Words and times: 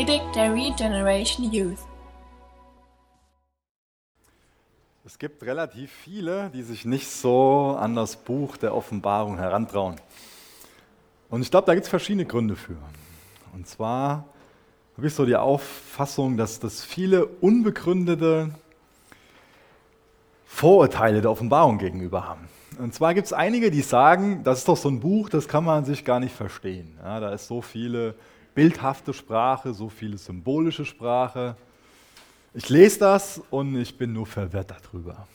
Predigt 0.00 0.34
der 0.34 0.54
Regeneration 0.54 1.52
Youth. 1.52 1.76
Es 5.04 5.18
gibt 5.18 5.42
relativ 5.42 5.92
viele, 5.92 6.48
die 6.54 6.62
sich 6.62 6.86
nicht 6.86 7.06
so 7.06 7.76
an 7.78 7.96
das 7.96 8.16
Buch 8.16 8.56
der 8.56 8.74
Offenbarung 8.74 9.36
herantrauen. 9.36 9.96
Und 11.28 11.42
ich 11.42 11.50
glaube, 11.50 11.66
da 11.66 11.74
gibt 11.74 11.84
es 11.84 11.90
verschiedene 11.90 12.24
Gründe 12.24 12.56
für. 12.56 12.78
Und 13.52 13.68
zwar 13.68 14.24
habe 14.96 15.06
ich 15.06 15.12
so 15.12 15.26
die 15.26 15.36
Auffassung, 15.36 16.38
dass 16.38 16.58
das 16.58 16.82
viele 16.82 17.26
unbegründete 17.26 18.54
Vorurteile 20.46 21.20
der 21.20 21.30
Offenbarung 21.30 21.76
gegenüber 21.76 22.26
haben. 22.26 22.48
Und 22.78 22.94
zwar 22.94 23.12
gibt 23.12 23.26
es 23.26 23.34
einige, 23.34 23.70
die 23.70 23.82
sagen, 23.82 24.44
das 24.44 24.60
ist 24.60 24.68
doch 24.68 24.78
so 24.78 24.88
ein 24.88 25.00
Buch, 25.00 25.28
das 25.28 25.46
kann 25.46 25.64
man 25.64 25.84
sich 25.84 26.06
gar 26.06 26.20
nicht 26.20 26.34
verstehen. 26.34 26.96
Ja, 27.02 27.20
da 27.20 27.34
ist 27.34 27.48
so 27.48 27.60
viele 27.60 28.14
bildhafte 28.54 29.12
Sprache, 29.12 29.72
so 29.74 29.88
viele 29.88 30.18
symbolische 30.18 30.84
Sprache. 30.84 31.56
Ich 32.54 32.68
lese 32.68 32.98
das 32.98 33.40
und 33.50 33.76
ich 33.76 33.96
bin 33.96 34.12
nur 34.12 34.26
verwirrt 34.26 34.70
darüber. 34.70 35.26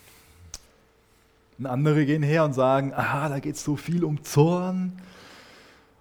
Und 1.57 1.65
andere 1.65 2.05
gehen 2.05 2.23
her 2.23 2.43
und 2.43 2.53
sagen, 2.53 2.93
aha, 2.93 3.29
da 3.29 3.39
geht 3.39 3.55
es 3.55 3.63
so 3.63 3.77
viel 3.77 4.03
um 4.03 4.23
Zorn 4.23 4.99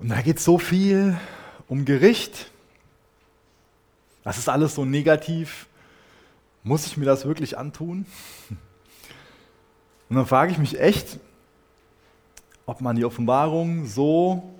und 0.00 0.08
da 0.08 0.20
geht 0.20 0.38
es 0.38 0.44
so 0.44 0.58
viel 0.58 1.16
um 1.68 1.84
Gericht. 1.84 2.50
Das 4.24 4.38
ist 4.38 4.48
alles 4.48 4.74
so 4.74 4.84
negativ. 4.84 5.66
Muss 6.62 6.86
ich 6.86 6.96
mir 6.96 7.04
das 7.04 7.24
wirklich 7.26 7.56
antun? 7.56 8.06
Und 10.08 10.16
dann 10.16 10.26
frage 10.26 10.52
ich 10.52 10.58
mich 10.58 10.80
echt, 10.80 11.18
ob 12.66 12.80
man 12.80 12.96
die 12.96 13.04
Offenbarung 13.04 13.86
so 13.86 14.54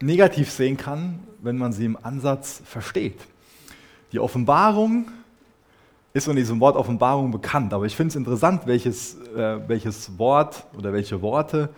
negativ 0.00 0.50
sehen 0.50 0.76
kann, 0.76 1.20
wenn 1.42 1.56
man 1.56 1.72
sie 1.72 1.84
im 1.84 1.98
Ansatz 2.02 2.62
versteht. 2.64 3.18
Die 4.12 4.18
Offenbarung 4.18 5.10
ist 6.12 6.26
in 6.26 6.36
diesem 6.36 6.60
Wort 6.60 6.76
Offenbarung 6.76 7.30
bekannt, 7.30 7.72
aber 7.72 7.86
ich 7.86 7.94
finde 7.94 8.10
es 8.10 8.16
interessant, 8.16 8.62
welches, 8.66 9.14
äh, 9.36 9.58
welches 9.68 10.18
Wort 10.18 10.64
oder 10.76 10.92
welche 10.92 11.22
Worte 11.22 11.70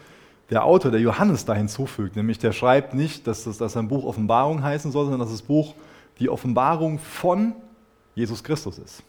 der 0.51 0.65
Autor, 0.65 0.91
der 0.91 1.01
Johannes, 1.01 1.45
da 1.45 1.55
hinzufügt. 1.55 2.17
Nämlich 2.17 2.39
der 2.39 2.53
schreibt 2.53 2.95
nicht, 2.95 3.27
dass, 3.27 3.45
das, 3.45 3.59
dass 3.59 3.77
ein 3.77 3.89
Buch 3.89 4.05
Offenbarung 4.05 4.63
heißen 4.63 4.91
soll, 4.93 5.05
sondern 5.05 5.21
dass 5.21 5.31
das 5.31 5.43
Buch 5.43 5.75
die 6.19 6.29
Offenbarung 6.29 6.99
von 6.99 7.55
Jesus 8.15 8.43
Christus 8.45 8.79
ist. 8.79 9.03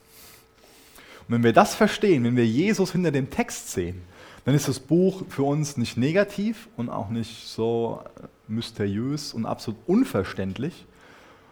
Und 1.28 1.36
wenn 1.36 1.44
wir 1.44 1.54
das 1.54 1.76
verstehen, 1.76 2.23
wenn 2.23 2.36
wir 2.36 2.45
Jesus 2.45 2.92
hinter 2.92 3.12
dem 3.12 3.30
Text 3.30 3.72
sehen, 3.72 4.02
dann 4.45 4.55
ist 4.55 4.67
das 4.67 4.80
Buch 4.80 5.23
für 5.30 5.44
uns 5.44 5.77
nicht 5.77 5.97
negativ 5.97 6.67
und 6.75 6.89
auch 6.89 7.09
nicht 7.09 7.47
so 7.47 8.02
mysteriös 8.47 9.33
und 9.33 9.45
absolut 9.45 9.80
unverständlich, 9.88 10.86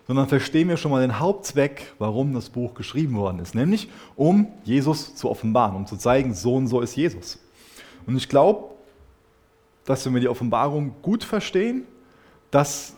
sondern 0.07 0.27
verstehen 0.27 0.67
wir 0.67 0.77
schon 0.77 0.91
mal 0.91 1.01
den 1.01 1.19
Hauptzweck, 1.19 1.93
warum 1.99 2.33
das 2.33 2.49
Buch 2.49 2.73
geschrieben 2.73 3.15
worden 3.15 3.39
ist, 3.39 3.55
nämlich 3.55 3.89
um 4.15 4.47
Jesus 4.63 5.15
zu 5.15 5.29
offenbaren, 5.29 5.75
um 5.75 5.87
zu 5.87 5.95
zeigen, 5.95 6.33
so 6.33 6.55
und 6.55 6.67
so 6.67 6.81
ist 6.81 6.95
Jesus. 6.95 7.39
Und 8.05 8.17
ich 8.17 8.27
glaube, 8.27 8.71
dass 9.85 10.05
wenn 10.05 10.13
wir 10.13 10.21
die 10.21 10.27
Offenbarung 10.27 10.95
gut 11.01 11.23
verstehen, 11.23 11.85
dass 12.49 12.93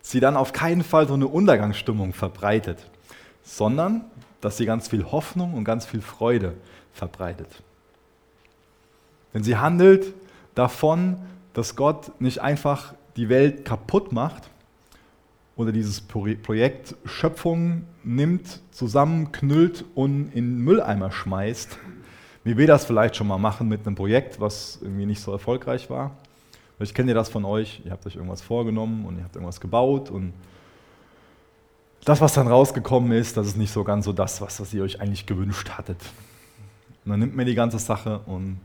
sie 0.00 0.20
dann 0.20 0.36
auf 0.36 0.52
keinen 0.52 0.82
Fall 0.82 1.06
so 1.06 1.14
eine 1.14 1.28
Untergangsstimmung 1.28 2.14
verbreitet, 2.14 2.78
sondern 3.42 4.04
dass 4.40 4.56
sie 4.56 4.64
ganz 4.64 4.88
viel 4.88 5.04
Hoffnung 5.04 5.54
und 5.54 5.64
ganz 5.64 5.84
viel 5.84 6.00
Freude 6.00 6.54
verbreitet. 6.92 7.62
Denn 9.34 9.42
sie 9.42 9.56
handelt 9.56 10.12
davon, 10.54 11.16
dass 11.52 11.76
Gott 11.76 12.20
nicht 12.20 12.40
einfach 12.40 12.94
die 13.16 13.28
Welt 13.28 13.64
kaputt 13.64 14.12
macht 14.12 14.50
oder 15.56 15.72
dieses 15.72 16.00
Projekt 16.00 16.94
Schöpfung 17.04 17.84
nimmt, 18.02 18.60
zusammenknüllt 18.70 19.84
und 19.94 20.30
in 20.34 20.58
Mülleimer 20.58 21.12
schmeißt, 21.12 21.78
wie 22.44 22.56
wir 22.56 22.66
das 22.66 22.84
vielleicht 22.84 23.16
schon 23.16 23.26
mal 23.26 23.38
machen 23.38 23.68
mit 23.68 23.86
einem 23.86 23.94
Projekt, 23.94 24.40
was 24.40 24.78
irgendwie 24.80 25.06
nicht 25.06 25.20
so 25.20 25.32
erfolgreich 25.32 25.90
war. 25.90 26.12
Vielleicht 26.76 26.94
kennt 26.94 27.08
ihr 27.08 27.14
das 27.14 27.28
von 27.28 27.44
euch, 27.44 27.82
ihr 27.84 27.90
habt 27.90 28.06
euch 28.06 28.16
irgendwas 28.16 28.40
vorgenommen 28.40 29.04
und 29.04 29.18
ihr 29.18 29.24
habt 29.24 29.36
irgendwas 29.36 29.60
gebaut 29.60 30.10
und 30.10 30.32
das, 32.04 32.22
was 32.22 32.32
dann 32.32 32.48
rausgekommen 32.48 33.12
ist, 33.12 33.36
das 33.36 33.46
ist 33.46 33.58
nicht 33.58 33.70
so 33.70 33.84
ganz 33.84 34.06
so 34.06 34.14
das, 34.14 34.40
was, 34.40 34.58
was 34.60 34.72
ihr 34.72 34.82
euch 34.82 35.00
eigentlich 35.02 35.26
gewünscht 35.26 35.68
hattet. 35.76 36.00
Und 37.04 37.10
dann 37.10 37.20
nimmt 37.20 37.36
man 37.36 37.44
die 37.44 37.54
ganze 37.54 37.78
Sache 37.78 38.20
und 38.24 38.58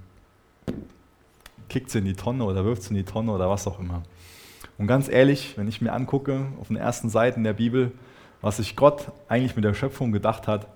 kickt 1.69 1.89
sie 1.89 1.99
in 1.99 2.05
die 2.05 2.13
Tonne 2.13 2.43
oder 2.43 2.65
wirft 2.65 2.83
sie 2.83 2.89
in 2.89 2.95
die 2.95 3.03
Tonne 3.03 3.31
oder 3.31 3.49
was 3.49 3.67
auch 3.67 3.79
immer. 3.79 4.03
Und 4.77 4.87
ganz 4.87 5.07
ehrlich, 5.07 5.57
wenn 5.57 5.67
ich 5.67 5.81
mir 5.81 5.93
angucke 5.93 6.47
auf 6.59 6.67
den 6.67 6.77
ersten 6.77 7.09
Seiten 7.09 7.43
der 7.43 7.53
Bibel, 7.53 7.91
was 8.41 8.57
sich 8.57 8.75
Gott 8.75 9.11
eigentlich 9.27 9.55
mit 9.55 9.65
der 9.65 9.73
Schöpfung 9.73 10.11
gedacht 10.11 10.47
hat, 10.47 10.67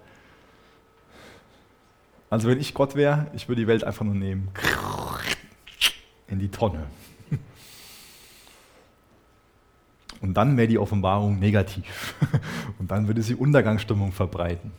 also 2.29 2.47
wenn 2.47 2.59
ich 2.59 2.73
Gott 2.73 2.95
wäre, 2.95 3.27
ich 3.33 3.47
würde 3.47 3.61
die 3.61 3.67
Welt 3.67 3.83
einfach 3.83 4.05
nur 4.05 4.15
nehmen, 4.15 4.49
in 6.27 6.39
die 6.39 6.49
Tonne. 6.49 6.85
Und 10.21 10.35
dann 10.35 10.57
wäre 10.57 10.67
die 10.67 10.77
Offenbarung 10.77 11.39
negativ. 11.39 12.13
Und 12.77 12.91
dann 12.91 13.07
würde 13.07 13.21
sie 13.21 13.35
Untergangsstimmung 13.35 14.11
verbreiten. 14.11 14.71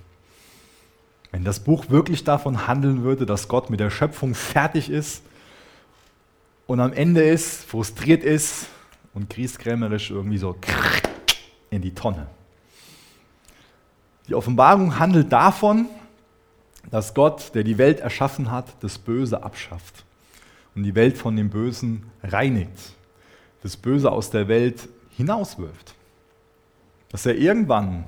Wenn 1.33 1.45
das 1.45 1.61
Buch 1.61 1.89
wirklich 1.89 2.25
davon 2.25 2.67
handeln 2.67 3.03
würde, 3.05 3.25
dass 3.25 3.49
Gott 3.49 3.71
mit 3.71 3.81
der 3.81 3.91
Schöpfung 3.91 4.35
fertig 4.35 4.91
ist 4.91 5.23
und 6.71 6.79
am 6.79 6.93
Ende 6.93 7.25
ist, 7.25 7.65
frustriert 7.65 8.23
ist 8.23 8.69
und 9.13 9.29
grieskrämerisch 9.29 10.13
irgendwie 10.13 10.39
so 10.39 10.55
in 11.69 11.83
die 11.83 11.93
Tonne. 11.93 12.29
Die 14.29 14.37
Offenbarung 14.37 14.97
handelt 14.97 15.33
davon, 15.33 15.87
dass 16.89 17.13
Gott, 17.13 17.57
der 17.57 17.65
die 17.65 17.77
Welt 17.77 17.99
erschaffen 17.99 18.53
hat, 18.53 18.73
das 18.85 18.99
Böse 18.99 19.43
abschafft 19.43 20.05
und 20.77 20.85
die 20.85 20.95
Welt 20.95 21.19
von 21.19 21.35
dem 21.35 21.51
Bösen 21.51 22.05
reinigt, 22.23 22.95
das 23.65 23.77
Böse 23.77 24.13
aus 24.13 24.31
der 24.31 24.47
Welt 24.47 24.89
hinauswirft. 25.17 25.97
Dass 27.09 27.27
er 27.27 27.35
irgendwann, 27.35 28.05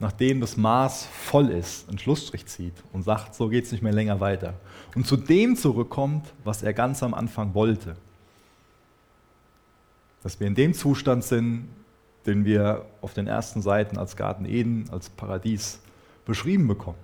nachdem 0.00 0.40
das 0.40 0.56
Maß 0.56 1.06
voll 1.06 1.50
ist, 1.50 1.88
einen 1.88 1.98
Schlussstrich 1.98 2.46
zieht 2.46 2.72
und 2.92 3.02
sagt, 3.02 3.34
so 3.34 3.48
geht 3.48 3.66
es 3.66 3.72
nicht 3.72 3.82
mehr 3.82 3.92
länger 3.92 4.18
weiter. 4.18 4.54
Und 4.94 5.06
zu 5.06 5.16
dem 5.16 5.56
zurückkommt, 5.56 6.32
was 6.42 6.62
er 6.62 6.72
ganz 6.72 7.02
am 7.02 7.12
Anfang 7.12 7.54
wollte. 7.54 7.96
Dass 10.22 10.40
wir 10.40 10.46
in 10.46 10.54
dem 10.54 10.72
Zustand 10.72 11.22
sind, 11.22 11.68
den 12.26 12.44
wir 12.46 12.86
auf 13.02 13.12
den 13.12 13.26
ersten 13.26 13.60
Seiten 13.60 13.98
als 13.98 14.16
Garten 14.16 14.46
Eden, 14.46 14.88
als 14.90 15.10
Paradies 15.10 15.80
beschrieben 16.24 16.66
bekommen. 16.66 16.98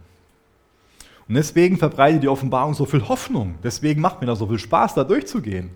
Und 1.28 1.34
deswegen 1.34 1.76
verbreitet 1.76 2.22
die 2.22 2.28
Offenbarung 2.28 2.72
so 2.72 2.86
viel 2.86 3.06
Hoffnung. 3.08 3.56
Deswegen 3.62 4.00
macht 4.00 4.20
mir 4.20 4.26
das 4.26 4.38
so 4.38 4.46
viel 4.46 4.58
Spaß, 4.58 4.94
da 4.94 5.04
durchzugehen. 5.04 5.70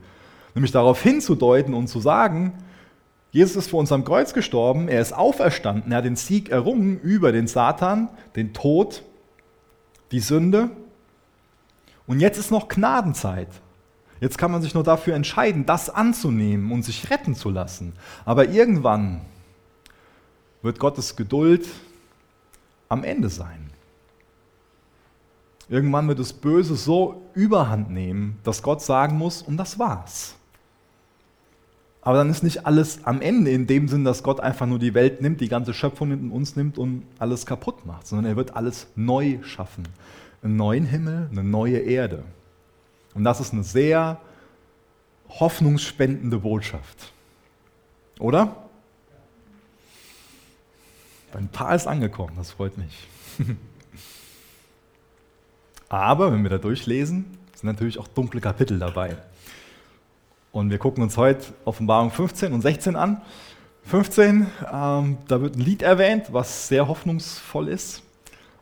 Nämlich 0.55 0.73
darauf 0.73 1.03
hinzudeuten 1.03 1.75
und 1.75 1.89
zu 1.89 2.01
sagen, 2.01 2.55
Jesus 3.33 3.57
ist 3.57 3.71
vor 3.71 3.81
uns 3.81 3.93
am 3.93 4.05
Kreuz 4.05 4.35
gestorben, 4.35 4.89
er 4.89 5.01
ist 5.01 5.13
auferstanden, 5.13 5.93
er 5.93 5.99
hat 5.99 6.05
den 6.05 6.17
Sieg 6.17 6.49
errungen 6.49 6.99
über 7.01 7.31
den 7.31 7.47
Satan, 7.47 8.09
den 8.35 8.53
Tod, 8.53 9.05
die 10.11 10.21
Sünde. 10.21 10.71
Und 12.07 12.19
jetzt 12.19 12.39
ist 12.39 12.51
noch 12.51 12.69
Gnadenzeit. 12.69 13.49
Jetzt 14.21 14.37
kann 14.37 14.51
man 14.51 14.63
sich 14.63 14.75
nur 14.75 14.83
dafür 14.83 15.15
entscheiden, 15.15 15.65
das 15.65 15.89
anzunehmen 15.89 16.73
und 16.73 16.83
sich 16.83 17.09
retten 17.09 17.35
zu 17.35 17.51
lassen. 17.51 17.95
Aber 18.25 18.49
irgendwann 18.49 19.23
wird 20.63 20.79
Gottes 20.79 21.17
Geduld 21.17 21.67
am 22.89 23.05
Ende 23.05 23.31
sein. 23.31 23.71
Irgendwann 25.69 26.09
wird 26.09 26.19
das 26.19 26.33
Böse 26.33 26.75
so 26.75 27.23
überhand 27.35 27.91
nehmen, 27.91 28.39
dass 28.43 28.61
Gott 28.61 28.83
sagen 28.83 29.17
muss, 29.17 29.41
und 29.41 29.57
das 29.57 29.79
war's. 29.79 30.35
Aber 32.03 32.17
dann 32.17 32.31
ist 32.31 32.43
nicht 32.43 32.67
alles 32.67 33.05
am 33.05 33.21
Ende 33.21 33.51
in 33.51 33.67
dem 33.67 33.87
Sinn, 33.89 34.05
dass 34.05 34.23
Gott 34.23 34.41
einfach 34.41 34.67
nur 34.67 34.79
die 34.79 34.95
Welt 34.95 35.21
nimmt, 35.21 35.41
die 35.41 35.49
ganze 35.49 35.75
Schöpfung 35.75 36.09
nimmt 36.09 36.23
und 36.23 36.33
uns 36.33 36.57
nimmt 36.57 36.79
und 36.79 37.03
alles 37.19 37.45
kaputt 37.45 37.85
macht, 37.85 38.07
sondern 38.07 38.27
er 38.27 38.37
wird 38.37 38.57
alles 38.57 38.87
neu 38.97 39.39
schaffen. 39.43 39.87
Einen 40.43 40.57
neuen 40.57 40.87
Himmel, 40.87 41.29
eine 41.31 41.45
neue 41.45 41.79
Erde. 41.79 42.25
Und 43.15 43.25
das 43.25 43.41
ist 43.41 43.53
eine 43.53 43.65
sehr 43.65 44.19
hoffnungsspendende 45.29 46.39
Botschaft. 46.39 47.13
Oder? 48.19 48.57
Ein 51.35 51.49
paar 51.49 51.75
ist 51.75 51.87
angekommen, 51.87 52.33
das 52.37 52.53
freut 52.53 52.77
mich. 52.79 53.07
Aber 55.89 56.33
wenn 56.33 56.43
wir 56.43 56.51
da 56.51 56.59
durchlesen, 56.59 57.27
sind 57.55 57.67
natürlich 57.67 57.99
auch 57.99 58.09
dunkle 58.09 58.41
Kapitel 58.41 58.79
dabei. 58.79 59.17
Und 60.53 60.71
wir 60.71 60.79
gucken 60.79 61.03
uns 61.03 61.17
heute 61.17 61.53
Offenbarung 61.65 62.11
15 62.11 62.53
und 62.53 62.63
16 62.63 62.97
an. 62.97 63.23
15, 63.85 64.47
ähm, 64.73 65.19
da 65.27 65.41
wird 65.41 65.57
ein 65.57 65.61
Lied 65.61 65.83
erwähnt, 65.83 66.27
was 66.33 66.69
sehr 66.69 66.89
hoffnungsvoll 66.89 67.69
ist. 67.69 68.03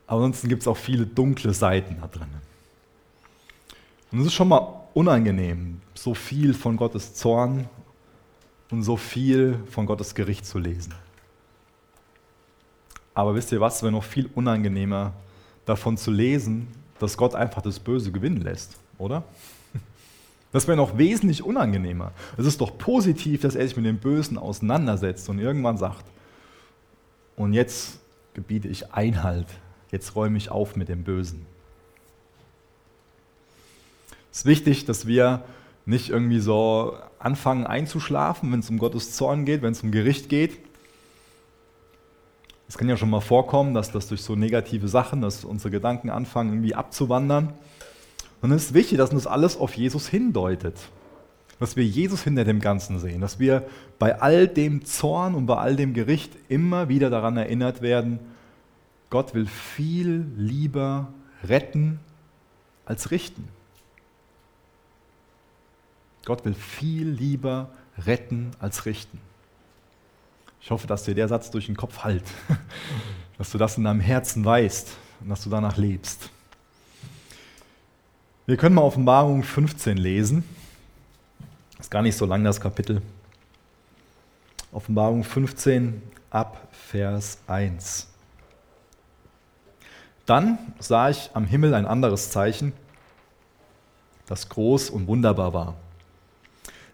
Aber 0.07 0.23
ansonsten 0.23 0.49
gibt 0.49 0.63
es 0.63 0.69
auch 0.69 0.77
viele 0.77 1.07
dunkle 1.07 1.53
Seiten 1.53 1.97
da 2.01 2.07
drin. 2.07 2.29
Und 4.11 4.21
es 4.21 4.27
ist 4.27 4.35
schon 4.35 4.49
mal 4.49 4.87
unangenehm, 4.95 5.81
so 5.95 6.15
viel 6.15 6.55
von 6.55 6.77
Gottes 6.77 7.15
Zorn 7.15 7.69
und 8.71 8.83
so 8.83 8.97
viel 8.97 9.59
von 9.71 9.87
Gottes 9.87 10.15
Gericht 10.15 10.47
zu 10.47 10.59
lesen. 10.59 10.95
Aber 13.15 13.35
wisst 13.35 13.51
ihr 13.53 13.61
was, 13.61 13.77
es 13.77 13.83
wäre 13.83 13.93
noch 13.93 14.05
viel 14.05 14.31
unangenehmer 14.35 15.13
davon 15.67 15.97
zu 15.97 16.11
lesen, 16.11 16.69
dass 16.99 17.17
Gott 17.17 17.35
einfach 17.35 17.63
das 17.63 17.79
Böse 17.79 18.13
gewinnen 18.13 18.41
lässt, 18.41 18.77
oder? 18.97 19.25
Das 20.53 20.67
wäre 20.67 20.77
noch 20.77 20.97
wesentlich 20.97 21.43
unangenehmer. 21.43 22.13
Es 22.39 22.47
ist 22.47 22.61
doch 22.61 22.79
positiv, 22.79 23.43
dass 23.43 23.55
er 23.55 23.67
sich 23.67 23.77
mit 23.77 23.85
dem 23.85 23.99
Bösen 23.99 24.39
auseinandersetzt 24.39 25.29
und 25.29 25.39
irgendwann 25.39 25.77
sagt, 25.77 26.05
und 27.37 27.53
jetzt 27.53 28.01
gebiete 28.35 28.69
ich 28.69 28.93
Einhalt, 28.93 29.47
jetzt 29.91 30.17
räume 30.17 30.39
ich 30.39 30.51
auf 30.51 30.75
mit 30.75 30.89
dem 30.89 31.05
Bösen. 31.05 31.47
Es 34.33 34.39
ist 34.39 34.47
wichtig, 34.47 34.85
dass 34.87 35.07
wir 35.07 35.43
nicht 35.85 36.11
irgendwie 36.11 36.41
so 36.41 36.97
anfangen 37.19 37.67
einzuschlafen, 37.67 38.53
wenn 38.53 38.61
es 38.61 38.71
um 38.71 38.79
Gottes 38.79 39.13
Zorn 39.13 39.45
geht, 39.45 39.63
wenn 39.63 39.73
es 39.73 39.83
um 39.83 39.91
Gericht 39.91 40.29
geht. 40.29 40.59
Es 42.69 42.77
kann 42.77 42.89
ja 42.89 42.97
schon 42.97 43.11
mal 43.11 43.21
vorkommen, 43.21 43.73
dass 43.73 43.91
das 43.91 44.09
durch 44.09 44.23
so 44.23 44.37
negative 44.37 44.89
Sachen, 44.89 45.23
dass 45.23 45.45
unsere 45.45 45.71
Gedanken 45.71 46.11
anfangen 46.11 46.51
irgendwie 46.51 46.75
abzuwandern. 46.75 47.55
Und 48.41 48.53
es 48.53 48.67
ist 48.67 48.75
wichtig, 48.75 48.99
dass 48.99 49.11
uns 49.11 49.27
alles 49.27 49.57
auf 49.57 49.75
Jesus 49.75 50.09
hindeutet. 50.09 50.77
Dass 51.59 51.77
wir 51.77 51.85
Jesus 51.85 52.23
hinter 52.23 52.45
dem 52.45 52.61
Ganzen 52.61 52.99
sehen. 53.01 53.21
Dass 53.21 53.39
wir 53.39 53.67
bei 53.99 54.21
all 54.21 54.47
dem 54.47 54.85
Zorn 54.85 55.35
und 55.35 55.47
bei 55.47 55.57
all 55.57 55.75
dem 55.75 55.93
Gericht 55.93 56.33
immer 56.49 56.89
wieder 56.89 57.11
daran 57.11 57.37
erinnert 57.37 57.83
werden, 57.83 58.21
Gott 59.11 59.35
will 59.35 59.47
viel 59.47 60.27
lieber 60.37 61.09
retten 61.45 61.99
als 62.85 63.11
richten. 63.11 63.49
Gott 66.25 66.45
will 66.45 66.55
viel 66.55 67.09
lieber 67.09 67.71
retten 68.07 68.51
als 68.61 68.87
richten. 68.87 69.19
Ich 70.61 70.71
hoffe, 70.71 70.87
dass 70.87 71.05
dir 71.05 71.15
der 71.15 71.29
Satz 71.29 71.51
durch 71.51 71.67
den 71.67 71.77
Kopf 71.77 72.05
halt, 72.05 72.25
dass 73.39 73.51
du 73.51 73.59
das 73.59 73.79
in 73.79 73.85
deinem 73.85 74.01
Herzen 74.01 74.45
weißt 74.45 74.97
und 75.21 75.31
dass 75.31 75.43
du 75.43 75.51
danach 75.51 75.77
lebst. 75.77 76.31
Wir 78.49 78.57
können 78.57 78.77
mal 78.77 78.81
Offenbarung 78.81 79.43
15 79.43 79.99
lesen. 79.99 80.43
Ist 81.79 81.91
gar 81.91 82.01
nicht 82.01 82.17
so 82.17 82.25
lang 82.25 82.45
das 82.45 82.63
Kapitel. 82.63 83.03
Offenbarung 84.73 85.23
15 85.23 86.01
ab 86.31 86.67
Vers 86.73 87.41
1. 87.47 88.09
Dann 90.25 90.59
sah 90.79 91.11
ich 91.11 91.29
am 91.35 91.45
Himmel 91.45 91.75
ein 91.75 91.85
anderes 91.85 92.31
Zeichen, 92.31 92.73
das 94.25 94.49
groß 94.49 94.89
und 94.89 95.09
wunderbar 95.09 95.53
war. 95.53 95.75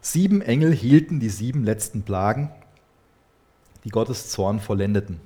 Sieben 0.01 0.43
Engel 0.43 0.75
hielten 0.75 1.21
die 1.21 1.31
sieben 1.31 1.63
letzten 1.63 2.03
Plagen, 2.03 2.51
die 3.85 3.91
Gottes 3.91 4.29
Zorn 4.31 4.59
vollendeten. 4.59 5.21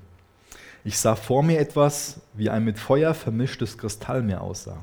Ich 0.84 0.98
sah 0.98 1.16
vor 1.16 1.42
mir 1.42 1.58
etwas, 1.58 2.20
wie 2.34 2.50
ein 2.50 2.66
mit 2.66 2.78
Feuer 2.78 3.14
vermischtes 3.14 3.78
Kristallmeer 3.78 4.42
aussah. 4.42 4.82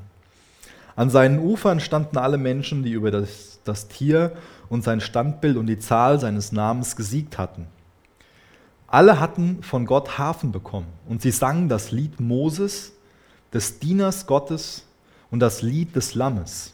An 0.96 1.10
seinen 1.10 1.38
Ufern 1.38 1.78
standen 1.78 2.16
alle 2.16 2.38
Menschen, 2.38 2.82
die 2.82 2.92
über 2.92 3.10
das, 3.10 3.60
das 3.64 3.86
Tier 3.86 4.32
und 4.70 4.82
sein 4.82 5.00
Standbild 5.00 5.58
und 5.58 5.66
die 5.66 5.78
Zahl 5.78 6.18
seines 6.18 6.52
Namens 6.52 6.96
gesiegt 6.96 7.36
hatten. 7.36 7.66
Alle 8.86 9.20
hatten 9.20 9.62
von 9.62 9.84
Gott 9.84 10.16
Hafen 10.16 10.52
bekommen 10.52 10.86
und 11.06 11.20
sie 11.20 11.32
sangen 11.32 11.68
das 11.68 11.90
Lied 11.90 12.18
Moses, 12.18 12.92
des 13.52 13.78
Dieners 13.78 14.26
Gottes 14.26 14.84
und 15.30 15.40
das 15.40 15.62
Lied 15.62 15.94
des 15.96 16.14
Lammes. 16.14 16.72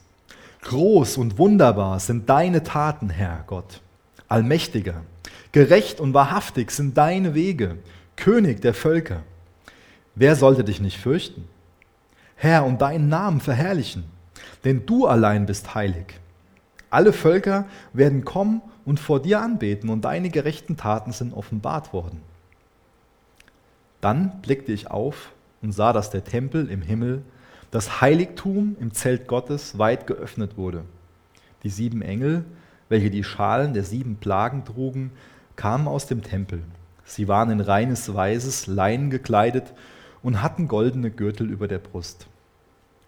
Groß 0.63 1.17
und 1.17 1.39
wunderbar 1.39 1.99
sind 1.99 2.29
deine 2.29 2.63
Taten, 2.63 3.11
Herr 3.11 3.45
Gott, 3.47 3.81
Allmächtiger. 4.29 5.03
Gerecht 5.51 6.01
und 6.01 6.15
wahrhaftig 6.15 6.71
sind 6.71 6.97
deine 6.97 7.35
Wege, 7.35 7.79
König 8.17 8.63
der 8.63 8.73
Völker. 8.73 9.23
Wer 10.15 10.37
sollte 10.37 10.65
dich 10.65 10.81
nicht 10.81 10.99
fürchten? 10.99 11.49
Herr, 12.43 12.67
und 12.67 12.83
deinen 12.83 13.09
Namen 13.09 13.41
verherrlichen, 13.41 14.03
denn 14.65 14.85
du 14.85 15.07
allein 15.07 15.47
bist 15.47 15.77
heilig. 15.77 16.19
Alle 16.91 17.13
Völker 17.13 17.67
werden 17.93 18.25
kommen 18.25 18.63
und 18.85 18.99
vor 18.99 19.23
dir 19.23 19.41
anbeten, 19.41 19.89
und 19.89 20.05
deine 20.05 20.29
gerechten 20.29 20.77
Taten 20.77 21.13
sind 21.13 21.35
offenbart 21.35 21.93
worden. 21.93 22.21
Dann 24.01 24.43
blickte 24.43 24.73
ich 24.73 24.91
auf 24.91 25.31
und 25.63 25.71
sah, 25.71 25.93
dass 25.93 26.11
der 26.11 26.25
Tempel 26.25 26.69
im 26.69 26.83
Himmel 26.83 27.23
das 27.71 28.01
Heiligtum 28.01 28.75
im 28.81 28.93
Zelt 28.93 29.29
Gottes 29.29 29.79
weit 29.79 30.09
geöffnet 30.09 30.57
wurde. 30.57 30.83
Die 31.63 31.71
sieben 31.71 32.03
Engel, 32.03 32.45
welche 32.89 33.11
die 33.11 33.23
Schalen 33.23 33.73
der 33.73 33.85
sieben 33.85 34.17
Plagen 34.17 34.65
trugen, 34.65 35.13
kamen 35.55 35.87
aus 35.87 36.09
dem 36.09 36.25
Tempel. 36.25 36.65
Sie 37.05 37.29
waren 37.29 37.51
in 37.51 37.61
reines 37.61 38.13
weißes 38.13 38.67
Leinen 38.67 39.11
gekleidet 39.11 39.73
und 40.25 40.43
hatten 40.43 40.67
goldene 40.67 41.13
Gürtel 41.13 41.49
über 41.49 41.69
der 41.69 41.79
Brust. 41.79 42.27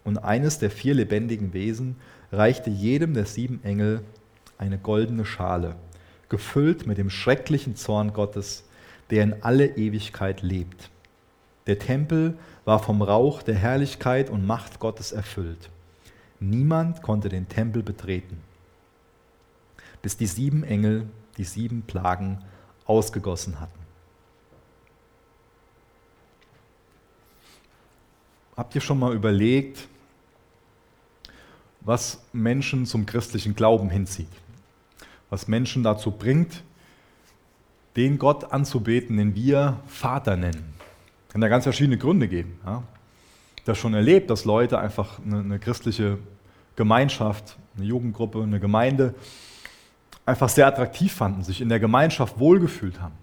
Und 0.05 0.19
eines 0.19 0.59
der 0.59 0.71
vier 0.71 0.93
lebendigen 0.93 1.53
Wesen 1.53 1.97
reichte 2.31 2.69
jedem 2.69 3.13
der 3.13 3.25
sieben 3.25 3.61
Engel 3.63 4.01
eine 4.57 4.77
goldene 4.77 5.25
Schale, 5.25 5.75
gefüllt 6.29 6.87
mit 6.87 6.97
dem 6.97 7.09
schrecklichen 7.09 7.75
Zorn 7.75 8.13
Gottes, 8.13 8.63
der 9.09 9.23
in 9.23 9.43
alle 9.43 9.75
Ewigkeit 9.75 10.41
lebt. 10.41 10.89
Der 11.67 11.79
Tempel 11.79 12.37
war 12.63 12.79
vom 12.79 13.01
Rauch 13.01 13.41
der 13.41 13.55
Herrlichkeit 13.55 14.29
und 14.29 14.45
Macht 14.45 14.79
Gottes 14.79 15.11
erfüllt. 15.11 15.69
Niemand 16.39 17.01
konnte 17.01 17.27
den 17.27 17.49
Tempel 17.49 17.81
betreten, 17.81 18.37
bis 20.01 20.17
die 20.17 20.27
sieben 20.27 20.63
Engel 20.63 21.07
die 21.37 21.43
sieben 21.43 21.81
Plagen 21.81 22.39
ausgegossen 22.85 23.59
hatten. 23.59 23.79
Habt 28.55 28.73
ihr 28.75 28.81
schon 28.81 28.99
mal 28.99 29.13
überlegt, 29.13 29.87
was 31.85 32.19
Menschen 32.33 32.85
zum 32.85 33.05
christlichen 33.05 33.55
Glauben 33.55 33.89
hinzieht? 33.89 34.27
Was 35.29 35.47
Menschen 35.47 35.83
dazu 35.83 36.11
bringt, 36.11 36.63
den 37.95 38.17
Gott 38.17 38.51
anzubeten, 38.51 39.17
den 39.17 39.35
wir 39.35 39.79
Vater 39.87 40.35
nennen? 40.35 40.73
Kann 41.29 41.41
da 41.41 41.47
ganz 41.47 41.63
verschiedene 41.63 41.97
Gründe 41.97 42.27
geben. 42.27 42.59
Ja. 42.65 42.83
Ich 43.55 43.61
habe 43.61 43.65
das 43.65 43.77
schon 43.77 43.93
erlebt, 43.93 44.29
dass 44.29 44.45
Leute 44.45 44.79
einfach 44.79 45.19
eine, 45.19 45.39
eine 45.39 45.59
christliche 45.59 46.17
Gemeinschaft, 46.75 47.57
eine 47.77 47.85
Jugendgruppe, 47.85 48.41
eine 48.41 48.59
Gemeinde 48.59 49.13
einfach 50.25 50.49
sehr 50.49 50.67
attraktiv 50.67 51.13
fanden, 51.13 51.43
sich 51.43 51.61
in 51.61 51.69
der 51.69 51.79
Gemeinschaft 51.79 52.39
wohlgefühlt 52.39 52.99
haben, 52.99 53.13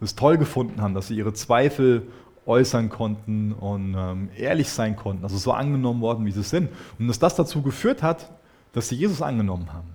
es 0.00 0.16
toll 0.16 0.36
gefunden 0.36 0.82
haben, 0.82 0.94
dass 0.94 1.08
sie 1.08 1.16
ihre 1.16 1.32
Zweifel 1.32 2.08
äußern 2.48 2.88
konnten 2.88 3.52
und 3.52 3.94
ähm, 3.96 4.30
ehrlich 4.36 4.70
sein 4.70 4.96
konnten, 4.96 5.22
also 5.22 5.36
so 5.36 5.52
angenommen 5.52 6.00
worden, 6.00 6.24
wie 6.24 6.32
sie 6.32 6.42
sind. 6.42 6.70
Und 6.98 7.06
dass 7.06 7.18
das 7.18 7.36
dazu 7.36 7.62
geführt 7.62 8.02
hat, 8.02 8.30
dass 8.72 8.88
sie 8.88 8.96
Jesus 8.96 9.22
angenommen 9.22 9.72
haben. 9.72 9.88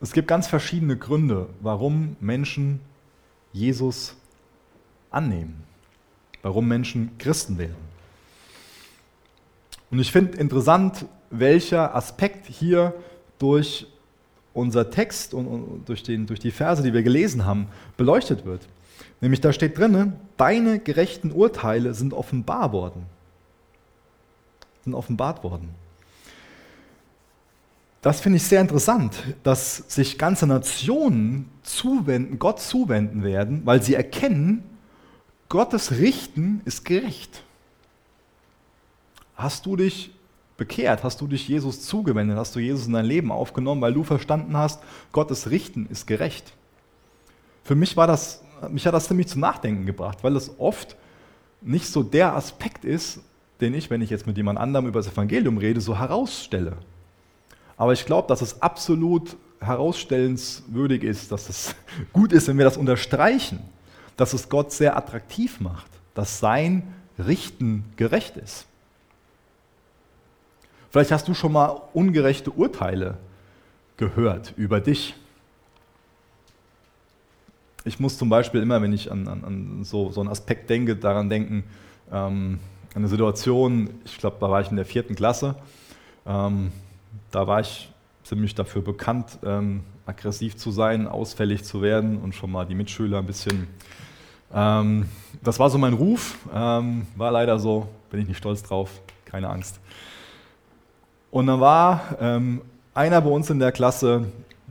Es 0.00 0.12
gibt 0.12 0.28
ganz 0.28 0.46
verschiedene 0.46 0.98
Gründe, 0.98 1.48
warum 1.60 2.16
Menschen 2.20 2.80
Jesus 3.52 4.14
annehmen, 5.10 5.62
warum 6.42 6.68
Menschen 6.68 7.16
Christen 7.18 7.56
werden. 7.56 7.76
Und 9.90 10.00
ich 10.00 10.12
finde 10.12 10.36
interessant, 10.36 11.06
welcher 11.30 11.94
Aspekt 11.94 12.46
hier 12.46 12.94
durch 13.38 13.86
unser 14.52 14.90
Text 14.90 15.32
und 15.34 15.84
durch, 15.86 16.02
den, 16.02 16.26
durch 16.26 16.40
die 16.40 16.50
Verse, 16.50 16.82
die 16.82 16.92
wir 16.92 17.02
gelesen 17.02 17.46
haben, 17.46 17.68
beleuchtet 17.96 18.44
wird. 18.44 18.68
Nämlich 19.24 19.40
da 19.40 19.54
steht 19.54 19.78
drin, 19.78 20.12
deine 20.36 20.78
gerechten 20.78 21.32
Urteile 21.32 21.94
sind 21.94 22.12
offenbar 22.12 22.72
worden. 22.72 23.06
Sind 24.84 24.92
offenbart 24.92 25.42
worden. 25.42 25.70
Das 28.02 28.20
finde 28.20 28.36
ich 28.36 28.42
sehr 28.42 28.60
interessant, 28.60 29.16
dass 29.42 29.78
sich 29.88 30.18
ganze 30.18 30.46
Nationen 30.46 31.48
zuwenden, 31.62 32.38
Gott 32.38 32.60
zuwenden 32.60 33.24
werden, 33.24 33.62
weil 33.64 33.82
sie 33.82 33.94
erkennen, 33.94 34.62
Gottes 35.48 35.92
Richten 35.92 36.60
ist 36.66 36.84
gerecht. 36.84 37.44
Hast 39.36 39.64
du 39.64 39.76
dich 39.76 40.14
bekehrt? 40.58 41.02
Hast 41.02 41.22
du 41.22 41.26
dich 41.26 41.48
Jesus 41.48 41.80
zugewendet? 41.80 42.36
Hast 42.36 42.54
du 42.54 42.60
Jesus 42.60 42.88
in 42.88 42.92
dein 42.92 43.06
Leben 43.06 43.32
aufgenommen, 43.32 43.80
weil 43.80 43.94
du 43.94 44.04
verstanden 44.04 44.54
hast, 44.54 44.82
Gottes 45.12 45.48
Richten 45.48 45.86
ist 45.86 46.06
gerecht? 46.06 46.52
Für 47.62 47.74
mich 47.74 47.96
war 47.96 48.06
das, 48.06 48.43
mich 48.68 48.86
hat 48.86 48.94
das 48.94 49.08
ziemlich 49.08 49.28
zum 49.28 49.40
Nachdenken 49.40 49.86
gebracht, 49.86 50.18
weil 50.22 50.36
es 50.36 50.58
oft 50.58 50.96
nicht 51.60 51.86
so 51.86 52.02
der 52.02 52.34
Aspekt 52.34 52.84
ist, 52.84 53.20
den 53.60 53.74
ich, 53.74 53.90
wenn 53.90 54.02
ich 54.02 54.10
jetzt 54.10 54.26
mit 54.26 54.36
jemand 54.36 54.58
anderem 54.58 54.86
über 54.86 55.00
das 55.00 55.12
Evangelium 55.12 55.58
rede, 55.58 55.80
so 55.80 55.98
herausstelle. 55.98 56.76
Aber 57.76 57.92
ich 57.92 58.04
glaube, 58.04 58.28
dass 58.28 58.42
es 58.42 58.60
absolut 58.60 59.36
herausstellenswürdig 59.60 61.02
ist, 61.02 61.32
dass 61.32 61.48
es 61.48 61.74
gut 62.12 62.32
ist, 62.32 62.48
wenn 62.48 62.58
wir 62.58 62.64
das 62.64 62.76
unterstreichen 62.76 63.60
dass 64.16 64.32
es 64.32 64.48
Gott 64.48 64.72
sehr 64.72 64.96
attraktiv 64.96 65.60
macht, 65.60 65.90
dass 66.14 66.38
sein 66.38 66.94
Richten 67.18 67.84
gerecht 67.96 68.36
ist. 68.36 68.66
Vielleicht 70.90 71.10
hast 71.10 71.26
du 71.26 71.34
schon 71.34 71.52
mal 71.52 71.80
ungerechte 71.92 72.50
Urteile 72.50 73.18
gehört 73.96 74.54
über 74.56 74.80
dich. 74.80 75.14
Ich 77.84 78.00
muss 78.00 78.16
zum 78.16 78.28
Beispiel 78.28 78.62
immer, 78.62 78.80
wenn 78.80 78.92
ich 78.92 79.12
an, 79.12 79.28
an, 79.28 79.44
an 79.44 79.84
so, 79.84 80.10
so 80.10 80.20
einen 80.20 80.30
Aspekt 80.30 80.70
denke, 80.70 80.96
daran 80.96 81.28
denken, 81.28 81.64
ähm, 82.10 82.58
eine 82.94 83.08
Situation, 83.08 83.90
ich 84.04 84.18
glaube, 84.18 84.36
da 84.40 84.50
war 84.50 84.60
ich 84.60 84.70
in 84.70 84.76
der 84.76 84.84
vierten 84.84 85.14
Klasse, 85.14 85.56
ähm, 86.26 86.72
da 87.30 87.46
war 87.46 87.60
ich 87.60 87.90
ziemlich 88.22 88.54
dafür 88.54 88.82
bekannt, 88.82 89.38
ähm, 89.44 89.82
aggressiv 90.06 90.56
zu 90.56 90.70
sein, 90.70 91.06
ausfällig 91.06 91.64
zu 91.64 91.82
werden 91.82 92.18
und 92.18 92.34
schon 92.34 92.50
mal 92.50 92.64
die 92.64 92.74
Mitschüler 92.74 93.18
ein 93.18 93.26
bisschen. 93.26 93.68
Ähm, 94.52 95.08
das 95.42 95.58
war 95.58 95.68
so 95.68 95.78
mein 95.78 95.92
Ruf, 95.92 96.38
ähm, 96.54 97.06
war 97.16 97.32
leider 97.32 97.58
so, 97.58 97.88
bin 98.10 98.20
ich 98.20 98.28
nicht 98.28 98.38
stolz 98.38 98.62
drauf, 98.62 98.90
keine 99.24 99.50
Angst. 99.50 99.80
Und 101.30 101.48
dann 101.48 101.60
war 101.60 102.16
ähm, 102.20 102.62
einer 102.94 103.20
bei 103.20 103.30
uns 103.30 103.50
in 103.50 103.58
der 103.58 103.72
Klasse, 103.72 104.26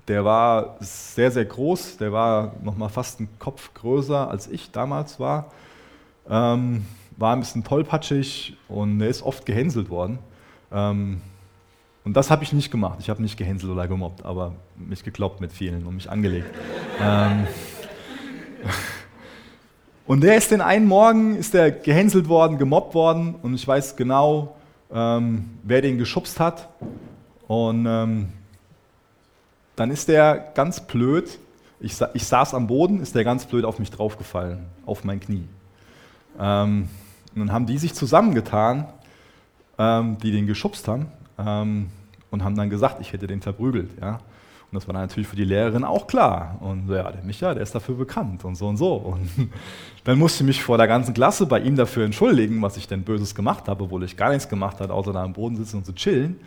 der 0.08 0.26
war 0.26 0.78
sehr, 0.80 1.32
sehr 1.32 1.46
groß, 1.46 1.98
der 1.98 2.12
war 2.12 2.54
nochmal 2.62 2.90
fast 2.90 3.20
einen 3.20 3.30
Kopf 3.40 3.74
größer 3.74 4.30
als 4.30 4.48
ich 4.48 4.72
damals 4.72 5.20
war. 5.20 5.52
Ähm, 6.30 6.86
war 7.18 7.34
ein 7.34 7.40
bisschen 7.40 7.64
tollpatschig 7.64 8.58
und 8.68 9.02
er 9.02 9.08
ist 9.08 9.22
oft 9.22 9.46
gehänselt 9.46 9.90
worden. 9.90 10.20
Ähm, 10.72 11.22
und 12.04 12.18
das 12.18 12.30
habe 12.30 12.44
ich 12.44 12.52
nicht 12.52 12.70
gemacht. 12.70 13.00
Ich 13.00 13.10
habe 13.10 13.22
nicht 13.22 13.38
gehänselt 13.38 13.72
oder 13.72 13.88
gemobbt, 13.88 14.26
aber 14.26 14.54
mich 14.76 15.04
gekloppt 15.04 15.40
mit 15.40 15.54
vielen 15.54 15.86
und 15.86 15.96
mich 15.96 16.10
angelegt. 16.10 16.48
ähm, 17.02 17.48
und 20.08 20.22
der 20.22 20.36
ist 20.36 20.52
den 20.52 20.62
einen 20.62 20.86
Morgen, 20.86 21.36
ist 21.38 21.54
der 21.54 21.72
gehänselt 21.72 22.28
worden, 22.28 22.58
gemobbt 22.58 22.94
worden 22.94 23.36
und 23.42 23.54
ich 23.54 23.66
weiß 23.66 23.96
genau, 23.96 24.58
ähm, 24.92 25.52
wer 25.64 25.82
den 25.82 25.98
geschubst 25.98 26.40
hat. 26.40 26.68
Und 27.48 27.86
ähm, 27.88 28.30
dann 29.76 29.92
ist 29.92 30.08
der 30.08 30.52
ganz 30.56 30.82
blöd, 30.82 31.40
ich, 31.80 31.96
ich, 32.14 32.26
saß 32.26 32.54
am 32.54 32.68
Boden, 32.68 33.02
ist 33.02 33.16
der 33.16 33.24
ganz 33.24 33.46
blöd 33.46 33.66
auf 33.66 33.80
mich 33.80 33.92
draufgefallen, 33.92 34.66
auf 34.86 35.04
mein 35.04 35.20
Knie. 35.20 35.48
Ähm, 36.40 36.90
und 37.36 37.40
dann 37.40 37.52
haben 37.52 37.66
die 37.66 37.78
sich 37.78 37.94
zusammengetan, 37.94 38.88
ähm, 39.78 40.18
die 40.20 40.32
den 40.32 40.48
geschubst 40.48 40.88
haben, 40.88 41.08
ähm, 41.38 41.90
und 42.32 42.44
haben 42.44 42.56
dann 42.56 42.70
gesagt, 42.70 43.02
ich 43.02 43.14
hätte 43.14 43.28
den 43.28 43.42
verprügelt. 43.42 43.90
Ja? 44.00 44.20
Und 44.74 44.78
das 44.78 44.88
war 44.88 44.96
natürlich 44.96 45.28
für 45.28 45.36
die 45.36 45.44
Lehrerin 45.44 45.84
auch 45.84 46.08
klar. 46.08 46.58
Und 46.60 46.90
ja, 46.90 47.12
der 47.12 47.24
Micha, 47.24 47.54
der 47.54 47.62
ist 47.62 47.76
dafür 47.76 47.94
bekannt 47.94 48.44
und 48.44 48.56
so 48.56 48.68
und 48.68 48.78
so. 48.78 48.96
Und 48.96 49.30
dann 50.04 50.18
musste 50.18 50.44
ich 50.44 50.48
mich 50.48 50.64
vor 50.64 50.80
der 50.80 50.88
ganzen 50.88 51.14
Klasse 51.14 51.46
bei 51.46 51.60
ihm 51.60 51.76
dafür 51.76 52.06
entschuldigen, 52.06 52.60
was 52.60 52.76
ich 52.76 52.88
denn 52.88 53.04
Böses 53.04 53.36
gemacht 53.36 53.68
habe, 53.68 53.84
obwohl 53.84 54.04
ich 54.04 54.18
gar 54.18 54.30
nichts 54.30 54.50
gemacht 54.50 54.80
habe, 54.80 54.92
außer 54.92 55.14
da 55.14 55.22
am 55.22 55.34
Boden 55.34 55.58
sitzen 55.58 55.78
und 55.78 55.86
zu 55.86 55.94
chillen. 55.94 56.38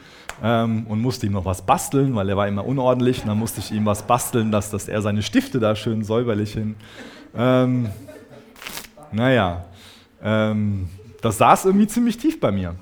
Ähm, 0.43 0.89
und 0.89 1.01
musste 1.01 1.27
ihm 1.27 1.35
noch 1.35 1.45
was 1.45 1.63
basteln, 1.63 2.17
weil 2.17 2.29
er 2.29 2.37
war 2.37 2.49
immer 2.49 2.67
unordentlich. 2.67 3.23
Und 3.23 3.29
dann 3.29 3.39
musste 3.39 3.61
ich 3.61 3.71
ihm 3.71 3.87
was 3.87 4.03
basteln, 4.03 4.51
dass, 4.51 4.71
dass 4.71 4.89
er 4.89 5.01
seine 5.03 5.23
Stifte 5.23 5.61
da 5.61 5.77
schön 5.77 6.03
säuberlich 6.03 6.53
hin. 6.53 6.75
Ähm, 7.37 7.89
naja, 9.13 9.67
ähm, 10.21 10.89
das 11.23 11.39
saß 11.39 11.67
irgendwie 11.67 11.87
ziemlich 11.87 12.19
tief 12.19 12.41
bei 12.41 12.51
mir. 12.51 12.75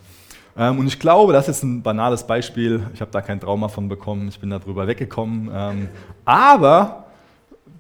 Ähm, 0.56 0.78
und 0.78 0.86
ich 0.86 0.98
glaube, 0.98 1.32
das 1.32 1.48
ist 1.48 1.62
ein 1.62 1.82
banales 1.82 2.24
Beispiel. 2.24 2.86
Ich 2.94 3.00
habe 3.00 3.10
da 3.10 3.20
kein 3.20 3.40
Trauma 3.40 3.68
von 3.68 3.88
bekommen, 3.88 4.28
ich 4.28 4.38
bin 4.38 4.50
darüber 4.50 4.86
weggekommen. 4.86 5.50
Ähm, 5.52 5.88
aber 6.24 7.06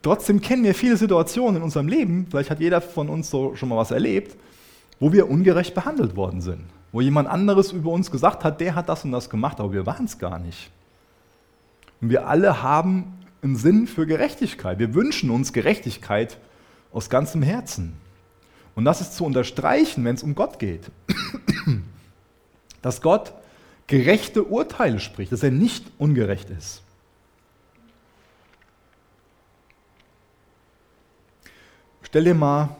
trotzdem 0.02 0.40
kennen 0.40 0.64
wir 0.64 0.74
viele 0.74 0.96
Situationen 0.96 1.56
in 1.56 1.62
unserem 1.62 1.88
Leben, 1.88 2.26
vielleicht 2.28 2.50
hat 2.50 2.60
jeder 2.60 2.80
von 2.80 3.08
uns 3.08 3.30
so 3.30 3.54
schon 3.54 3.68
mal 3.68 3.76
was 3.76 3.90
erlebt, 3.90 4.36
wo 5.00 5.12
wir 5.12 5.30
ungerecht 5.30 5.74
behandelt 5.74 6.16
worden 6.16 6.40
sind. 6.40 6.64
Wo 6.92 7.00
jemand 7.00 7.28
anderes 7.28 7.72
über 7.72 7.90
uns 7.90 8.10
gesagt 8.10 8.44
hat, 8.44 8.60
der 8.60 8.74
hat 8.74 8.88
das 8.88 9.04
und 9.04 9.12
das 9.12 9.28
gemacht, 9.28 9.58
aber 9.60 9.72
wir 9.72 9.86
waren 9.86 10.04
es 10.04 10.18
gar 10.18 10.38
nicht. 10.38 10.70
Und 12.00 12.10
wir 12.10 12.28
alle 12.28 12.62
haben 12.62 13.14
einen 13.42 13.56
Sinn 13.56 13.86
für 13.86 14.06
Gerechtigkeit. 14.06 14.78
Wir 14.78 14.94
wünschen 14.94 15.30
uns 15.30 15.52
Gerechtigkeit 15.52 16.38
aus 16.92 17.10
ganzem 17.10 17.42
Herzen. 17.42 17.94
Und 18.76 18.84
das 18.84 19.00
ist 19.00 19.14
zu 19.16 19.24
unterstreichen, 19.24 20.04
wenn 20.04 20.14
es 20.14 20.22
um 20.22 20.34
Gott 20.34 20.58
geht 20.58 20.90
dass 22.84 23.00
Gott 23.00 23.32
gerechte 23.86 24.44
Urteile 24.44 25.00
spricht, 25.00 25.32
dass 25.32 25.42
er 25.42 25.50
nicht 25.50 25.86
ungerecht 25.96 26.50
ist. 26.50 26.82
Stell 32.02 32.24
dir 32.24 32.34
mal 32.34 32.76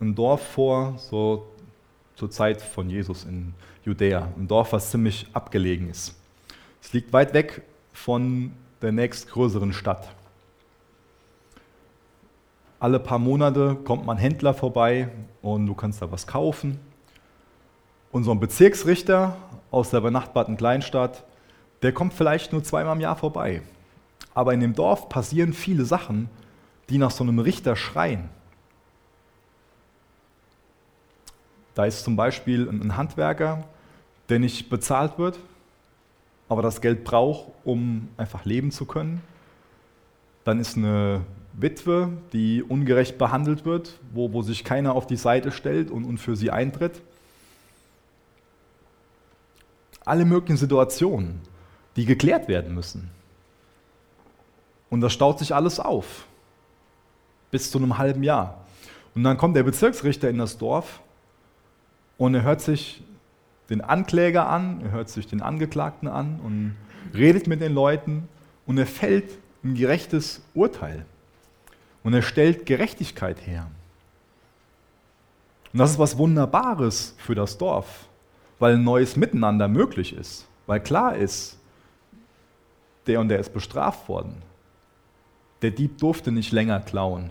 ein 0.00 0.14
Dorf 0.14 0.42
vor, 0.52 0.94
so 0.96 1.46
zur 2.16 2.30
Zeit 2.30 2.62
von 2.62 2.88
Jesus 2.88 3.24
in 3.24 3.52
Judäa, 3.84 4.32
ein 4.38 4.48
Dorf, 4.48 4.72
was 4.72 4.90
ziemlich 4.90 5.26
abgelegen 5.34 5.90
ist. 5.90 6.14
Es 6.82 6.94
liegt 6.94 7.12
weit 7.12 7.34
weg 7.34 7.60
von 7.92 8.50
der 8.80 8.92
nächstgrößeren 8.92 9.74
Stadt. 9.74 10.08
Alle 12.80 12.98
paar 12.98 13.18
Monate 13.18 13.74
kommt 13.84 14.06
man 14.06 14.16
Händler 14.16 14.54
vorbei 14.54 15.10
und 15.42 15.66
du 15.66 15.74
kannst 15.74 16.00
da 16.00 16.10
was 16.10 16.26
kaufen 16.26 16.80
unserem 18.14 18.38
Bezirksrichter 18.38 19.36
aus 19.72 19.90
der 19.90 20.00
benachbarten 20.00 20.56
Kleinstadt, 20.56 21.24
der 21.82 21.90
kommt 21.90 22.14
vielleicht 22.14 22.52
nur 22.52 22.62
zweimal 22.62 22.94
im 22.94 23.00
Jahr 23.00 23.16
vorbei. 23.16 23.60
Aber 24.34 24.54
in 24.54 24.60
dem 24.60 24.72
Dorf 24.72 25.08
passieren 25.08 25.52
viele 25.52 25.84
Sachen, 25.84 26.30
die 26.90 26.98
nach 26.98 27.10
so 27.10 27.24
einem 27.24 27.40
Richter 27.40 27.74
schreien. 27.74 28.28
Da 31.74 31.86
ist 31.86 32.04
zum 32.04 32.14
Beispiel 32.14 32.68
ein 32.68 32.96
Handwerker, 32.96 33.64
der 34.28 34.38
nicht 34.38 34.70
bezahlt 34.70 35.18
wird, 35.18 35.40
aber 36.48 36.62
das 36.62 36.80
Geld 36.80 37.02
braucht, 37.02 37.48
um 37.64 38.10
einfach 38.16 38.44
leben 38.44 38.70
zu 38.70 38.86
können. 38.86 39.22
Dann 40.44 40.60
ist 40.60 40.76
eine 40.76 41.22
Witwe, 41.52 42.10
die 42.32 42.62
ungerecht 42.62 43.18
behandelt 43.18 43.64
wird, 43.64 43.98
wo, 44.12 44.32
wo 44.32 44.42
sich 44.42 44.62
keiner 44.62 44.94
auf 44.94 45.08
die 45.08 45.16
Seite 45.16 45.50
stellt 45.50 45.90
und, 45.90 46.04
und 46.04 46.18
für 46.18 46.36
sie 46.36 46.52
eintritt 46.52 47.02
alle 50.04 50.24
möglichen 50.24 50.56
Situationen, 50.56 51.40
die 51.96 52.04
geklärt 52.04 52.48
werden 52.48 52.74
müssen. 52.74 53.10
Und 54.90 55.00
das 55.00 55.12
staut 55.12 55.38
sich 55.38 55.54
alles 55.54 55.80
auf. 55.80 56.26
Bis 57.50 57.70
zu 57.70 57.78
einem 57.78 57.98
halben 57.98 58.22
Jahr. 58.22 58.64
Und 59.14 59.24
dann 59.24 59.36
kommt 59.36 59.56
der 59.56 59.62
Bezirksrichter 59.62 60.28
in 60.28 60.38
das 60.38 60.58
Dorf 60.58 61.00
und 62.18 62.34
er 62.34 62.42
hört 62.42 62.60
sich 62.60 63.02
den 63.70 63.80
Ankläger 63.80 64.48
an, 64.48 64.82
er 64.82 64.90
hört 64.90 65.08
sich 65.08 65.26
den 65.26 65.40
Angeklagten 65.40 66.08
an 66.08 66.40
und 66.40 66.76
redet 67.14 67.46
mit 67.46 67.60
den 67.60 67.72
Leuten 67.72 68.28
und 68.66 68.78
er 68.78 68.86
fällt 68.86 69.38
ein 69.62 69.74
gerechtes 69.74 70.42
Urteil. 70.54 71.06
Und 72.02 72.12
er 72.12 72.22
stellt 72.22 72.66
Gerechtigkeit 72.66 73.46
her. 73.46 73.70
Und 75.72 75.78
das 75.78 75.92
ist 75.92 75.98
was 75.98 76.18
Wunderbares 76.18 77.14
für 77.18 77.34
das 77.34 77.56
Dorf 77.56 78.08
weil 78.64 78.76
ein 78.76 78.82
neues 78.82 79.14
Miteinander 79.16 79.68
möglich 79.68 80.16
ist, 80.16 80.48
weil 80.64 80.80
klar 80.80 81.14
ist, 81.16 81.58
der 83.06 83.20
und 83.20 83.28
der 83.28 83.38
ist 83.38 83.52
bestraft 83.52 84.08
worden. 84.08 84.40
Der 85.60 85.70
Dieb 85.70 85.98
durfte 85.98 86.32
nicht 86.32 86.50
länger 86.50 86.80
klauen. 86.80 87.30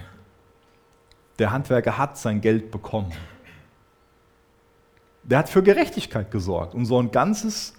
Der 1.39 1.49
Handwerker 1.49 1.97
hat 1.97 2.19
sein 2.19 2.39
Geld 2.39 2.69
bekommen. 2.69 3.11
Der 5.23 5.39
hat 5.39 5.49
für 5.49 5.63
Gerechtigkeit 5.63 6.29
gesorgt 6.29 6.75
und 6.75 6.85
so 6.85 6.99
ein 6.99 7.09
ganzes 7.09 7.73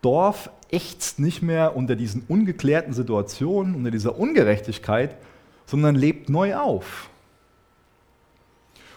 Dorf 0.00 0.50
ächzt 0.68 1.20
nicht 1.20 1.40
mehr 1.40 1.76
unter 1.76 1.94
diesen 1.94 2.24
ungeklärten 2.26 2.94
Situationen, 2.94 3.76
unter 3.76 3.92
dieser 3.92 4.18
Ungerechtigkeit, 4.18 5.16
sondern 5.66 5.94
lebt 5.94 6.28
neu 6.28 6.56
auf. 6.56 7.10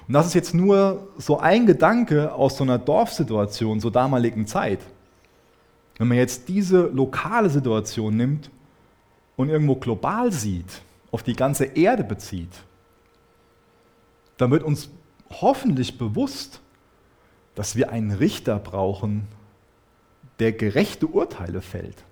Und 0.07 0.13
das 0.13 0.27
ist 0.27 0.35
jetzt 0.35 0.53
nur 0.53 1.07
so 1.17 1.39
ein 1.39 1.65
Gedanke 1.65 2.33
aus 2.33 2.57
so 2.57 2.63
einer 2.63 2.77
Dorfsituation 2.77 3.79
zur 3.79 3.91
damaligen 3.91 4.45
Zeit. 4.45 4.79
Wenn 5.97 6.07
man 6.07 6.17
jetzt 6.17 6.47
diese 6.47 6.81
lokale 6.87 7.49
Situation 7.49 8.15
nimmt 8.15 8.51
und 9.35 9.49
irgendwo 9.49 9.75
global 9.75 10.31
sieht, 10.31 10.81
auf 11.11 11.23
die 11.23 11.35
ganze 11.35 11.65
Erde 11.65 12.03
bezieht, 12.03 12.51
dann 14.37 14.51
wird 14.51 14.63
uns 14.63 14.89
hoffentlich 15.31 15.97
bewusst, 15.97 16.59
dass 17.55 17.75
wir 17.75 17.89
einen 17.89 18.11
Richter 18.11 18.59
brauchen, 18.59 19.27
der 20.39 20.51
gerechte 20.51 21.07
Urteile 21.07 21.61
fällt. 21.61 22.03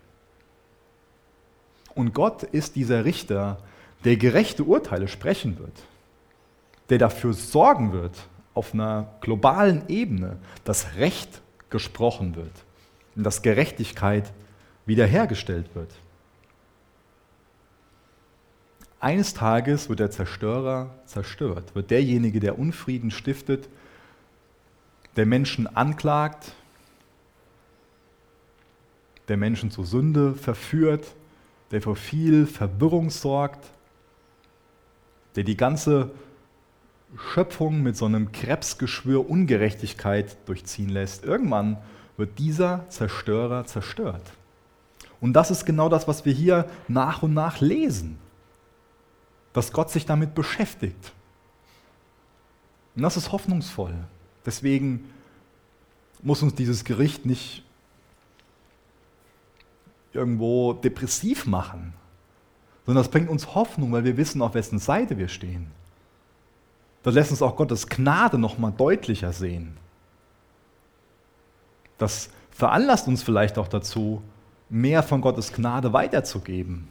Und 1.94 2.14
Gott 2.14 2.44
ist 2.44 2.76
dieser 2.76 3.06
Richter, 3.06 3.58
der 4.06 4.16
gerechte 4.16 4.64
Urteile 4.64 5.08
sprechen 5.08 5.60
wird 5.60 5.84
der 6.94 7.00
dafür 7.00 7.34
sorgen 7.34 7.92
wird, 7.92 8.16
auf 8.54 8.76
einer 8.76 9.16
globalen 9.20 9.82
Ebene, 9.90 10.38
dass 10.64 10.94
Recht 10.96 11.42
gesprochen 11.72 12.36
wird 12.36 12.52
und 13.16 13.24
dass 13.24 13.42
Gerechtigkeit 13.42 14.32
wiederhergestellt 14.86 15.74
wird. 15.74 15.90
Eines 19.00 19.34
Tages 19.34 19.90
wird 19.90 20.02
der 20.02 20.12
Zerstörer 20.12 20.94
zerstört, 21.08 21.74
wird 21.74 21.90
derjenige, 21.90 22.40
der 22.40 22.60
Unfrieden 22.60 23.10
stiftet, 23.10 23.68
der 25.16 25.26
Menschen 25.26 25.66
anklagt, 25.66 26.54
der 29.30 29.38
Menschen 29.38 29.72
zur 29.72 29.88
Sünde 29.88 30.36
verführt, 30.36 31.08
der 31.72 31.82
für 31.82 31.96
viel 31.96 32.46
Verwirrung 32.46 33.10
sorgt, 33.10 33.72
der 35.36 35.44
die 35.44 35.58
ganze 35.58 36.12
Schöpfung 37.18 37.82
mit 37.82 37.96
so 37.96 38.06
einem 38.06 38.32
Krebsgeschwür 38.32 39.30
Ungerechtigkeit 39.30 40.38
durchziehen 40.48 40.90
lässt. 40.90 41.24
Irgendwann 41.24 41.78
wird 42.18 42.40
dieser 42.40 42.88
Zerstörer 42.90 43.66
zerstört. 43.66 44.34
Und 45.22 45.34
das 45.34 45.52
ist 45.52 45.66
genau 45.66 45.90
das, 45.90 46.08
was 46.08 46.26
wir 46.26 46.34
hier 46.34 46.70
nach 46.88 47.24
und 47.24 47.34
nach 47.34 47.62
lesen, 47.62 48.18
dass 49.54 49.72
Gott 49.72 49.90
sich 49.90 50.06
damit 50.06 50.36
beschäftigt. 50.36 51.14
Und 52.96 53.04
das 53.04 53.18
ist 53.18 53.32
hoffnungsvoll. 53.32 53.94
Deswegen 54.46 55.10
muss 56.22 56.42
uns 56.44 56.56
dieses 56.56 56.84
Gericht 56.84 57.26
nicht 57.26 57.64
irgendwo 60.14 60.74
depressiv 60.74 61.46
machen, 61.46 61.94
sondern 62.86 63.04
das 63.04 63.12
bringt 63.12 63.30
uns 63.30 63.56
Hoffnung, 63.56 63.92
weil 63.92 64.04
wir 64.04 64.18
wissen, 64.18 64.42
auf 64.42 64.54
wessen 64.54 64.80
Seite 64.80 65.18
wir 65.18 65.28
stehen. 65.28 65.72
Das 67.04 67.14
lässt 67.14 67.32
uns 67.32 67.42
auch 67.42 67.56
Gottes 67.56 67.88
Gnade 67.88 68.38
noch 68.38 68.58
mal 68.58 68.72
deutlicher 68.72 69.34
sehen. 69.34 69.78
Das 71.98 72.30
veranlasst 72.50 73.08
uns 73.08 73.22
vielleicht 73.22 73.58
auch 73.58 73.68
dazu, 73.68 74.22
mehr 74.70 75.04
von 75.04 75.22
Gottes 75.22 75.52
Gnade 75.54 75.94
weiterzugeben. 75.94 76.88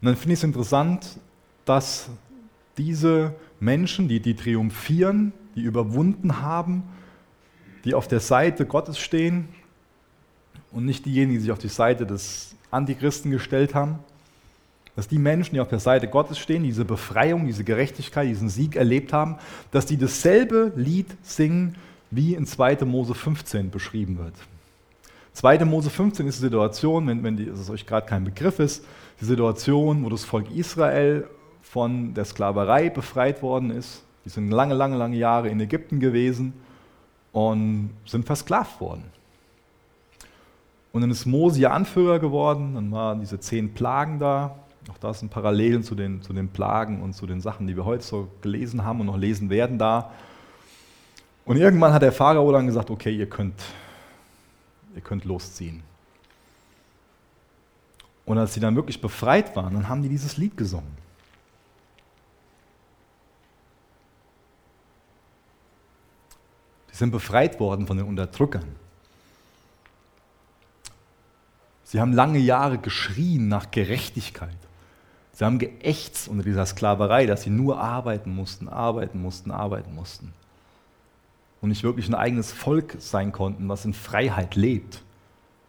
Und 0.00 0.06
dann 0.06 0.16
finde 0.16 0.34
ich 0.34 0.40
es 0.40 0.44
interessant, 0.44 1.18
dass 1.64 2.08
diese 2.76 3.34
Menschen, 3.58 4.08
die, 4.08 4.20
die 4.20 4.34
triumphieren, 4.34 5.32
die 5.56 5.62
überwunden 5.62 6.40
haben, 6.40 6.84
die 7.84 7.94
auf 7.94 8.06
der 8.06 8.20
Seite 8.20 8.64
Gottes 8.66 8.98
stehen 8.98 9.48
und 10.70 10.84
nicht 10.84 11.04
diejenigen, 11.04 11.34
die 11.34 11.40
sich 11.40 11.50
auf 11.50 11.58
die 11.58 11.68
Seite 11.68 12.06
des 12.06 12.54
Antichristen 12.70 13.30
gestellt 13.30 13.74
haben, 13.74 13.98
dass 14.98 15.06
die 15.06 15.20
Menschen, 15.20 15.54
die 15.54 15.60
auf 15.60 15.68
der 15.68 15.78
Seite 15.78 16.08
Gottes 16.08 16.40
stehen, 16.40 16.64
diese 16.64 16.84
Befreiung, 16.84 17.46
diese 17.46 17.62
Gerechtigkeit, 17.62 18.26
diesen 18.26 18.48
Sieg 18.48 18.74
erlebt 18.74 19.12
haben, 19.12 19.36
dass 19.70 19.86
die 19.86 19.96
dasselbe 19.96 20.72
Lied 20.74 21.06
singen, 21.22 21.76
wie 22.10 22.34
in 22.34 22.46
2. 22.46 22.84
Mose 22.84 23.14
15 23.14 23.70
beschrieben 23.70 24.18
wird. 24.18 24.34
2. 25.34 25.64
Mose 25.66 25.88
15 25.88 26.26
ist 26.26 26.38
die 26.38 26.46
Situation, 26.46 27.06
wenn, 27.06 27.22
wenn 27.22 27.36
die, 27.36 27.46
das 27.46 27.70
euch 27.70 27.86
gerade 27.86 28.08
kein 28.08 28.24
Begriff 28.24 28.58
ist, 28.58 28.84
die 29.20 29.24
Situation, 29.24 30.04
wo 30.04 30.08
das 30.08 30.24
Volk 30.24 30.50
Israel 30.50 31.28
von 31.62 32.12
der 32.12 32.24
Sklaverei 32.24 32.90
befreit 32.90 33.40
worden 33.40 33.70
ist. 33.70 34.02
Die 34.24 34.30
sind 34.30 34.50
lange, 34.50 34.74
lange, 34.74 34.96
lange 34.96 35.16
Jahre 35.16 35.48
in 35.48 35.60
Ägypten 35.60 36.00
gewesen 36.00 36.54
und 37.30 37.90
sind 38.04 38.24
versklavt 38.24 38.80
worden. 38.80 39.04
Und 40.90 41.02
dann 41.02 41.12
ist 41.12 41.24
Mose 41.24 41.60
ihr 41.60 41.72
Anführer 41.72 42.18
geworden, 42.18 42.74
dann 42.74 42.90
waren 42.90 43.20
diese 43.20 43.38
zehn 43.38 43.74
Plagen 43.74 44.18
da. 44.18 44.56
Auch 44.88 44.98
das 44.98 45.20
sind 45.20 45.30
Parallelen 45.30 45.82
zu 45.82 45.94
den, 45.94 46.22
zu 46.22 46.32
den 46.32 46.48
Plagen 46.48 47.02
und 47.02 47.12
zu 47.12 47.26
den 47.26 47.40
Sachen, 47.40 47.66
die 47.66 47.76
wir 47.76 47.84
heute 47.84 48.04
so 48.04 48.28
gelesen 48.40 48.84
haben 48.84 49.00
und 49.00 49.06
noch 49.06 49.18
lesen 49.18 49.50
werden 49.50 49.78
da. 49.78 50.12
Und 51.44 51.56
irgendwann 51.56 51.92
hat 51.92 52.02
der 52.02 52.12
Pharao 52.12 52.50
dann 52.52 52.66
gesagt, 52.66 52.90
okay, 52.90 53.14
ihr 53.14 53.28
könnt, 53.28 53.62
ihr 54.94 55.02
könnt 55.02 55.24
losziehen. 55.24 55.82
Und 58.24 58.36
als 58.36 58.52
sie 58.52 58.60
dann 58.60 58.76
wirklich 58.76 59.00
befreit 59.00 59.56
waren, 59.56 59.72
dann 59.74 59.88
haben 59.88 60.02
die 60.02 60.08
dieses 60.08 60.36
Lied 60.36 60.56
gesungen. 60.56 60.96
Sie 66.90 66.98
sind 66.98 67.10
befreit 67.10 67.58
worden 67.60 67.86
von 67.86 67.96
den 67.96 68.06
Unterdrückern. 68.06 68.66
Sie 71.84 72.00
haben 72.00 72.12
lange 72.12 72.38
Jahre 72.38 72.76
geschrien 72.76 73.48
nach 73.48 73.70
Gerechtigkeit. 73.70 74.67
Sie 75.38 75.44
haben 75.44 75.60
geächtzt 75.60 76.26
unter 76.26 76.42
dieser 76.42 76.66
Sklaverei, 76.66 77.24
dass 77.24 77.42
sie 77.42 77.50
nur 77.50 77.78
arbeiten 77.78 78.34
mussten, 78.34 78.68
arbeiten 78.68 79.22
mussten, 79.22 79.52
arbeiten 79.52 79.94
mussten. 79.94 80.32
Und 81.60 81.68
nicht 81.68 81.84
wirklich 81.84 82.08
ein 82.08 82.16
eigenes 82.16 82.50
Volk 82.50 82.96
sein 82.98 83.30
konnten, 83.30 83.68
was 83.68 83.84
in 83.84 83.94
Freiheit 83.94 84.56
lebt. 84.56 85.00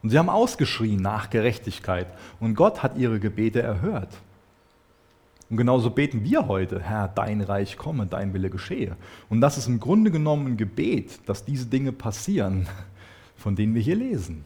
Und 0.01 0.09
sie 0.09 0.17
haben 0.17 0.27
ausgeschrien 0.31 0.99
nach 0.99 1.29
Gerechtigkeit. 1.29 2.07
Und 2.39 2.55
Gott 2.55 2.81
hat 2.81 2.97
ihre 2.97 3.19
Gebete 3.19 3.61
erhört. 3.61 4.09
Und 5.51 5.57
genauso 5.57 5.91
beten 5.91 6.23
wir 6.23 6.47
heute, 6.47 6.81
Herr, 6.81 7.07
dein 7.07 7.41
Reich 7.41 7.77
komme, 7.77 8.07
dein 8.07 8.33
Wille 8.33 8.49
geschehe. 8.49 8.97
Und 9.29 9.39
das 9.39 9.59
ist 9.59 9.67
im 9.67 9.79
Grunde 9.79 10.09
genommen 10.09 10.47
ein 10.47 10.57
Gebet, 10.57 11.19
dass 11.27 11.45
diese 11.45 11.67
Dinge 11.67 11.91
passieren, 11.91 12.67
von 13.37 13.55
denen 13.55 13.75
wir 13.75 13.83
hier 13.83 13.97
lesen. 13.97 14.45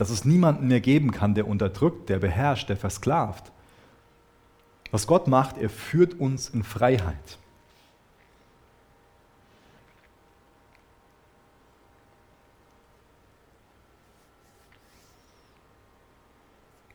Dass 0.00 0.08
es 0.08 0.24
niemanden 0.24 0.68
mehr 0.68 0.80
geben 0.80 1.10
kann, 1.10 1.34
der 1.34 1.46
unterdrückt, 1.46 2.08
der 2.08 2.20
beherrscht, 2.20 2.70
der 2.70 2.78
versklavt. 2.78 3.52
Was 4.90 5.06
Gott 5.06 5.26
macht, 5.26 5.58
er 5.58 5.68
führt 5.68 6.18
uns 6.18 6.48
in 6.48 6.62
Freiheit. 6.62 7.36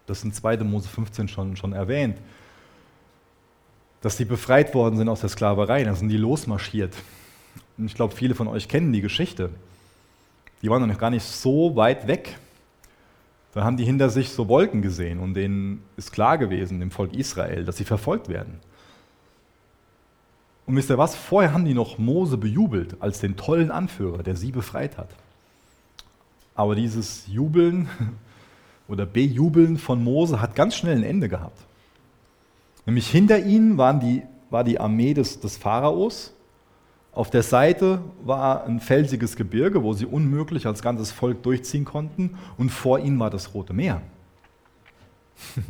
Das 0.08 0.18
ist 0.18 0.24
in 0.24 0.34
2. 0.34 0.58
Mose 0.64 0.90
15 0.90 1.28
schon, 1.28 1.56
schon 1.58 1.74
erwähnt. 1.74 2.18
Dass 4.02 4.18
die 4.18 4.26
befreit 4.26 4.74
worden 4.74 4.98
sind 4.98 5.10
aus 5.10 5.22
der 5.22 5.30
Sklaverei, 5.30 5.84
dann 5.84 5.96
sind 5.96 6.10
die 6.10 6.18
losmarschiert. 6.18 6.96
Und 7.78 7.86
ich 7.86 7.94
glaube, 7.94 8.16
viele 8.16 8.34
von 8.34 8.48
euch 8.48 8.68
kennen 8.68 8.92
die 8.92 9.02
Geschichte. 9.02 9.52
Die 10.64 10.72
waren 10.72 10.88
noch 10.88 10.98
gar 10.98 11.12
nicht 11.12 11.24
so 11.24 11.76
weit 11.76 12.08
weg. 12.08 12.40
Da 13.56 13.64
haben 13.64 13.78
die 13.78 13.86
hinter 13.86 14.10
sich 14.10 14.32
so 14.32 14.50
Wolken 14.50 14.82
gesehen 14.82 15.18
und 15.20 15.34
denen 15.34 15.82
ist 15.96 16.12
klar 16.12 16.38
gewesen, 16.38 16.82
dem 16.82 16.92
Volk 16.92 17.14
Israel, 17.14 17.64
dass 17.64 17.78
sie 17.78 17.86
verfolgt 17.86 18.28
werden. 18.28 18.60
Und 20.66 20.76
wisst 20.76 20.90
ihr 20.90 20.98
was? 20.98 21.16
Vorher 21.16 21.54
haben 21.54 21.64
die 21.64 21.74
noch 21.74 21.98
Mose 21.98 22.36
bejubelt 22.38 22.98
als 23.00 23.22
den 23.22 23.38
tollen 23.38 23.72
Anführer, 23.72 24.24
der 24.24 24.36
sie 24.36 24.52
befreit 24.52 24.98
hat. 24.98 25.08
Aber 26.54 26.76
dieses 26.76 27.28
Jubeln 27.28 27.88
oder 28.90 29.06
Bejubeln 29.06 29.78
von 29.78 30.04
Mose 30.04 30.42
hat 30.42 30.56
ganz 30.56 30.76
schnell 30.76 30.98
ein 30.98 31.04
Ende 31.04 31.30
gehabt. 31.30 31.60
Nämlich 32.86 33.08
hinter 33.10 33.40
ihnen 33.40 33.78
waren 33.78 34.02
die, 34.02 34.24
war 34.50 34.66
die 34.66 34.82
Armee 34.82 35.14
des, 35.14 35.40
des 35.40 35.56
Pharaos. 35.56 36.34
Auf 37.16 37.30
der 37.30 37.44
Seite 37.44 38.02
war 38.24 38.66
ein 38.66 38.82
felsiges 38.82 39.38
Gebirge, 39.38 39.82
wo 39.82 39.94
sie 39.94 40.06
unmöglich 40.06 40.68
als 40.68 40.82
ganzes 40.82 41.14
Volk 41.14 41.42
durchziehen 41.44 41.86
konnten. 41.86 42.38
Und 42.58 42.70
vor 42.70 43.00
ihnen 43.00 43.18
war 43.18 43.30
das 43.30 43.54
Rote 43.54 43.74
Meer. 43.74 44.02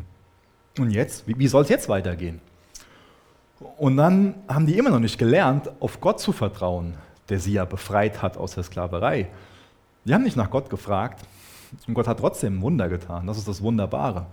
Und 0.79 0.89
jetzt, 0.89 1.23
wie, 1.27 1.47
soll 1.47 1.61
es 1.61 1.69
jetzt 1.69 1.87
weitergehen? 1.87 2.41
Und 3.77 3.95
dann 3.95 4.33
haben 4.47 4.65
die 4.65 4.77
immer 4.77 4.89
noch 4.89 4.99
nicht 4.99 5.19
gelernt, 5.19 5.71
auf 5.79 6.01
Gott 6.01 6.19
zu 6.19 6.33
vertrauen, 6.33 6.95
der 7.29 7.39
sie 7.39 7.53
ja 7.53 7.63
befreit 7.63 8.21
hat 8.23 8.37
aus 8.37 8.55
der 8.55 8.63
Sklaverei. 8.63 9.29
Die 10.03 10.13
haben 10.13 10.23
nicht 10.23 10.35
nach 10.35 10.49
Gott 10.49 10.69
gefragt, 10.69 11.21
und 11.87 11.93
Gott 11.93 12.07
hat 12.07 12.19
trotzdem 12.19 12.57
ein 12.57 12.61
Wunder 12.61 12.89
getan. 12.89 13.27
Das 13.27 13.37
ist 13.37 13.47
das 13.47 13.61
Wunderbare. 13.61 14.25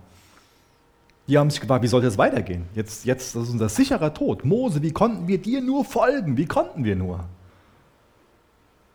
Die 1.27 1.37
haben 1.37 1.49
sich 1.49 1.61
gefragt, 1.61 1.83
wie 1.83 1.87
soll 1.87 2.01
das 2.01 2.17
weitergehen? 2.17 2.65
Jetzt, 2.75 3.05
jetzt, 3.05 3.35
das 3.35 3.43
ist 3.43 3.49
unser 3.49 3.69
sicherer 3.69 4.13
Tod. 4.13 4.43
Mose, 4.43 4.81
wie 4.81 4.91
konnten 4.91 5.27
wir 5.27 5.37
dir 5.37 5.61
nur 5.61 5.85
folgen? 5.85 6.35
Wie 6.37 6.45
konnten 6.45 6.83
wir 6.83 6.95
nur? 6.95 7.25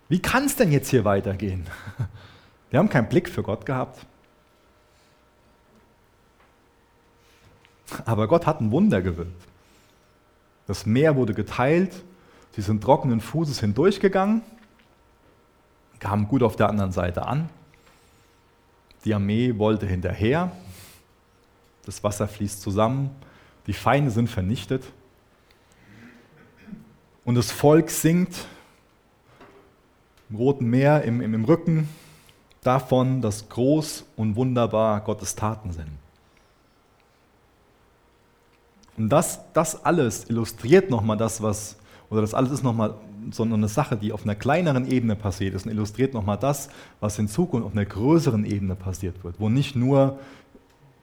Wie 0.09 0.21
kann 0.21 0.45
es 0.45 0.57
denn 0.57 0.73
jetzt 0.73 0.91
hier 0.91 1.05
weitergehen? 1.05 1.67
Wir 2.71 2.79
haben 2.79 2.91
keinen 2.91 3.09
Blick 3.09 3.31
für 3.31 3.43
Gott 3.43 3.65
gehabt. 3.65 4.05
Aber 8.05 8.29
Gott 8.29 8.47
hat 8.47 8.61
ein 8.61 8.71
Wunder 8.71 9.01
gewirkt. 9.01 9.43
Das 10.67 10.85
Meer 10.85 11.17
wurde 11.17 11.33
geteilt, 11.33 12.05
sie 12.55 12.61
sind 12.61 12.83
trockenen 12.83 13.23
Fußes 13.23 13.61
hindurchgegangen, 13.61 14.43
kamen 15.99 16.29
gut 16.29 16.43
auf 16.43 16.57
der 16.57 16.69
anderen 16.69 16.93
Seite 16.93 17.27
an. 17.27 17.49
Die 19.07 19.15
Armee 19.15 19.57
wollte 19.57 19.87
hinterher. 19.87 20.53
Das 21.89 22.05
Wasser 22.05 22.29
fließt 22.29 22.61
zusammen. 22.61 23.09
Die 23.67 23.73
Feinde 23.73 24.11
sind 24.11 24.29
vernichtet. 24.29 24.85
Und 27.25 27.35
das 27.35 27.51
Volk 27.51 27.89
singt 27.89 28.45
im 30.29 30.37
Roten 30.37 30.67
Meer, 30.67 31.05
im, 31.05 31.23
im, 31.23 31.33
im 31.33 31.47
Rücken 31.47 31.89
davon, 32.63 33.23
dass 33.23 33.49
groß 33.49 34.05
und 34.17 34.37
wunderbar 34.37 35.01
Gottes 35.01 35.35
Taten 35.35 35.73
sind. 35.73 35.89
Und 38.99 39.09
das, 39.09 39.41
das 39.55 39.83
alles 39.83 40.29
illustriert 40.29 40.91
nochmal 40.91 41.17
das, 41.17 41.43
was, 41.43 41.79
oder 42.11 42.21
das 42.21 42.35
alles 42.35 42.51
ist 42.51 42.63
nochmal 42.63 42.97
sondern 43.31 43.61
eine 43.61 43.69
Sache, 43.69 43.97
die 43.97 44.13
auf 44.13 44.25
einer 44.25 44.35
kleineren 44.35 44.91
Ebene 44.91 45.17
passiert 45.17 45.55
ist 45.55 45.65
und 45.65 45.73
illustriert 45.73 46.13
nochmal 46.15 46.37
das, 46.39 46.69
was 47.01 47.19
in 47.19 47.29
Zukunft 47.29 47.67
auf 47.67 47.73
einer 47.73 47.87
größeren 47.87 48.45
Ebene 48.45 48.75
passiert 48.75 49.25
wird, 49.25 49.41
wo 49.41 49.49
nicht 49.49 49.75
nur 49.75 50.19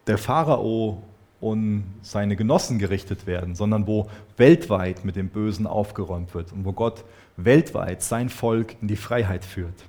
der 0.07 0.17
Pharao 0.17 1.03
und 1.41 1.83
seine 2.01 2.35
Genossen 2.35 2.79
gerichtet 2.79 3.27
werden, 3.27 3.55
sondern 3.55 3.87
wo 3.87 4.09
weltweit 4.37 5.05
mit 5.05 5.15
dem 5.15 5.29
Bösen 5.29 5.67
aufgeräumt 5.67 6.33
wird 6.33 6.51
und 6.51 6.65
wo 6.65 6.73
Gott 6.73 7.03
weltweit 7.37 8.01
sein 8.01 8.29
Volk 8.29 8.75
in 8.81 8.87
die 8.87 8.95
Freiheit 8.95 9.45
führt. 9.45 9.83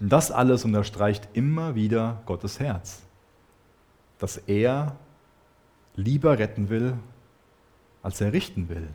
Und 0.00 0.10
das 0.10 0.30
alles 0.30 0.64
unterstreicht 0.64 1.28
immer 1.32 1.74
wieder 1.74 2.22
Gottes 2.26 2.60
Herz, 2.60 3.02
dass 4.18 4.36
er 4.36 4.96
lieber 5.96 6.38
retten 6.38 6.68
will, 6.68 6.94
als 8.02 8.20
er 8.20 8.32
richten 8.32 8.68
will, 8.68 8.88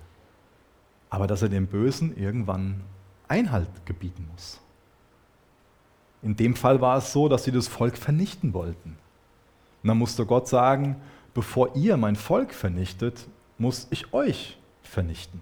aber 1.09 1.27
dass 1.27 1.41
er 1.41 1.49
dem 1.49 1.67
Bösen 1.67 2.15
irgendwann 2.15 2.81
Einhalt 3.27 3.85
gebieten 3.85 4.27
muss. 4.31 4.61
In 6.21 6.35
dem 6.35 6.55
Fall 6.55 6.81
war 6.81 6.97
es 6.97 7.11
so, 7.11 7.27
dass 7.27 7.43
sie 7.43 7.51
das 7.51 7.67
Volk 7.67 7.97
vernichten 7.97 8.53
wollten. 8.53 8.97
Und 9.83 9.87
dann 9.87 9.97
musste 9.97 10.25
Gott 10.25 10.47
sagen, 10.47 11.01
bevor 11.33 11.75
ihr 11.75 11.97
mein 11.97 12.15
Volk 12.15 12.53
vernichtet, 12.53 13.27
muss 13.57 13.87
ich 13.89 14.13
euch 14.13 14.57
vernichten. 14.83 15.41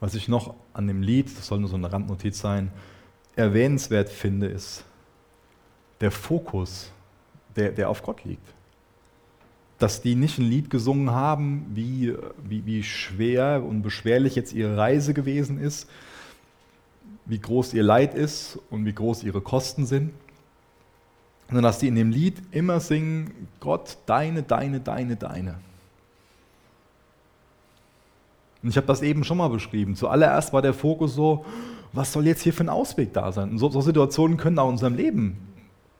Was 0.00 0.14
ich 0.14 0.28
noch 0.28 0.54
an 0.72 0.86
dem 0.86 1.02
Lied, 1.02 1.36
das 1.36 1.48
soll 1.48 1.58
nur 1.58 1.68
so 1.68 1.76
eine 1.76 1.92
Randnotiz 1.92 2.38
sein, 2.38 2.70
erwähnenswert 3.34 4.08
finde, 4.08 4.46
ist 4.46 4.84
der 6.00 6.12
Fokus, 6.12 6.92
der, 7.56 7.72
der 7.72 7.90
auf 7.90 8.02
Gott 8.02 8.24
liegt. 8.24 8.46
Dass 9.78 10.02
die 10.02 10.14
nicht 10.14 10.38
ein 10.38 10.44
Lied 10.44 10.70
gesungen 10.70 11.10
haben, 11.10 11.66
wie, 11.74 12.14
wie, 12.42 12.66
wie 12.66 12.82
schwer 12.82 13.62
und 13.64 13.82
beschwerlich 13.82 14.34
jetzt 14.34 14.52
ihre 14.52 14.76
Reise 14.76 15.14
gewesen 15.14 15.60
ist, 15.60 15.88
wie 17.26 17.38
groß 17.38 17.74
ihr 17.74 17.82
Leid 17.82 18.14
ist 18.14 18.58
und 18.70 18.84
wie 18.86 18.92
groß 18.92 19.22
ihre 19.22 19.40
Kosten 19.40 19.86
sind, 19.86 20.12
sondern 21.46 21.62
dass 21.62 21.78
die 21.78 21.88
in 21.88 21.94
dem 21.94 22.10
Lied 22.10 22.42
immer 22.50 22.80
singen, 22.80 23.48
Gott, 23.60 23.98
deine, 24.06 24.42
deine, 24.42 24.80
deine, 24.80 25.16
deine. 25.16 25.56
Und 28.62 28.70
ich 28.70 28.76
habe 28.76 28.86
das 28.86 29.02
eben 29.02 29.24
schon 29.24 29.38
mal 29.38 29.48
beschrieben. 29.48 29.94
Zuallererst 29.94 30.52
war 30.52 30.62
der 30.62 30.74
Fokus 30.74 31.14
so, 31.14 31.44
was 31.92 32.12
soll 32.12 32.26
jetzt 32.26 32.42
hier 32.42 32.52
für 32.52 32.64
ein 32.64 32.68
Ausweg 32.68 33.12
da 33.12 33.32
sein? 33.32 33.50
Und 33.50 33.58
so, 33.58 33.70
so 33.70 33.80
Situationen 33.80 34.36
können 34.36 34.58
auch 34.58 34.66
in 34.66 34.72
unserem 34.72 34.94
Leben 34.94 35.47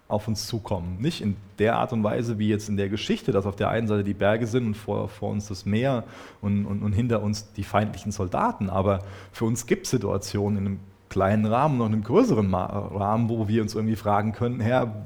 auf 0.08 0.26
uns 0.26 0.46
zukommen. 0.46 0.96
Nicht 1.00 1.20
in 1.20 1.36
der 1.58 1.76
Art 1.76 1.92
und 1.92 2.02
Weise 2.02 2.38
wie 2.38 2.48
jetzt 2.48 2.68
in 2.70 2.78
der 2.78 2.88
Geschichte, 2.88 3.30
dass 3.30 3.44
auf 3.44 3.56
der 3.56 3.68
einen 3.68 3.86
Seite 3.86 4.04
die 4.04 4.14
Berge 4.14 4.46
sind 4.46 4.66
und 4.66 4.74
vor, 4.74 5.08
vor 5.08 5.30
uns 5.30 5.48
das 5.48 5.66
Meer 5.66 6.04
und, 6.40 6.64
und, 6.64 6.82
und 6.82 6.92
hinter 6.94 7.22
uns 7.22 7.52
die 7.52 7.64
feindlichen 7.64 8.10
Soldaten. 8.10 8.70
Aber 8.70 9.00
für 9.32 9.44
uns 9.44 9.66
gibt 9.66 9.84
es 9.84 9.90
Situationen 9.90 10.58
in 10.58 10.66
einem 10.66 10.80
kleinen 11.10 11.44
Rahmen, 11.44 11.78
noch 11.78 11.86
in 11.86 11.92
einem 11.92 12.04
größeren 12.04 12.54
Rahmen, 12.54 13.28
wo 13.28 13.48
wir 13.48 13.60
uns 13.62 13.74
irgendwie 13.74 13.96
fragen 13.96 14.32
können, 14.32 14.60
Herr, 14.60 15.04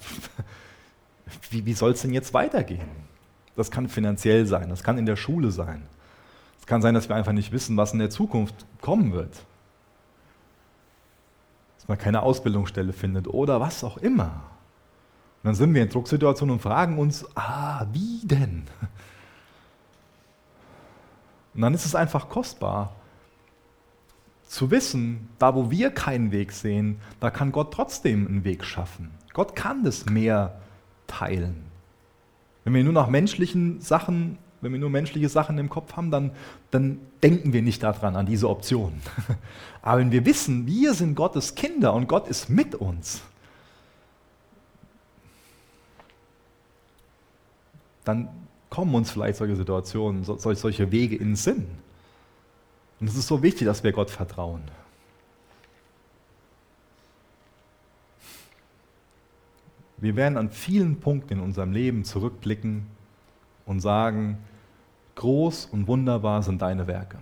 wie, 1.50 1.66
wie 1.66 1.72
soll 1.74 1.92
es 1.92 2.02
denn 2.02 2.12
jetzt 2.12 2.32
weitergehen? 2.32 3.02
Das 3.56 3.70
kann 3.70 3.88
finanziell 3.88 4.46
sein, 4.46 4.68
das 4.68 4.82
kann 4.82 4.98
in 4.98 5.06
der 5.06 5.16
Schule 5.16 5.50
sein. 5.50 5.82
Es 6.60 6.66
kann 6.66 6.80
sein, 6.80 6.94
dass 6.94 7.08
wir 7.08 7.16
einfach 7.16 7.32
nicht 7.32 7.50
wissen, 7.50 7.76
was 7.76 7.92
in 7.92 7.98
der 7.98 8.10
Zukunft 8.10 8.54
kommen 8.80 9.12
wird. 9.12 9.44
Dass 11.76 11.88
man 11.88 11.98
keine 11.98 12.22
Ausbildungsstelle 12.22 12.92
findet 12.92 13.26
oder 13.26 13.60
was 13.60 13.82
auch 13.82 13.96
immer. 13.96 14.42
Und 15.42 15.48
dann 15.48 15.54
sind 15.54 15.74
wir 15.74 15.82
in 15.82 15.88
Drucksituationen 15.88 16.54
und 16.54 16.60
fragen 16.60 16.98
uns, 16.98 17.26
ah, 17.34 17.86
wie 17.92 18.20
denn? 18.24 18.64
Und 21.54 21.60
dann 21.60 21.74
ist 21.74 21.84
es 21.84 21.94
einfach 21.94 22.28
kostbar 22.28 22.94
zu 24.46 24.70
wissen, 24.70 25.28
da 25.38 25.54
wo 25.54 25.70
wir 25.70 25.90
keinen 25.90 26.30
Weg 26.30 26.52
sehen, 26.52 27.00
da 27.20 27.30
kann 27.30 27.52
Gott 27.52 27.72
trotzdem 27.72 28.26
einen 28.26 28.44
Weg 28.44 28.64
schaffen. 28.64 29.10
Gott 29.32 29.56
kann 29.56 29.82
das 29.82 30.06
Meer 30.06 30.60
teilen. 31.06 31.64
Wenn 32.64 32.74
wir 32.74 32.84
nur 32.84 32.92
nach 32.92 33.08
menschlichen 33.08 33.80
Sachen 33.80 34.38
wenn 34.62 34.72
wir 34.72 34.78
nur 34.78 34.90
menschliche 34.90 35.28
Sachen 35.28 35.58
im 35.58 35.68
Kopf 35.68 35.96
haben, 35.96 36.10
dann, 36.10 36.30
dann 36.70 37.00
denken 37.22 37.52
wir 37.52 37.62
nicht 37.62 37.82
daran, 37.82 38.16
an 38.16 38.26
diese 38.26 38.48
Option. 38.48 38.94
Aber 39.82 40.00
wenn 40.00 40.12
wir 40.12 40.24
wissen, 40.24 40.66
wir 40.66 40.94
sind 40.94 41.16
Gottes 41.16 41.56
Kinder 41.56 41.92
und 41.92 42.06
Gott 42.06 42.28
ist 42.28 42.48
mit 42.48 42.76
uns, 42.76 43.22
dann 48.04 48.28
kommen 48.70 48.94
uns 48.94 49.10
vielleicht 49.10 49.38
solche 49.38 49.56
Situationen, 49.56 50.24
solche 50.24 50.90
Wege 50.90 51.16
in 51.16 51.30
den 51.30 51.36
Sinn. 51.36 51.66
Und 53.00 53.08
es 53.08 53.16
ist 53.16 53.26
so 53.26 53.42
wichtig, 53.42 53.66
dass 53.66 53.84
wir 53.84 53.92
Gott 53.92 54.10
vertrauen. 54.10 54.62
Wir 59.98 60.16
werden 60.16 60.36
an 60.36 60.50
vielen 60.50 61.00
Punkten 61.00 61.34
in 61.34 61.40
unserem 61.40 61.72
Leben 61.72 62.04
zurückblicken 62.04 62.86
und 63.66 63.80
sagen, 63.80 64.38
Groß 65.14 65.66
und 65.66 65.86
wunderbar 65.86 66.42
sind 66.42 66.62
deine 66.62 66.86
Werke. 66.86 67.18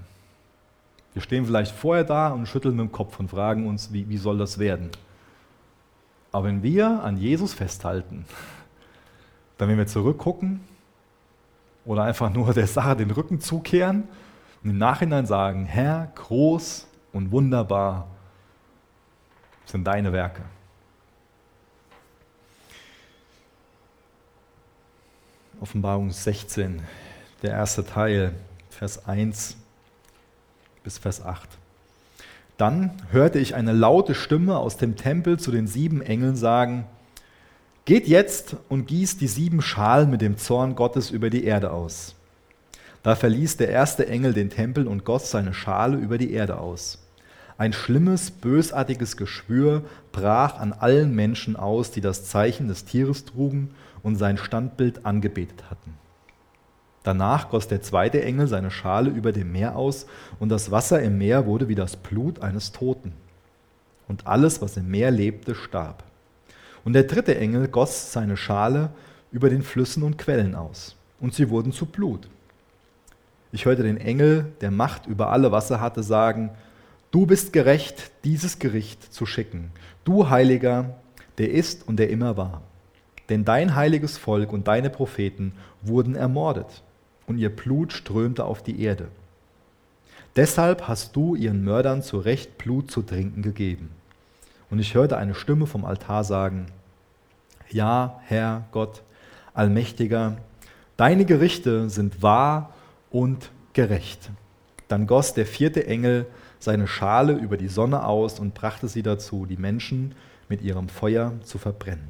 Wir 1.13 1.23
stehen 1.23 1.45
vielleicht 1.45 1.73
vorher 1.73 2.05
da 2.05 2.29
und 2.29 2.47
schütteln 2.47 2.77
mit 2.77 2.87
dem 2.87 2.93
Kopf 2.93 3.19
und 3.19 3.29
fragen 3.29 3.67
uns, 3.67 3.93
wie, 3.93 4.09
wie 4.09 4.17
soll 4.17 4.39
das 4.39 4.59
werden? 4.59 4.91
Aber 6.31 6.47
wenn 6.47 6.63
wir 6.63 7.03
an 7.03 7.17
Jesus 7.17 7.53
festhalten, 7.53 8.25
dann 9.59 9.69
wenn 9.69 9.79
wir 9.79 9.89
zurückgucken 9.89 10.61
oder 11.91 12.05
einfach 12.05 12.33
nur 12.33 12.55
der 12.55 12.69
Sache 12.69 12.95
den 12.95 13.11
Rücken 13.11 13.41
zukehren 13.41 14.05
und 14.63 14.71
im 14.71 14.79
Nachhinein 14.79 15.27
sagen, 15.27 15.67
Herr, 15.67 16.13
groß 16.15 16.87
und 17.13 17.33
wunderbar 17.33 18.07
sind 19.67 19.85
deine 19.85 20.13
Werke. 20.13 20.43
Offenbarung 25.61 26.13
16 26.13 26.81
der 27.43 27.51
erste 27.51 27.85
Teil, 27.85 28.35
Vers 28.71 29.09
1 29.09 29.57
bis 30.85 30.97
Vers 30.97 31.25
8. 31.25 31.49
Dann 32.57 33.03
hörte 33.11 33.41
ich 33.41 33.57
eine 33.57 33.73
laute 33.73 34.15
Stimme 34.15 34.59
aus 34.59 34.77
dem 34.77 34.95
Tempel 34.95 35.41
zu 35.41 35.51
den 35.51 35.67
sieben 35.67 36.03
Engeln 36.03 36.37
sagen, 36.37 36.87
Geht 37.85 38.07
jetzt 38.07 38.57
und 38.69 38.87
gießt 38.87 39.21
die 39.21 39.29
sieben 39.29 39.63
Schalen 39.63 40.11
mit 40.11 40.21
dem 40.21 40.37
Zorn 40.37 40.75
Gottes 40.75 41.11
über 41.11 41.31
die 41.31 41.45
Erde 41.45 41.73
aus. 41.73 42.15
Da 43.03 43.17
verließ 43.17 43.57
der 43.57 43.71
erste 43.71 44.07
Engel 44.07 44.35
den 44.35 44.51
Tempel 44.51 44.87
und 44.87 45.05
goss 45.05 45.31
seine 45.31 45.55
Schale 45.55 45.97
über 45.97 46.19
die 46.19 46.33
Erde 46.33 46.59
aus. 46.59 46.99
Ein 47.57 47.73
schlimmes, 47.73 48.31
bösartiges 48.31 49.17
Geschwür 49.17 49.85
brach 50.13 50.59
an 50.59 50.73
allen 50.73 51.15
Menschen 51.15 51.57
aus, 51.57 51.91
die 51.91 52.01
das 52.01 52.25
Zeichen 52.25 52.69
des 52.69 52.85
Tieres 52.85 53.25
trugen 53.25 53.75
und 54.03 54.17
sein 54.17 54.37
Standbild 54.37 55.05
angebetet 55.07 55.65
hatten. 55.71 55.95
Danach 57.03 57.49
goss 57.49 57.67
der 57.67 57.81
zweite 57.81 58.23
Engel 58.23 58.47
seine 58.47 58.71
Schale 58.71 59.11
über 59.11 59.33
dem 59.33 59.53
Meer 59.53 59.77
aus, 59.77 60.07
und 60.39 60.51
das 60.51 60.71
Wasser 60.71 61.03
im 61.03 61.17
Meer 61.17 61.47
wurde 61.47 61.69
wie 61.69 61.75
das 61.75 61.97
Blut 61.97 62.41
eines 62.43 62.73
Toten. 62.73 63.13
Und 64.07 64.27
alles, 64.27 64.61
was 64.61 64.77
im 64.77 64.91
Meer 64.91 65.11
lebte, 65.11 65.55
starb. 65.55 66.05
Und 66.85 66.95
der 66.95 67.05
dritte 67.05 67.37
Engel 67.37 67.69
goss 67.69 68.13
seine 68.13 68.37
Schale 68.37 68.91
über 69.33 69.51
den 69.51 69.63
Flüssen 69.63 70.03
und 70.03 70.19
Quellen 70.19 70.55
aus, 70.55 70.97
und 71.21 71.35
sie 71.35 71.51
wurden 71.51 71.73
zu 71.73 71.87
Blut. 71.87 72.29
Ich 73.53 73.65
hörte 73.65 73.83
den 73.83 73.99
Engel, 73.99 74.53
der 74.61 74.71
Macht 74.71 75.07
über 75.07 75.31
alle 75.31 75.53
Wasser 75.53 75.81
hatte, 75.81 76.03
sagen, 76.03 76.51
Du 77.11 77.27
bist 77.27 77.53
gerecht, 77.53 78.13
dieses 78.23 78.61
Gericht 78.61 79.13
zu 79.13 79.27
schicken, 79.27 79.73
du 80.05 80.31
Heiliger, 80.31 80.95
der 81.39 81.51
ist 81.51 81.89
und 81.89 81.97
der 81.97 82.09
immer 82.09 82.37
war. 82.37 82.63
Denn 83.29 83.45
dein 83.45 83.75
heiliges 83.75 84.17
Volk 84.17 84.53
und 84.53 84.69
deine 84.69 84.91
Propheten 84.91 85.53
wurden 85.83 86.15
ermordet 86.15 86.85
und 87.27 87.39
ihr 87.39 87.51
Blut 87.51 87.93
strömte 87.93 88.45
auf 88.45 88.63
die 88.63 88.81
Erde. 88.81 89.09
Deshalb 90.37 90.87
hast 90.87 91.17
du 91.17 91.35
ihren 91.35 91.65
Mördern 91.65 92.05
zu 92.05 92.19
Recht 92.19 92.59
Blut 92.59 92.93
zu 92.93 93.03
trinken 93.03 93.43
gegeben. 93.43 93.91
Und 94.71 94.79
ich 94.79 94.95
hörte 94.95 95.17
eine 95.17 95.35
Stimme 95.35 95.67
vom 95.67 95.85
Altar 95.85 96.25
sagen, 96.25 96.67
Ja, 97.69 98.21
Herr 98.27 98.65
Gott, 98.73 99.03
Allmächtiger, 99.53 100.37
deine 100.97 101.25
Gerichte 101.25 101.91
sind 101.91 102.23
wahr 102.23 102.73
und 103.11 103.51
gerecht. 103.73 104.31
Dann 104.89 105.07
goss 105.07 105.35
der 105.35 105.47
vierte 105.47 105.87
Engel 105.87 106.27
seine 106.59 106.87
Schale 106.87 107.33
über 107.33 107.57
die 107.57 107.69
Sonne 107.69 108.05
aus 108.05 108.39
und 108.39 108.55
brachte 108.55 108.89
sie 108.89 109.03
dazu, 109.03 109.47
die 109.47 109.57
Menschen 109.57 110.15
mit 110.49 110.63
ihrem 110.63 110.89
Feuer 110.89 111.33
zu 111.43 111.59
verbrennen. 111.59 112.09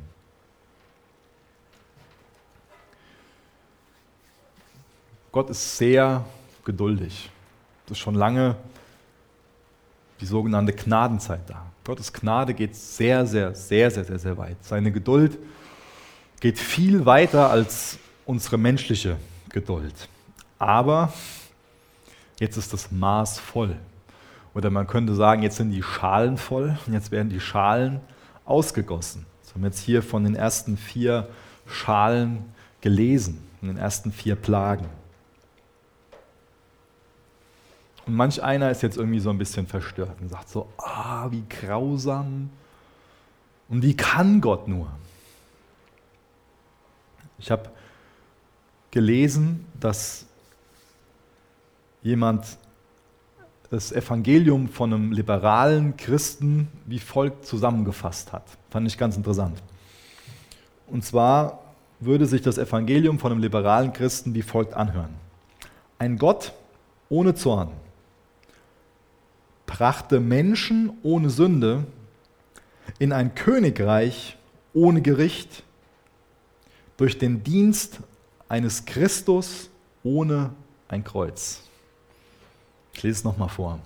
Gott 5.32 5.50
ist 5.50 5.76
sehr 5.76 6.24
geduldig. 6.64 7.30
Das 7.86 7.92
ist 7.96 8.02
schon 8.02 8.16
lange 8.16 8.56
die 10.20 10.26
sogenannte 10.26 10.72
Gnadenzeit 10.72 11.48
da. 11.48 11.69
Gottes 11.90 12.12
Gnade 12.12 12.54
geht 12.54 12.76
sehr, 12.76 13.26
sehr, 13.26 13.52
sehr, 13.52 13.90
sehr, 13.90 14.04
sehr, 14.04 14.18
sehr 14.20 14.38
weit. 14.38 14.56
Seine 14.60 14.92
Geduld 14.92 15.36
geht 16.38 16.56
viel 16.56 17.04
weiter 17.04 17.50
als 17.50 17.98
unsere 18.26 18.58
menschliche 18.58 19.16
Geduld. 19.48 20.08
Aber 20.56 21.12
jetzt 22.38 22.56
ist 22.56 22.72
das 22.72 22.92
Maß 22.92 23.40
voll. 23.40 23.74
Oder 24.54 24.70
man 24.70 24.86
könnte 24.86 25.16
sagen, 25.16 25.42
jetzt 25.42 25.56
sind 25.56 25.72
die 25.72 25.82
Schalen 25.82 26.36
voll 26.36 26.78
und 26.86 26.92
jetzt 26.92 27.10
werden 27.10 27.28
die 27.28 27.40
Schalen 27.40 27.98
ausgegossen. 28.44 29.26
Das 29.42 29.54
haben 29.54 29.62
wir 29.62 29.70
jetzt 29.70 29.80
hier 29.80 30.04
von 30.04 30.22
den 30.22 30.36
ersten 30.36 30.76
vier 30.76 31.28
Schalen 31.66 32.44
gelesen, 32.82 33.44
von 33.58 33.66
den 33.66 33.78
ersten 33.78 34.12
vier 34.12 34.36
Plagen. 34.36 34.86
Und 38.10 38.16
manch 38.16 38.42
einer 38.42 38.72
ist 38.72 38.82
jetzt 38.82 38.96
irgendwie 38.96 39.20
so 39.20 39.30
ein 39.30 39.38
bisschen 39.38 39.68
verstört 39.68 40.20
und 40.20 40.30
sagt 40.30 40.48
so, 40.48 40.66
ah, 40.78 41.30
wie 41.30 41.44
grausam. 41.48 42.50
Und 43.68 43.84
wie 43.84 43.96
kann 43.96 44.40
Gott 44.40 44.66
nur? 44.66 44.88
Ich 47.38 47.52
habe 47.52 47.70
gelesen, 48.90 49.64
dass 49.78 50.26
jemand 52.02 52.44
das 53.70 53.92
Evangelium 53.92 54.68
von 54.68 54.92
einem 54.92 55.12
liberalen 55.12 55.96
Christen 55.96 56.66
wie 56.86 56.98
folgt 56.98 57.46
zusammengefasst 57.46 58.32
hat. 58.32 58.42
Fand 58.70 58.88
ich 58.88 58.98
ganz 58.98 59.16
interessant. 59.16 59.62
Und 60.88 61.04
zwar 61.04 61.60
würde 62.00 62.26
sich 62.26 62.42
das 62.42 62.58
Evangelium 62.58 63.20
von 63.20 63.30
einem 63.30 63.40
liberalen 63.40 63.92
Christen 63.92 64.34
wie 64.34 64.42
folgt 64.42 64.74
anhören. 64.74 65.14
Ein 66.00 66.18
Gott 66.18 66.52
ohne 67.08 67.36
Zorn 67.36 67.70
brachte 69.70 70.18
Menschen 70.18 70.90
ohne 71.04 71.30
Sünde 71.30 71.84
in 72.98 73.12
ein 73.12 73.36
Königreich 73.36 74.36
ohne 74.74 75.00
Gericht 75.00 75.62
durch 76.96 77.18
den 77.18 77.44
Dienst 77.44 78.00
eines 78.48 78.84
Christus 78.84 79.70
ohne 80.02 80.50
ein 80.88 81.04
Kreuz. 81.04 81.62
Ich 82.92 83.02
lese 83.04 83.18
es 83.18 83.24
nochmal 83.24 83.48
vor. 83.48 83.78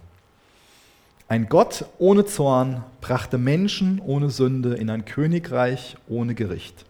Ein 1.29 1.51
Gott 1.51 1.85
ohne 1.99 2.25
Zorn 2.25 2.83
brachte 3.03 3.37
Menschen 3.37 4.01
ohne 4.01 4.31
Sünde 4.31 4.75
in 4.77 4.89
ein 4.89 5.05
Königreich 5.05 5.97
ohne 6.09 6.35
Gericht, 6.35 6.87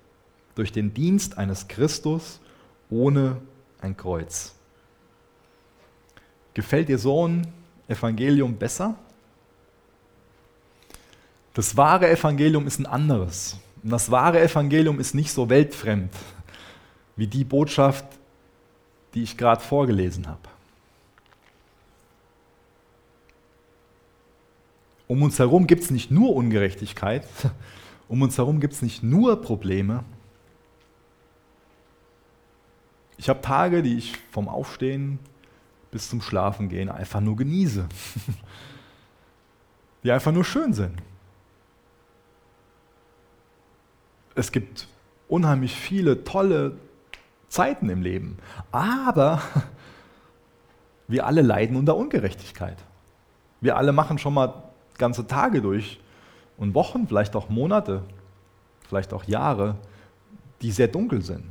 durch 0.54 0.70
den 0.70 0.94
Dienst 0.94 1.36
eines 1.36 1.66
Christus 1.66 2.38
ohne 2.90 3.38
ein 3.80 3.96
Kreuz. 3.96 4.54
Gefällt 6.54 6.88
dir 6.88 6.98
so 6.98 7.26
ein 7.26 7.48
Evangelium 7.88 8.56
besser? 8.56 8.96
Das 11.54 11.76
wahre 11.76 12.10
Evangelium 12.10 12.66
ist 12.66 12.80
ein 12.80 12.86
anderes. 12.86 13.56
Und 13.82 13.90
das 13.90 14.10
wahre 14.10 14.40
Evangelium 14.40 14.98
ist 14.98 15.14
nicht 15.14 15.30
so 15.30 15.48
weltfremd 15.48 16.12
wie 17.16 17.26
die 17.26 17.44
Botschaft, 17.44 18.04
die 19.14 19.22
ich 19.22 19.36
gerade 19.36 19.60
vorgelesen 19.60 20.26
habe. 20.26 20.48
Um 25.06 25.22
uns 25.22 25.38
herum 25.38 25.66
gibt 25.66 25.84
es 25.84 25.90
nicht 25.90 26.10
nur 26.10 26.34
Ungerechtigkeit, 26.34 27.26
um 28.08 28.22
uns 28.22 28.36
herum 28.36 28.58
gibt 28.58 28.72
es 28.72 28.82
nicht 28.82 29.02
nur 29.02 29.40
Probleme. 29.40 30.02
Ich 33.16 33.28
habe 33.28 33.40
Tage, 33.42 33.82
die 33.82 33.96
ich 33.96 34.16
vom 34.32 34.48
Aufstehen 34.48 35.20
bis 35.94 36.08
zum 36.08 36.20
Schlafengehen 36.20 36.90
einfach 36.90 37.20
nur 37.20 37.36
genieße, 37.36 37.86
die 40.02 40.10
einfach 40.10 40.32
nur 40.32 40.44
schön 40.44 40.72
sind. 40.72 41.00
Es 44.34 44.50
gibt 44.50 44.88
unheimlich 45.28 45.76
viele 45.76 46.24
tolle 46.24 46.76
Zeiten 47.48 47.90
im 47.90 48.02
Leben, 48.02 48.38
aber 48.72 49.40
wir 51.06 51.26
alle 51.26 51.42
leiden 51.42 51.76
unter 51.76 51.94
Ungerechtigkeit. 51.94 52.78
Wir 53.60 53.76
alle 53.76 53.92
machen 53.92 54.18
schon 54.18 54.34
mal 54.34 54.64
ganze 54.98 55.28
Tage 55.28 55.62
durch 55.62 56.00
und 56.56 56.74
Wochen, 56.74 57.06
vielleicht 57.06 57.36
auch 57.36 57.48
Monate, 57.50 58.02
vielleicht 58.88 59.12
auch 59.12 59.22
Jahre, 59.22 59.76
die 60.60 60.72
sehr 60.72 60.88
dunkel 60.88 61.22
sind, 61.22 61.44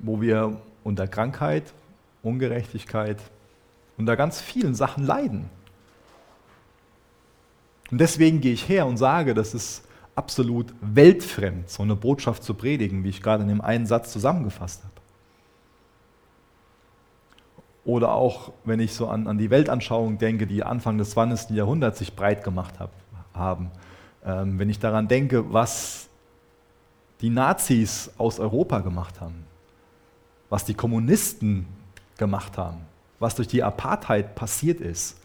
wo 0.00 0.20
wir 0.20 0.62
unter 0.84 1.08
Krankheit, 1.08 1.74
Ungerechtigkeit, 2.22 3.18
unter 3.98 4.16
ganz 4.16 4.40
vielen 4.40 4.74
Sachen 4.74 5.04
leiden. 5.04 5.50
Und 7.90 7.98
deswegen 8.00 8.40
gehe 8.40 8.54
ich 8.54 8.68
her 8.68 8.86
und 8.86 8.96
sage, 8.96 9.34
das 9.34 9.54
ist 9.54 9.86
absolut 10.14 10.72
weltfremd, 10.80 11.68
so 11.68 11.82
eine 11.82 11.96
Botschaft 11.96 12.42
zu 12.42 12.54
predigen, 12.54 13.04
wie 13.04 13.10
ich 13.10 13.22
gerade 13.22 13.42
in 13.42 13.48
dem 13.48 13.60
einen 13.60 13.86
Satz 13.86 14.12
zusammengefasst 14.12 14.82
habe. 14.82 14.92
Oder 17.84 18.12
auch, 18.12 18.52
wenn 18.64 18.80
ich 18.80 18.94
so 18.94 19.08
an, 19.08 19.26
an 19.26 19.38
die 19.38 19.50
Weltanschauung 19.50 20.18
denke, 20.18 20.46
die 20.46 20.62
Anfang 20.62 20.98
des 20.98 21.10
20. 21.10 21.50
Jahrhunderts 21.50 21.98
sich 21.98 22.14
breit 22.14 22.44
gemacht 22.44 22.78
hab, 22.78 22.92
haben. 23.34 23.70
Ähm, 24.24 24.58
wenn 24.58 24.70
ich 24.70 24.78
daran 24.78 25.08
denke, 25.08 25.52
was 25.52 26.08
die 27.20 27.30
Nazis 27.30 28.10
aus 28.18 28.38
Europa 28.38 28.80
gemacht 28.80 29.20
haben, 29.20 29.44
was 30.48 30.64
die 30.64 30.74
Kommunisten 30.74 31.66
gemacht 32.18 32.58
haben, 32.58 32.80
was 33.18 33.34
durch 33.34 33.48
die 33.48 33.62
Apartheid 33.62 34.34
passiert 34.34 34.80
ist. 34.80 35.16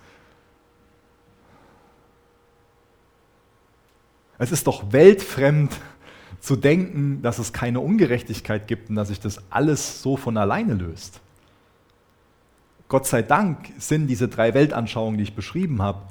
Es 4.37 4.51
ist 4.51 4.67
doch 4.67 4.91
weltfremd 4.91 5.71
zu 6.39 6.55
denken, 6.55 7.21
dass 7.21 7.39
es 7.39 7.53
keine 7.53 7.79
Ungerechtigkeit 7.79 8.67
gibt 8.67 8.89
und 8.89 8.95
dass 8.95 9.07
sich 9.07 9.19
das 9.19 9.41
alles 9.49 10.01
so 10.01 10.17
von 10.17 10.37
alleine 10.37 10.75
löst. 10.75 11.19
Gott 12.87 13.05
sei 13.05 13.21
Dank 13.21 13.69
sind 13.79 14.07
diese 14.07 14.29
drei 14.29 14.53
Weltanschauungen, 14.53 15.17
die 15.17 15.23
ich 15.23 15.35
beschrieben 15.35 15.81
habe, 15.81 16.03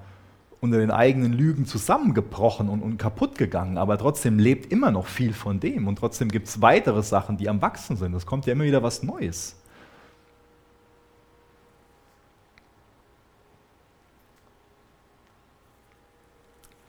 unter 0.61 0.79
den 0.79 0.91
eigenen 0.91 1.33
Lügen 1.33 1.65
zusammengebrochen 1.65 2.69
und, 2.69 2.83
und 2.83 2.99
kaputt 2.99 3.39
gegangen, 3.39 3.79
aber 3.79 3.97
trotzdem 3.99 4.39
lebt 4.39 4.73
immer 4.73 4.91
noch 4.91 5.07
viel 5.07 5.33
von 5.33 5.61
dem 5.61 5.87
und 5.87 5.97
trotzdem 5.99 6.29
gibt 6.29 6.49
es 6.49 6.61
weitere 6.61 7.03
Sachen, 7.03 7.37
die 7.37 7.49
am 7.49 7.63
Wachsen 7.63 7.97
sind. 7.97 8.15
Es 8.15 8.27
kommt 8.27 8.47
ja 8.47 8.53
immer 8.53 8.65
wieder 8.65 8.83
was 8.83 9.03
Neues. 9.03 9.57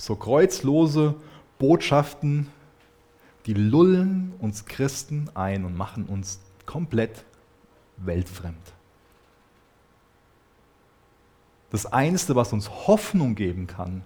So 0.08 0.16
kreuzlose 0.16 1.16
Botschaften, 1.60 2.48
die 3.46 3.54
lullen 3.54 4.32
uns 4.40 4.64
Christen 4.64 5.30
ein 5.34 5.66
und 5.66 5.76
machen 5.76 6.06
uns 6.06 6.40
komplett 6.66 7.26
weltfremd. 7.98 8.56
Das 11.72 11.88
Einzige, 11.88 12.38
was 12.38 12.54
uns 12.54 12.70
Hoffnung 12.88 13.36
geben 13.36 13.68
kann, 13.68 14.02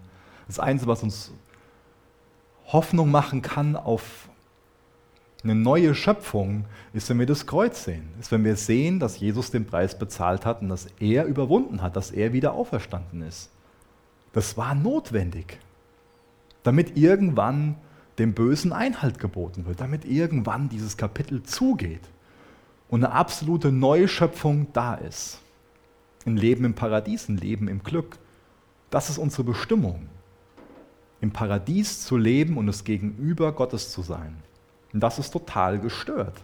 das 0.47 0.57
Einzige, 0.57 0.89
was 0.89 1.03
uns 1.03 1.33
Hoffnung 2.65 3.11
machen 3.11 3.43
kann 3.43 3.75
auf 3.75 4.27
eine 5.43 5.53
neue 5.53 5.93
Schöpfung, 5.93 6.65
ist, 6.93 7.11
wenn 7.11 7.19
wir 7.19 7.27
das 7.27 7.45
Kreuz 7.45 7.83
sehen. 7.83 8.09
Ist, 8.19 8.31
wenn 8.31 8.43
wir 8.43 8.55
sehen, 8.55 8.99
dass 8.99 9.19
Jesus 9.19 9.51
den 9.51 9.67
Preis 9.67 9.99
bezahlt 9.99 10.47
hat 10.47 10.63
und 10.63 10.69
dass 10.69 10.87
er 10.99 11.25
überwunden 11.25 11.83
hat, 11.83 11.95
dass 11.95 12.09
er 12.09 12.33
wieder 12.33 12.53
auferstanden 12.53 13.21
ist. 13.21 13.51
Das 14.33 14.57
war 14.57 14.73
notwendig, 14.73 15.59
damit 16.63 16.97
irgendwann 16.97 17.76
dem 18.19 18.34
Bösen 18.34 18.74
Einhalt 18.74 19.19
geboten 19.19 19.65
wird, 19.65 19.82
damit 19.82 20.06
irgendwann 20.06 20.69
dieses 20.69 20.97
Kapitel 20.97 21.43
zugeht 21.43 22.02
und 22.89 23.04
eine 23.04 23.13
absolute 23.13 23.71
Neuschöpfung 23.71 24.67
da 24.74 24.95
ist. 24.95 25.39
Ein 26.26 26.38
Leben 26.38 26.65
im 26.65 26.74
Paradies, 26.74 27.30
ein 27.30 27.38
Leben 27.38 27.67
im 27.67 27.84
Glück. 27.84 28.19
Das 28.89 29.10
ist 29.10 29.17
unsere 29.17 29.43
Bestimmung. 29.43 30.08
Im 31.19 31.32
Paradies 31.32 32.04
zu 32.04 32.17
leben 32.17 32.58
und 32.58 32.67
es 32.67 32.84
gegenüber 32.84 33.54
Gottes 33.54 33.91
zu 33.91 34.02
sein. 34.02 34.36
Und 34.93 35.00
das 35.00 35.19
ist 35.19 35.32
total 35.32 35.80
gestört. 35.80 36.43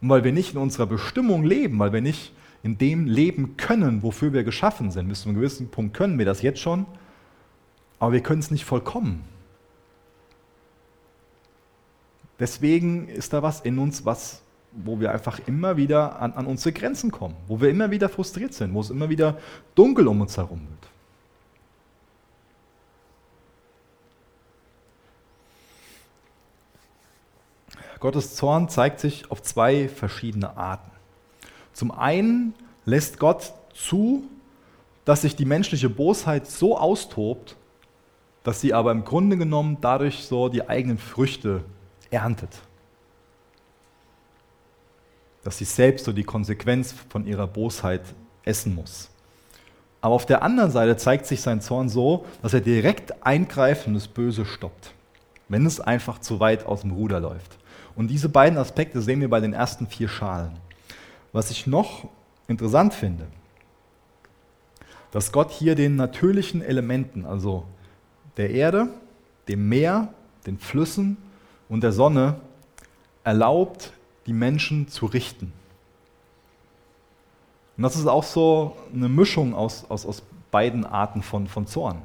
Und 0.00 0.08
weil 0.08 0.24
wir 0.24 0.32
nicht 0.32 0.54
in 0.54 0.58
unserer 0.58 0.86
Bestimmung 0.86 1.44
leben, 1.44 1.78
weil 1.78 1.92
wir 1.92 2.00
nicht 2.00 2.32
in 2.62 2.78
dem 2.78 3.06
leben 3.06 3.56
können, 3.56 4.02
wofür 4.02 4.32
wir 4.32 4.42
geschaffen 4.42 4.90
sind, 4.90 5.08
bis 5.08 5.22
zu 5.22 5.28
einem 5.28 5.38
gewissen 5.38 5.68
Punkt 5.68 5.94
können 5.94 6.18
wir 6.18 6.26
das 6.26 6.42
jetzt 6.42 6.60
schon, 6.60 6.86
aber 7.98 8.12
wir 8.12 8.22
können 8.22 8.40
es 8.40 8.50
nicht 8.50 8.64
vollkommen. 8.64 9.24
Deswegen 12.38 13.08
ist 13.08 13.32
da 13.32 13.42
was 13.42 13.60
in 13.60 13.78
uns, 13.78 14.04
was 14.04 14.42
wo 14.76 15.00
wir 15.00 15.10
einfach 15.10 15.40
immer 15.46 15.76
wieder 15.76 16.20
an, 16.20 16.34
an 16.34 16.46
unsere 16.46 16.72
Grenzen 16.72 17.10
kommen, 17.10 17.34
wo 17.48 17.60
wir 17.60 17.70
immer 17.70 17.90
wieder 17.90 18.08
frustriert 18.08 18.52
sind, 18.52 18.74
wo 18.74 18.80
es 18.80 18.90
immer 18.90 19.08
wieder 19.08 19.38
dunkel 19.74 20.06
um 20.06 20.20
uns 20.20 20.36
herum 20.36 20.60
wird. 20.60 20.90
Gottes 28.00 28.34
Zorn 28.34 28.68
zeigt 28.68 29.00
sich 29.00 29.30
auf 29.30 29.42
zwei 29.42 29.88
verschiedene 29.88 30.56
Arten. 30.58 30.90
Zum 31.72 31.90
einen 31.90 32.54
lässt 32.84 33.18
Gott 33.18 33.54
zu, 33.72 34.24
dass 35.06 35.22
sich 35.22 35.36
die 35.36 35.46
menschliche 35.46 35.88
Bosheit 35.88 36.46
so 36.46 36.76
austobt, 36.76 37.56
dass 38.46 38.60
sie 38.60 38.72
aber 38.72 38.92
im 38.92 39.04
Grunde 39.04 39.36
genommen 39.36 39.78
dadurch 39.80 40.24
so 40.24 40.48
die 40.48 40.68
eigenen 40.68 40.98
Früchte 40.98 41.64
erntet 42.10 42.62
dass 45.46 45.58
sie 45.58 45.64
selbst 45.64 46.04
so 46.04 46.12
die 46.12 46.24
Konsequenz 46.24 46.92
von 47.08 47.24
ihrer 47.24 47.46
Bosheit 47.46 48.02
essen 48.44 48.74
muss. 48.74 49.10
Aber 50.00 50.16
auf 50.16 50.26
der 50.26 50.42
anderen 50.42 50.72
Seite 50.72 50.96
zeigt 50.96 51.24
sich 51.24 51.40
sein 51.40 51.60
Zorn 51.60 51.88
so, 51.88 52.26
dass 52.42 52.52
er 52.52 52.60
direkt 52.60 53.24
eingreift 53.24 53.86
und 53.86 53.94
das 53.94 54.08
Böse 54.08 54.44
stoppt, 54.44 54.92
wenn 55.48 55.64
es 55.64 55.78
einfach 55.78 56.18
zu 56.18 56.40
weit 56.40 56.66
aus 56.66 56.80
dem 56.80 56.90
Ruder 56.90 57.20
läuft. 57.20 57.58
Und 57.94 58.08
diese 58.08 58.28
beiden 58.28 58.58
Aspekte 58.58 59.00
sehen 59.00 59.20
wir 59.20 59.30
bei 59.30 59.38
den 59.38 59.52
ersten 59.52 59.86
vier 59.86 60.08
Schalen. 60.08 60.50
Was 61.32 61.52
ich 61.52 61.68
noch 61.68 62.08
interessant 62.48 62.92
finde, 62.92 63.28
dass 65.12 65.30
Gott 65.30 65.52
hier 65.52 65.76
den 65.76 65.94
natürlichen 65.94 66.60
Elementen, 66.60 67.24
also 67.24 67.66
der 68.36 68.50
Erde, 68.50 68.88
dem 69.48 69.68
Meer, 69.68 70.12
den 70.46 70.58
Flüssen 70.58 71.16
und 71.68 71.82
der 71.82 71.92
Sonne, 71.92 72.40
erlaubt, 73.24 73.92
die 74.26 74.32
Menschen 74.32 74.88
zu 74.88 75.06
richten. 75.06 75.52
Und 77.76 77.82
das 77.82 77.96
ist 77.96 78.06
auch 78.06 78.24
so 78.24 78.76
eine 78.94 79.08
Mischung 79.08 79.54
aus, 79.54 79.84
aus, 79.90 80.06
aus 80.06 80.22
beiden 80.50 80.84
Arten 80.86 81.22
von, 81.22 81.46
von 81.46 81.66
Zorn. 81.66 82.00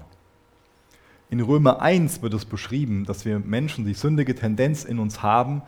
In 1.29 1.39
Römer 1.39 1.81
1 1.81 2.21
wird 2.21 2.33
es 2.33 2.43
beschrieben, 2.43 3.05
dass 3.05 3.23
wir 3.23 3.39
Menschen 3.39 3.85
die 3.85 3.93
sündige 3.93 4.35
Tendenz 4.35 4.83
in 4.83 4.99
uns 4.99 5.23
haben, 5.23 5.61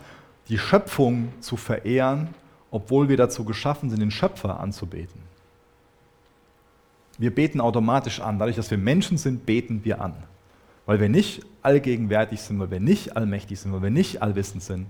die 0.49 0.58
Schöpfung 0.58 1.30
zu 1.39 1.56
verehren, 1.56 2.30
obwohl 2.69 3.08
wir 3.08 3.15
dazu 3.15 3.45
geschaffen 3.45 3.89
sind, 3.89 4.02
den 4.02 4.12
Schöpfer 4.12 4.60
anzubeten. 4.60 5.21
Wir 7.17 7.34
beten 7.34 7.62
automatisch 7.62 8.19
an. 8.19 8.39
Dadurch, 8.39 8.56
dass 8.56 8.71
wir 8.71 8.78
Menschen 8.78 9.17
sind, 9.17 9.45
beten 9.45 9.86
wir 9.86 10.02
an. 10.02 10.15
Weil 10.86 11.00
wir 11.00 11.10
nicht 11.10 11.46
allgegenwärtig 11.62 12.41
sind, 12.41 12.60
weil 12.60 12.72
wir 12.72 12.80
nicht 12.80 13.15
allmächtig 13.15 13.60
sind, 13.60 13.72
weil 13.74 13.84
wir 13.84 13.89
nicht 13.89 14.22
allwissend 14.22 14.63
sind, 14.63 14.88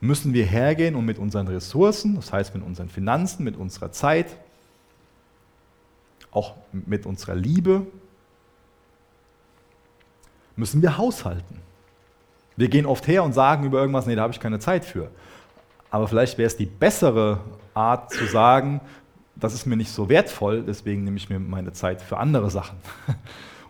müssen 0.00 0.32
wir 0.32 0.44
hergehen 0.44 0.94
und 0.94 1.04
mit 1.04 1.18
unseren 1.18 1.48
Ressourcen, 1.48 2.16
das 2.16 2.32
heißt 2.32 2.54
mit 2.54 2.64
unseren 2.64 2.88
Finanzen, 2.88 3.44
mit 3.44 3.56
unserer 3.56 3.92
Zeit, 3.92 4.36
auch 6.30 6.54
mit 6.72 7.04
unserer 7.04 7.34
Liebe, 7.34 7.86
müssen 10.56 10.82
wir 10.82 10.98
haushalten. 10.98 11.60
Wir 12.56 12.68
gehen 12.68 12.86
oft 12.86 13.06
her 13.06 13.22
und 13.22 13.32
sagen 13.32 13.64
über 13.64 13.80
irgendwas, 13.80 14.06
nee, 14.06 14.16
da 14.16 14.22
habe 14.22 14.32
ich 14.32 14.40
keine 14.40 14.58
Zeit 14.58 14.84
für. 14.84 15.10
Aber 15.90 16.08
vielleicht 16.08 16.38
wäre 16.38 16.46
es 16.46 16.56
die 16.56 16.66
bessere 16.66 17.40
Art 17.74 18.12
zu 18.12 18.26
sagen, 18.26 18.80
das 19.36 19.54
ist 19.54 19.66
mir 19.66 19.76
nicht 19.76 19.92
so 19.92 20.08
wertvoll, 20.08 20.64
deswegen 20.66 21.04
nehme 21.04 21.16
ich 21.16 21.30
mir 21.30 21.38
meine 21.38 21.72
Zeit 21.72 22.02
für 22.02 22.18
andere 22.18 22.50
Sachen. 22.50 22.76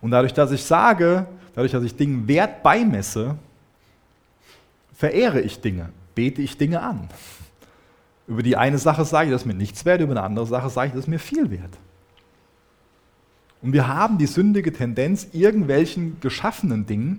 Und 0.01 0.11
dadurch, 0.11 0.35
dass 0.35 0.51
ich 0.51 0.65
sage, 0.65 1.27
dadurch, 1.55 1.73
dass 1.73 1.83
ich 1.83 1.97
Dingen 1.97 2.29
Wert 2.29 2.63
beimesse, 2.63 3.37
verehre 4.95 5.41
ich 5.41 5.61
Dinge, 5.61 5.91
bete 6.15 6.43
ich 6.43 6.57
Dinge 6.57 6.83
an. 6.83 7.09
Über 8.27 8.43
die 8.43 8.57
eine 8.57 8.79
Sache 8.79 9.05
sage 9.05 9.27
ich, 9.29 9.33
das 9.33 9.43
ist 9.43 9.47
mir 9.47 9.55
nichts 9.55 9.85
wert, 9.85 10.01
über 10.01 10.13
eine 10.13 10.23
andere 10.23 10.47
Sache 10.47 10.71
sage 10.71 10.89
ich, 10.89 10.93
das 10.93 11.05
ist 11.05 11.09
mir 11.09 11.19
viel 11.19 11.51
wert. 11.51 11.79
Und 13.63 13.73
wir 13.73 13.89
haben 13.89 14.19
die 14.19 14.27
sündige 14.27 14.73
Tendenz, 14.73 15.29
irgendwelchen 15.33 16.21
geschaffenen 16.21 16.87
Dingen, 16.87 17.19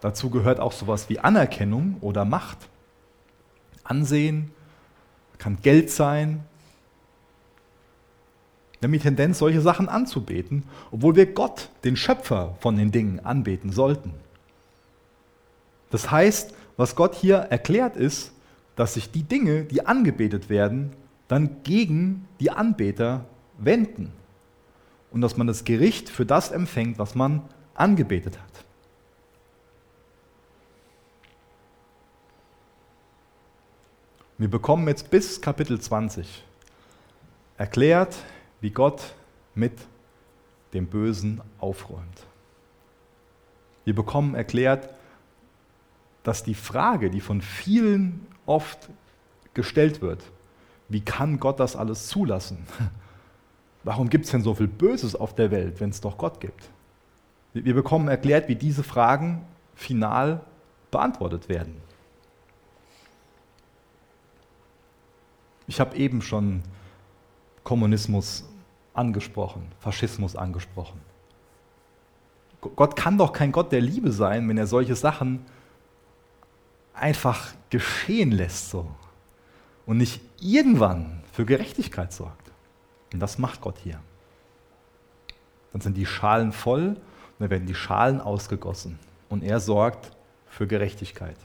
dazu 0.00 0.30
gehört 0.30 0.60
auch 0.60 0.72
sowas 0.72 1.08
wie 1.08 1.18
Anerkennung 1.18 1.96
oder 2.00 2.24
Macht, 2.24 2.58
Ansehen, 3.82 4.50
kann 5.38 5.58
Geld 5.62 5.90
sein. 5.90 6.44
Die 8.82 8.98
Tendenz, 8.98 9.38
solche 9.38 9.60
Sachen 9.60 9.88
anzubeten, 9.88 10.64
obwohl 10.90 11.16
wir 11.16 11.26
Gott, 11.26 11.70
den 11.84 11.96
Schöpfer 11.96 12.56
von 12.60 12.76
den 12.76 12.90
Dingen, 12.90 13.20
anbeten 13.20 13.72
sollten. 13.72 14.12
Das 15.90 16.10
heißt, 16.10 16.54
was 16.76 16.96
Gott 16.96 17.14
hier 17.14 17.36
erklärt 17.36 17.96
ist, 17.96 18.32
dass 18.76 18.94
sich 18.94 19.10
die 19.10 19.22
Dinge, 19.22 19.64
die 19.64 19.86
angebetet 19.86 20.48
werden, 20.48 20.90
dann 21.28 21.62
gegen 21.62 22.28
die 22.40 22.50
Anbeter 22.50 23.24
wenden 23.58 24.12
und 25.10 25.20
dass 25.20 25.36
man 25.36 25.46
das 25.46 25.64
Gericht 25.64 26.08
für 26.08 26.26
das 26.26 26.50
empfängt, 26.50 26.98
was 26.98 27.14
man 27.14 27.42
angebetet 27.74 28.38
hat. 28.38 28.64
Wir 34.36 34.50
bekommen 34.50 34.88
jetzt 34.88 35.10
bis 35.10 35.40
Kapitel 35.40 35.80
20 35.80 36.42
erklärt, 37.56 38.16
wie 38.64 38.70
Gott 38.70 39.12
mit 39.54 39.74
dem 40.72 40.86
Bösen 40.86 41.42
aufräumt. 41.58 42.26
Wir 43.84 43.94
bekommen 43.94 44.34
erklärt, 44.34 44.88
dass 46.22 46.44
die 46.44 46.54
Frage, 46.54 47.10
die 47.10 47.20
von 47.20 47.42
vielen 47.42 48.26
oft 48.46 48.88
gestellt 49.52 50.00
wird, 50.00 50.22
wie 50.88 51.02
kann 51.02 51.38
Gott 51.38 51.60
das 51.60 51.76
alles 51.76 52.06
zulassen? 52.06 52.66
Warum 53.84 54.08
gibt 54.08 54.24
es 54.24 54.30
denn 54.30 54.40
so 54.40 54.54
viel 54.54 54.68
Böses 54.68 55.14
auf 55.14 55.34
der 55.34 55.50
Welt, 55.50 55.78
wenn 55.80 55.90
es 55.90 56.00
doch 56.00 56.16
Gott 56.16 56.40
gibt? 56.40 56.70
Wir 57.52 57.74
bekommen 57.74 58.08
erklärt, 58.08 58.48
wie 58.48 58.56
diese 58.56 58.82
Fragen 58.82 59.44
final 59.74 60.40
beantwortet 60.90 61.50
werden. 61.50 61.82
Ich 65.66 65.80
habe 65.80 65.94
eben 65.98 66.22
schon 66.22 66.62
Kommunismus 67.62 68.44
angesprochen, 68.94 69.66
Faschismus 69.80 70.36
angesprochen. 70.36 71.00
Gott 72.60 72.96
kann 72.96 73.18
doch 73.18 73.32
kein 73.32 73.52
Gott 73.52 73.72
der 73.72 73.82
Liebe 73.82 74.10
sein, 74.10 74.48
wenn 74.48 74.56
er 74.56 74.66
solche 74.66 74.96
Sachen 74.96 75.44
einfach 76.94 77.52
geschehen 77.68 78.30
lässt 78.30 78.70
so 78.70 78.88
und 79.84 79.98
nicht 79.98 80.22
irgendwann 80.40 81.22
für 81.32 81.44
Gerechtigkeit 81.44 82.12
sorgt. 82.12 82.52
Und 83.12 83.20
das 83.20 83.38
macht 83.38 83.60
Gott 83.60 83.76
hier. 83.82 84.00
Dann 85.72 85.80
sind 85.80 85.96
die 85.96 86.06
Schalen 86.06 86.52
voll 86.52 86.88
und 86.88 86.98
dann 87.40 87.50
werden 87.50 87.66
die 87.66 87.74
Schalen 87.74 88.20
ausgegossen 88.20 88.98
und 89.28 89.42
er 89.42 89.60
sorgt 89.60 90.12
für 90.46 90.66
Gerechtigkeit. 90.66 91.36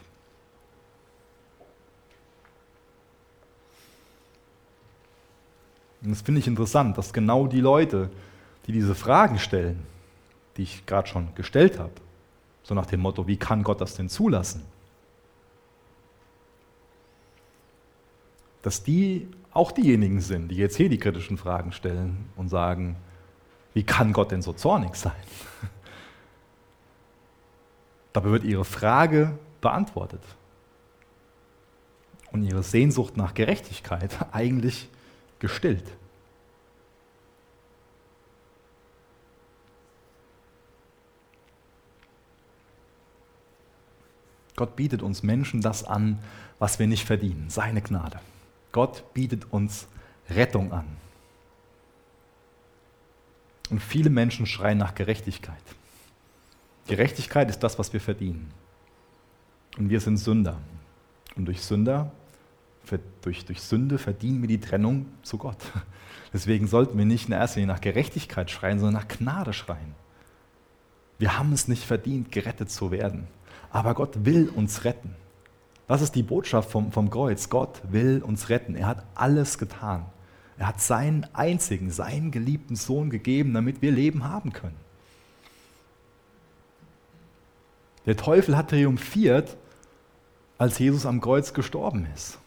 Und 6.10 6.16
das 6.16 6.22
finde 6.22 6.40
ich 6.40 6.48
interessant, 6.48 6.98
dass 6.98 7.12
genau 7.12 7.46
die 7.46 7.60
Leute, 7.60 8.10
die 8.66 8.72
diese 8.72 8.96
Fragen 8.96 9.38
stellen, 9.38 9.86
die 10.56 10.64
ich 10.64 10.84
gerade 10.84 11.06
schon 11.06 11.34
gestellt 11.36 11.78
habe, 11.78 11.92
so 12.64 12.74
nach 12.74 12.86
dem 12.86 12.98
Motto, 12.98 13.28
wie 13.28 13.36
kann 13.36 13.62
Gott 13.62 13.80
das 13.80 13.94
denn 13.94 14.08
zulassen? 14.08 14.64
dass 18.62 18.82
die 18.82 19.28
auch 19.52 19.72
diejenigen 19.72 20.20
sind, 20.20 20.48
die 20.48 20.56
jetzt 20.56 20.76
hier 20.76 20.88
die 20.88 20.98
kritischen 20.98 21.36
Fragen 21.36 21.72
stellen 21.72 22.28
und 22.36 22.48
sagen, 22.48 22.96
wie 23.74 23.82
kann 23.82 24.12
Gott 24.12 24.30
denn 24.30 24.42
so 24.42 24.52
zornig 24.52 24.94
sein? 24.94 25.12
Dabei 28.12 28.30
wird 28.30 28.44
ihre 28.44 28.64
Frage 28.64 29.38
beantwortet 29.60 30.22
und 32.32 32.42
ihre 32.42 32.62
Sehnsucht 32.62 33.16
nach 33.16 33.34
Gerechtigkeit 33.34 34.16
eigentlich 34.32 34.88
gestillt. 35.38 35.84
Gott 44.60 44.76
bietet 44.76 45.00
uns 45.00 45.22
Menschen 45.22 45.62
das 45.62 45.84
an, 45.84 46.18
was 46.58 46.78
wir 46.78 46.86
nicht 46.86 47.06
verdienen, 47.06 47.48
seine 47.48 47.80
Gnade. 47.80 48.20
Gott 48.72 49.14
bietet 49.14 49.50
uns 49.50 49.88
Rettung 50.28 50.70
an. 50.70 50.84
Und 53.70 53.80
viele 53.80 54.10
Menschen 54.10 54.44
schreien 54.44 54.76
nach 54.76 54.94
Gerechtigkeit. 54.94 55.62
Gerechtigkeit 56.88 57.48
ist 57.48 57.60
das, 57.60 57.78
was 57.78 57.94
wir 57.94 58.02
verdienen. 58.02 58.50
Und 59.78 59.88
wir 59.88 59.98
sind 59.98 60.18
Sünder. 60.18 60.58
Und 61.36 61.46
durch 61.46 61.62
Sünder, 61.62 62.12
durch, 63.22 63.46
durch 63.46 63.62
Sünde 63.62 63.96
verdienen 63.96 64.42
wir 64.42 64.48
die 64.48 64.60
Trennung 64.60 65.06
zu 65.22 65.38
Gott. 65.38 65.56
Deswegen 66.34 66.66
sollten 66.66 66.98
wir 66.98 67.06
nicht 67.06 67.28
in 67.28 67.32
erster 67.32 67.60
Linie 67.60 67.76
nach 67.76 67.80
Gerechtigkeit 67.80 68.50
schreien, 68.50 68.78
sondern 68.78 69.02
nach 69.02 69.08
Gnade 69.08 69.54
schreien. 69.54 69.94
Wir 71.16 71.38
haben 71.38 71.54
es 71.54 71.66
nicht 71.66 71.84
verdient, 71.84 72.30
gerettet 72.30 72.70
zu 72.70 72.90
werden. 72.90 73.26
Aber 73.70 73.94
Gott 73.94 74.24
will 74.24 74.48
uns 74.48 74.84
retten. 74.84 75.14
Das 75.86 76.02
ist 76.02 76.14
die 76.14 76.22
Botschaft 76.22 76.70
vom, 76.70 76.92
vom 76.92 77.10
Kreuz. 77.10 77.48
Gott 77.48 77.80
will 77.90 78.22
uns 78.24 78.48
retten. 78.48 78.76
Er 78.76 78.86
hat 78.86 79.04
alles 79.14 79.58
getan. 79.58 80.06
Er 80.58 80.68
hat 80.68 80.80
seinen 80.80 81.26
einzigen, 81.32 81.90
seinen 81.90 82.30
geliebten 82.30 82.76
Sohn 82.76 83.10
gegeben, 83.10 83.54
damit 83.54 83.82
wir 83.82 83.92
Leben 83.92 84.24
haben 84.24 84.52
können. 84.52 84.76
Der 88.06 88.16
Teufel 88.16 88.56
hat 88.56 88.70
triumphiert, 88.70 89.56
als 90.58 90.78
Jesus 90.78 91.06
am 91.06 91.20
Kreuz 91.20 91.54
gestorben 91.54 92.06
ist. 92.14 92.38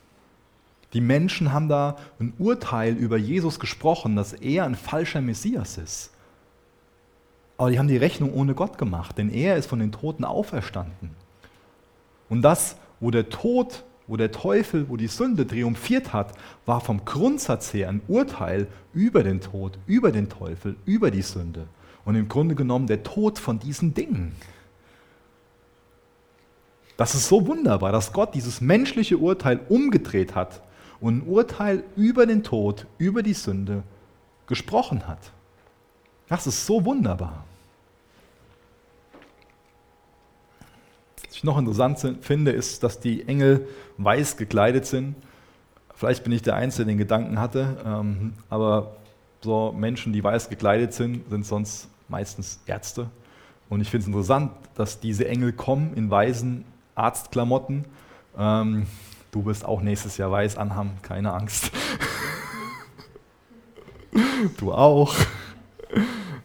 Die 0.93 1.01
Menschen 1.01 1.51
haben 1.51 1.69
da 1.69 1.97
ein 2.19 2.34
Urteil 2.38 2.93
über 2.93 3.17
Jesus 3.17 3.59
gesprochen, 3.59 4.15
dass 4.15 4.34
er 4.34 4.65
ein 4.65 4.76
falscher 4.76 5.21
Messias 5.21 5.78
ist. 5.78 6.12
Aber 7.57 7.69
die 7.69 7.79
haben 7.79 7.87
die 7.87 7.97
Rechnung 7.97 8.33
ohne 8.33 8.55
Gott 8.55 8.77
gemacht, 8.77 9.17
denn 9.17 9.29
er 9.29 9.57
ist 9.57 9.67
von 9.67 9.79
den 9.79 9.91
Toten 9.91 10.25
auferstanden. 10.25 11.11
Und 12.29 12.41
das 12.41 12.77
wo 13.03 13.11
der 13.11 13.27
Tod, 13.27 13.83
wo 14.07 14.15
der 14.15 14.31
Teufel, 14.31 14.87
wo 14.87 14.95
die 14.95 15.07
Sünde 15.07 15.45
triumphiert 15.45 16.13
hat, 16.13 16.33
war 16.65 16.79
vom 16.79 17.03
Grundsatz 17.03 17.73
her 17.73 17.89
ein 17.89 18.01
Urteil 18.07 18.67
über 18.93 19.23
den 19.23 19.41
Tod, 19.41 19.77
über 19.87 20.13
den 20.13 20.29
Teufel, 20.29 20.77
über 20.85 21.11
die 21.11 21.21
Sünde. 21.21 21.67
Und 22.05 22.15
im 22.15 22.29
Grunde 22.29 22.55
genommen 22.55 22.87
der 22.87 23.03
Tod 23.03 23.39
von 23.39 23.59
diesen 23.59 23.93
Dingen. 23.93 24.31
Das 26.95 27.13
ist 27.13 27.27
so 27.27 27.45
wunderbar, 27.45 27.91
dass 27.91 28.13
Gott 28.13 28.33
dieses 28.35 28.61
menschliche 28.61 29.17
Urteil 29.17 29.59
umgedreht 29.67 30.33
hat 30.33 30.61
und 31.01 31.17
ein 31.17 31.27
Urteil 31.27 31.83
über 31.97 32.25
den 32.25 32.41
Tod, 32.41 32.87
über 32.97 33.21
die 33.21 33.33
Sünde 33.33 33.83
gesprochen 34.47 35.09
hat. 35.09 35.33
Das 36.28 36.47
ist 36.47 36.65
so 36.65 36.84
wunderbar. 36.84 37.43
Was 41.26 41.36
ich 41.36 41.43
noch 41.43 41.57
interessant 41.57 41.99
finde, 42.21 42.51
ist, 42.51 42.84
dass 42.84 42.99
die 42.99 43.28
Engel 43.28 43.67
weiß 43.97 44.38
gekleidet 44.38 44.86
sind. 44.86 45.15
Vielleicht 45.95 46.24
bin 46.24 46.34
ich 46.34 46.41
der 46.41 46.55
Einzige, 46.55 46.86
der 46.86 46.93
den 46.93 46.97
Gedanken 46.97 47.39
hatte, 47.39 47.78
ähm, 47.86 48.34
aber 48.49 48.95
so 49.41 49.71
Menschen, 49.71 50.13
die 50.13 50.24
weiß 50.24 50.49
gekleidet 50.49 50.93
sind, 50.93 51.30
sind 51.30 51.45
sonst 51.45 51.89
meistens 52.07 52.59
Ärzte. 52.65 53.09
Und 53.69 53.82
ich 53.82 53.89
finde 53.89 54.03
es 54.03 54.07
interessant, 54.07 54.51
dass 54.76 54.99
diese 54.99 55.28
Engel 55.28 55.53
kommen 55.53 55.93
in 55.95 56.09
weißen 56.09 56.63
Arztklamotten. 56.95 57.86
Ähm, 58.38 58.86
du 59.32 59.45
wirst 59.45 59.65
auch 59.65 59.82
nächstes 59.82 60.17
Jahr 60.17 60.32
weiß 60.32 60.57
anhaben, 60.57 60.91
keine 61.01 61.34
Angst. 61.34 61.71
du 64.57 64.71
auch. 64.71 65.15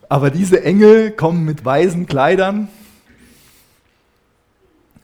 Aber 0.08 0.30
diese 0.30 0.62
Engel 0.64 1.10
kommen 1.10 1.44
mit 1.44 1.64
weißen 1.64 2.06
Kleidern 2.06 2.68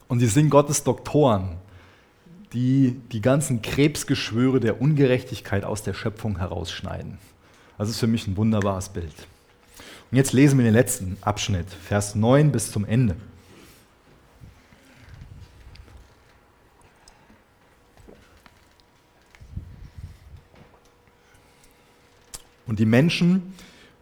und 0.08 0.20
sie 0.20 0.26
sind 0.26 0.50
Gottes 0.50 0.84
Doktoren, 0.84 1.56
die 2.52 3.00
die 3.12 3.20
ganzen 3.20 3.62
Krebsgeschwüre 3.62 4.60
der 4.60 4.80
Ungerechtigkeit 4.80 5.64
aus 5.64 5.82
der 5.82 5.92
Schöpfung 5.92 6.38
herausschneiden. 6.38 7.18
Das 7.76 7.90
ist 7.90 7.98
für 7.98 8.06
mich 8.06 8.26
ein 8.26 8.36
wunderbares 8.36 8.88
Bild. 8.88 9.14
Und 10.10 10.16
jetzt 10.16 10.32
lesen 10.32 10.58
wir 10.58 10.64
den 10.64 10.74
letzten 10.74 11.16
Abschnitt, 11.20 11.66
Vers 11.68 12.14
9 12.14 12.52
bis 12.52 12.70
zum 12.70 12.84
Ende. 12.84 13.16
Und 22.66 22.78
die 22.78 22.86
Menschen 22.86 23.54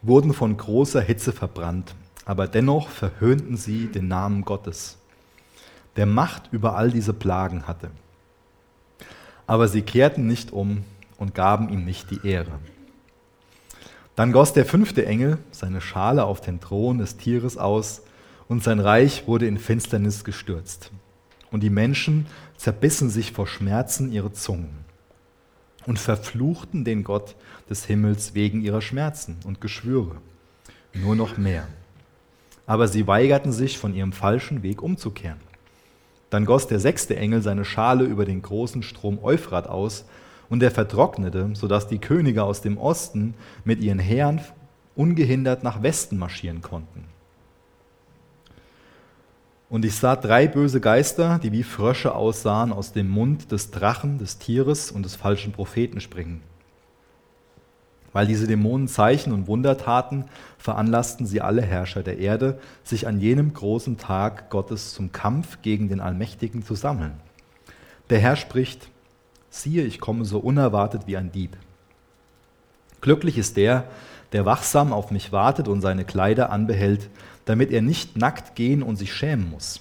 wurden 0.02 0.34
von 0.34 0.56
großer 0.56 1.00
Hitze 1.00 1.32
verbrannt, 1.32 1.94
aber 2.24 2.46
dennoch 2.46 2.88
verhöhnten 2.88 3.56
sie 3.56 3.86
den 3.86 4.08
Namen 4.08 4.44
Gottes, 4.44 4.98
der 5.96 6.06
Macht 6.06 6.52
über 6.52 6.76
all 6.76 6.90
diese 6.90 7.12
Plagen 7.12 7.66
hatte. 7.66 7.90
Aber 9.46 9.68
sie 9.68 9.82
kehrten 9.82 10.26
nicht 10.26 10.52
um 10.52 10.84
und 11.18 11.34
gaben 11.34 11.68
ihm 11.68 11.84
nicht 11.84 12.10
die 12.10 12.26
Ehre. 12.26 12.58
Dann 14.16 14.32
goss 14.32 14.52
der 14.52 14.66
fünfte 14.66 15.06
Engel 15.06 15.38
seine 15.52 15.80
Schale 15.80 16.24
auf 16.24 16.40
den 16.40 16.60
Thron 16.60 16.98
des 16.98 17.16
Tieres 17.16 17.56
aus, 17.56 18.02
und 18.48 18.62
sein 18.62 18.80
Reich 18.80 19.26
wurde 19.26 19.46
in 19.46 19.56
Finsternis 19.56 20.24
gestürzt. 20.24 20.90
Und 21.50 21.62
die 21.62 21.70
Menschen 21.70 22.26
zerbissen 22.56 23.08
sich 23.08 23.32
vor 23.32 23.46
Schmerzen 23.46 24.12
ihre 24.12 24.32
Zungen 24.32 24.84
und 25.86 25.98
verfluchten 25.98 26.84
den 26.84 27.02
Gott 27.02 27.34
des 27.72 27.86
Himmels 27.86 28.34
wegen 28.34 28.60
ihrer 28.60 28.82
Schmerzen 28.82 29.38
und 29.44 29.62
Geschwüre. 29.62 30.16
Nur 30.92 31.16
noch 31.16 31.38
mehr. 31.38 31.66
Aber 32.66 32.86
sie 32.86 33.06
weigerten 33.06 33.50
sich, 33.50 33.78
von 33.78 33.94
ihrem 33.94 34.12
falschen 34.12 34.62
Weg 34.62 34.82
umzukehren. 34.82 35.40
Dann 36.28 36.44
goss 36.44 36.66
der 36.66 36.80
sechste 36.80 37.16
Engel 37.16 37.40
seine 37.40 37.64
Schale 37.64 38.04
über 38.04 38.26
den 38.26 38.42
großen 38.42 38.82
Strom 38.82 39.18
Euphrat 39.22 39.66
aus, 39.66 40.04
und 40.50 40.62
er 40.62 40.70
vertrocknete, 40.70 41.48
sodass 41.54 41.88
die 41.88 41.98
Könige 41.98 42.44
aus 42.44 42.60
dem 42.60 42.76
Osten 42.76 43.32
mit 43.64 43.80
ihren 43.80 43.98
Heeren 43.98 44.42
ungehindert 44.94 45.62
nach 45.62 45.82
Westen 45.82 46.18
marschieren 46.18 46.60
konnten. 46.60 47.04
Und 49.70 49.86
ich 49.86 49.94
sah 49.94 50.14
drei 50.14 50.46
böse 50.48 50.82
Geister, 50.82 51.38
die 51.42 51.52
wie 51.52 51.62
Frösche 51.62 52.14
aussahen, 52.14 52.70
aus 52.70 52.92
dem 52.92 53.08
Mund 53.08 53.50
des 53.50 53.70
Drachen, 53.70 54.18
des 54.18 54.36
Tieres 54.36 54.90
und 54.90 55.04
des 55.04 55.16
falschen 55.16 55.52
Propheten 55.52 56.02
springen. 56.02 56.42
Weil 58.12 58.26
diese 58.26 58.46
Dämonen 58.46 58.88
Zeichen 58.88 59.32
und 59.32 59.46
Wunder 59.46 59.78
taten, 59.78 60.26
veranlassten 60.58 61.26
sie 61.26 61.40
alle 61.40 61.62
Herrscher 61.62 62.02
der 62.02 62.18
Erde, 62.18 62.58
sich 62.84 63.06
an 63.06 63.20
jenem 63.20 63.54
großen 63.54 63.96
Tag 63.96 64.50
Gottes 64.50 64.92
zum 64.92 65.12
Kampf 65.12 65.62
gegen 65.62 65.88
den 65.88 66.00
Allmächtigen 66.00 66.62
zu 66.62 66.74
sammeln. 66.74 67.14
Der 68.10 68.18
Herr 68.20 68.36
spricht, 68.36 68.88
siehe, 69.48 69.84
ich 69.84 70.00
komme 70.00 70.24
so 70.24 70.38
unerwartet 70.38 71.06
wie 71.06 71.16
ein 71.16 71.32
Dieb. 71.32 71.56
Glücklich 73.00 73.38
ist 73.38 73.56
der, 73.56 73.84
der 74.32 74.44
wachsam 74.44 74.92
auf 74.92 75.10
mich 75.10 75.32
wartet 75.32 75.68
und 75.68 75.80
seine 75.80 76.04
Kleider 76.04 76.50
anbehält, 76.50 77.08
damit 77.44 77.70
er 77.70 77.82
nicht 77.82 78.16
nackt 78.16 78.54
gehen 78.54 78.82
und 78.82 78.96
sich 78.96 79.12
schämen 79.12 79.50
muss. 79.50 79.80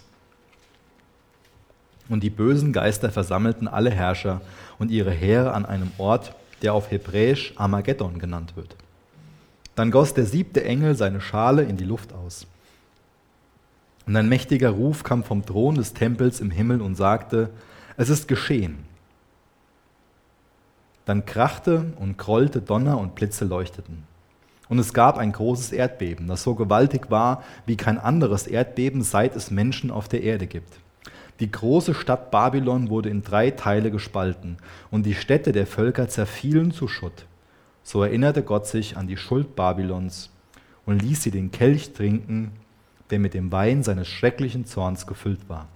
Und 2.10 2.24
die 2.24 2.30
bösen 2.30 2.74
Geister 2.74 3.10
versammelten 3.10 3.68
alle 3.68 3.92
Herrscher 3.92 4.42
und 4.80 4.92
ihre 4.92 5.12
Heere 5.12 5.54
an 5.54 5.66
einem 5.66 5.92
Ort, 5.98 6.34
der 6.62 6.74
auf 6.74 6.91
Hebräisch 6.91 7.53
Armageddon 7.55 8.20
genannt 8.20 8.55
wird. 8.55 8.76
Dann 9.76 9.91
goss 9.91 10.14
der 10.14 10.26
siebte 10.26 10.64
Engel 10.64 10.95
seine 10.95 11.22
Schale 11.22 11.64
in 11.64 11.78
die 11.78 11.86
Luft 11.86 12.14
aus. 12.14 12.45
Und 14.05 14.16
ein 14.16 14.30
mächtiger 14.30 14.72
Ruf 14.72 15.03
kam 15.03 15.24
vom 15.24 15.45
Thron 15.45 15.76
des 15.76 15.93
Tempels 15.93 16.39
im 16.39 16.51
Himmel 16.51 16.82
und 16.82 16.95
sagte, 16.95 17.49
es 17.97 18.09
ist 18.09 18.28
geschehen. 18.28 18.80
Dann 21.05 21.26
krachte 21.26 21.93
und 21.97 22.18
grollte 22.18 22.62
Donner 22.62 22.97
und 22.97 23.16
Blitze 23.16 23.45
leuchteten. 23.45 24.03
Und 24.70 24.80
es 24.80 24.93
gab 24.93 25.18
ein 25.18 25.34
großes 25.34 25.74
Erdbeben, 25.74 26.28
das 26.28 26.43
so 26.43 26.55
gewaltig 26.55 27.12
war 27.12 27.43
wie 27.66 27.76
kein 27.76 27.97
anderes 27.97 28.47
Erdbeben, 28.47 29.01
seit 29.01 29.36
es 29.36 29.51
Menschen 29.51 29.91
auf 29.91 30.07
der 30.07 30.24
Erde 30.24 30.47
gibt. 30.47 30.80
Die 31.42 31.52
große 31.52 31.96
Stadt 31.96 32.30
Babylon 32.30 32.89
wurde 32.89 33.10
in 33.10 33.24
drei 33.24 33.50
Teile 33.50 33.89
gespalten 33.89 34.58
und 34.92 35.08
die 35.08 35.16
Städte 35.16 35.52
der 35.52 35.66
Völker 35.66 36.08
zerfielen 36.08 36.72
zu 36.72 36.88
Schutt. 36.88 37.26
So 37.82 38.04
erinnerte 38.04 38.44
Gott 38.44 38.68
sich 38.68 38.96
an 38.96 39.08
die 39.08 39.18
Schuld 39.18 39.56
Babylons 39.56 40.30
und 40.86 41.02
ließ 41.02 41.24
sie 41.24 41.32
den 41.32 41.50
Kelch 41.50 41.94
trinken, 41.94 42.52
der 43.10 43.18
mit 43.18 43.34
dem 43.34 43.52
Wein 43.52 43.82
seines 43.82 44.08
schrecklichen 44.08 44.66
Zorns 44.66 45.08
gefüllt 45.08 45.50
war. 45.50 45.68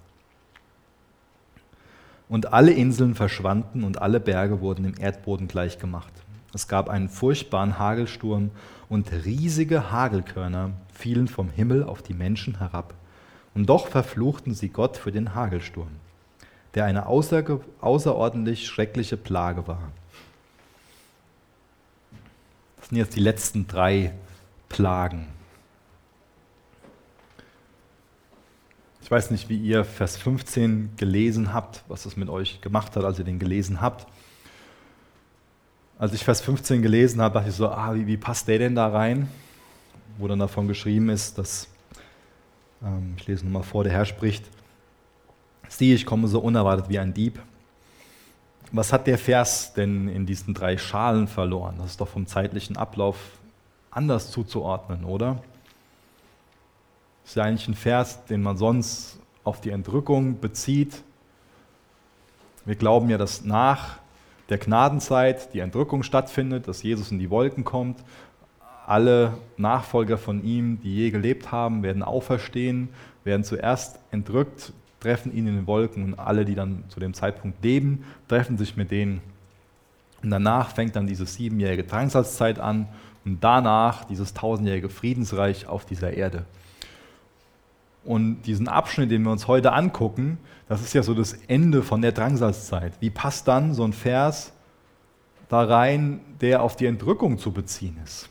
Und 2.30 2.54
alle 2.54 2.72
Inseln 2.72 3.16
verschwanden 3.16 3.84
und 3.84 4.00
alle 4.04 4.20
Berge 4.20 4.62
wurden 4.62 4.84
dem 4.84 4.94
Erdboden 5.00 5.48
gleichgemacht. 5.48 6.14
Es 6.54 6.68
gab 6.68 6.90
einen 6.90 7.10
furchtbaren 7.10 7.80
Hagelsturm 7.80 8.52
und 8.88 9.12
riesige 9.12 9.92
Hagelkörner 9.92 10.74
fielen 10.94 11.28
vom 11.28 11.50
Himmel 11.50 11.84
auf 11.84 12.04
die 12.04 12.14
Menschen 12.14 12.60
herab. 12.60 12.94
Und 13.56 13.68
doch 13.68 13.88
verfluchten 13.88 14.54
sie 14.54 14.70
Gott 14.70 14.98
für 14.98 15.12
den 15.12 15.34
Hagelsturm, 15.34 15.88
der 16.76 16.86
eine 16.86 17.08
außerordentlich 17.08 18.68
schreckliche 18.68 19.18
Plage 19.18 19.66
war. 19.66 19.92
Das 22.78 22.90
sind 22.90 22.98
jetzt 22.98 23.16
die 23.16 23.22
letzten 23.22 23.66
drei 23.66 24.14
Plagen. 24.70 25.28
Ich 29.02 29.10
weiß 29.10 29.32
nicht, 29.32 29.50
wie 29.50 29.58
ihr 29.58 29.86
Vers 29.86 30.18
15 30.18 30.98
gelesen 30.98 31.54
habt, 31.54 31.84
was 31.88 32.06
es 32.06 32.18
mit 32.18 32.28
euch 32.28 32.60
gemacht 32.62 32.96
hat, 32.96 33.06
als 33.06 33.20
ihr 33.20 33.26
den 33.26 33.40
gelesen 33.40 33.80
habt. 33.80 34.06
Als 35.98 36.14
ich 36.14 36.26
Vers 36.26 36.42
15 36.42 36.82
gelesen 36.82 37.22
habe, 37.22 37.36
dachte 37.36 37.50
ich 37.50 37.56
so, 37.56 37.70
ah, 37.70 37.96
wie, 37.96 38.06
wie 38.06 38.18
passt 38.18 38.48
der 38.48 38.60
denn 38.60 38.76
da 38.76 38.88
rein? 38.88 39.30
Wo 40.18 40.28
dann 40.28 40.40
davon 40.40 40.68
geschrieben 40.68 41.10
ist, 41.10 41.38
dass, 41.38 41.68
ich 43.18 43.28
lese 43.28 43.46
nochmal 43.46 43.64
vor, 43.64 43.84
der 43.84 43.94
Herr 43.94 44.06
spricht, 44.06 44.46
siehe, 45.68 45.96
ich 45.96 46.06
komme 46.06 46.28
so 46.28 46.40
unerwartet 46.40 46.90
wie 46.90 47.00
ein 47.00 47.14
Dieb. 47.14 47.40
Was 48.72 48.92
hat 48.92 49.08
der 49.08 49.18
Vers 49.18 49.74
denn 49.74 50.08
in 50.08 50.26
diesen 50.26 50.54
drei 50.54 50.78
Schalen 50.78 51.28
verloren? 51.28 51.76
Das 51.78 51.92
ist 51.92 52.02
doch 52.02 52.08
vom 52.08 52.28
zeitlichen 52.28 52.78
Ablauf 52.78 53.18
anders 53.92 54.32
zuzuordnen, 54.32 55.06
oder? 55.06 55.42
Das 57.24 57.32
ist 57.32 57.36
ja 57.36 57.44
eigentlich 57.44 57.68
ein 57.68 57.76
Vers, 57.76 58.26
den 58.26 58.42
man 58.42 58.58
sonst 58.58 59.20
auf 59.44 59.62
die 59.62 59.70
Entrückung 59.70 60.40
bezieht. 60.40 61.04
Wir 62.66 62.76
glauben 62.76 63.10
ja, 63.10 63.18
dass 63.18 63.44
nach 63.44 64.00
der 64.50 64.58
Gnadenzeit 64.58 65.54
die 65.54 65.60
Entrückung 65.60 66.04
stattfindet, 66.04 66.68
dass 66.68 66.84
Jesus 66.84 67.12
in 67.12 67.20
die 67.20 67.30
Wolken 67.30 67.64
kommt. 67.64 68.04
Alle 68.86 69.38
Nachfolger 69.58 70.18
von 70.18 70.44
ihm, 70.44 70.80
die 70.82 70.96
je 70.96 71.10
gelebt 71.10 71.52
haben, 71.52 71.82
werden 71.82 72.04
auferstehen, 72.04 72.90
werden 73.24 73.44
zuerst 73.44 74.00
entrückt, 74.12 74.74
treffen 75.00 75.34
ihn 75.36 75.48
in 75.48 75.56
den 75.56 75.68
Wolken 75.68 76.04
und 76.04 76.20
alle, 76.20 76.46
die 76.46 76.56
dann 76.56 76.84
zu 76.90 77.00
dem 77.00 77.14
Zeitpunkt 77.14 77.64
leben, 77.64 78.06
treffen 78.28 78.58
sich 78.58 78.78
mit 78.78 78.92
denen. 78.92 79.22
Und 80.22 80.30
danach 80.30 80.70
fängt 80.70 80.96
dann 80.96 81.08
diese 81.08 81.26
siebenjährige 81.26 81.84
Drangsalzzeit 81.84 82.60
an 82.60 82.88
und 83.26 83.44
danach 83.44 84.06
dieses 84.06 84.34
tausendjährige 84.34 84.90
Friedensreich 84.90 85.68
auf 85.68 85.86
dieser 85.86 86.14
Erde. 86.14 86.46
Und 88.04 88.44
diesen 88.44 88.68
Abschnitt, 88.68 89.10
den 89.10 89.24
wir 89.24 89.32
uns 89.32 89.48
heute 89.48 89.74
angucken, 89.74 90.38
das 90.70 90.82
ist 90.82 90.94
ja 90.94 91.02
so 91.02 91.16
das 91.16 91.34
Ende 91.48 91.82
von 91.82 92.04
der 92.04 92.12
Drangsalzzeit. 92.12 92.94
Wie 93.00 93.10
passt 93.10 93.48
dann 93.48 93.74
so 93.74 93.84
ein 93.84 93.94
Vers 93.94 94.54
da 95.50 95.64
rein, 95.64 96.20
der 96.40 96.62
auf 96.62 96.76
die 96.76 96.86
Entrückung 96.86 97.40
zu 97.40 97.52
beziehen 97.52 97.98
ist? 98.04 98.30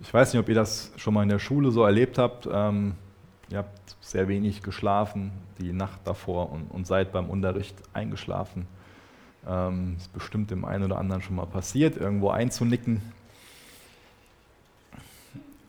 Ich 0.00 0.14
weiß 0.14 0.32
nicht, 0.32 0.40
ob 0.40 0.48
ihr 0.48 0.54
das 0.54 0.92
schon 0.96 1.14
mal 1.14 1.22
in 1.22 1.28
der 1.28 1.38
Schule 1.38 1.70
so 1.70 1.84
erlebt 1.84 2.18
habt. 2.18 2.48
Ähm, 2.50 2.94
ihr 3.50 3.58
habt 3.58 3.96
sehr 4.00 4.28
wenig 4.28 4.62
geschlafen 4.62 5.32
die 5.58 5.72
Nacht 5.72 6.00
davor 6.04 6.52
und, 6.52 6.70
und 6.70 6.86
seid 6.86 7.12
beim 7.12 7.28
Unterricht 7.28 7.76
eingeschlafen. 7.92 8.66
Ähm, 9.46 9.96
ist 9.98 10.12
bestimmt 10.12 10.50
dem 10.50 10.64
einen 10.64 10.84
oder 10.84 10.98
anderen 10.98 11.22
schon 11.22 11.36
mal 11.36 11.46
passiert, 11.46 11.96
irgendwo 11.96 12.30
einzunicken. 12.30 13.02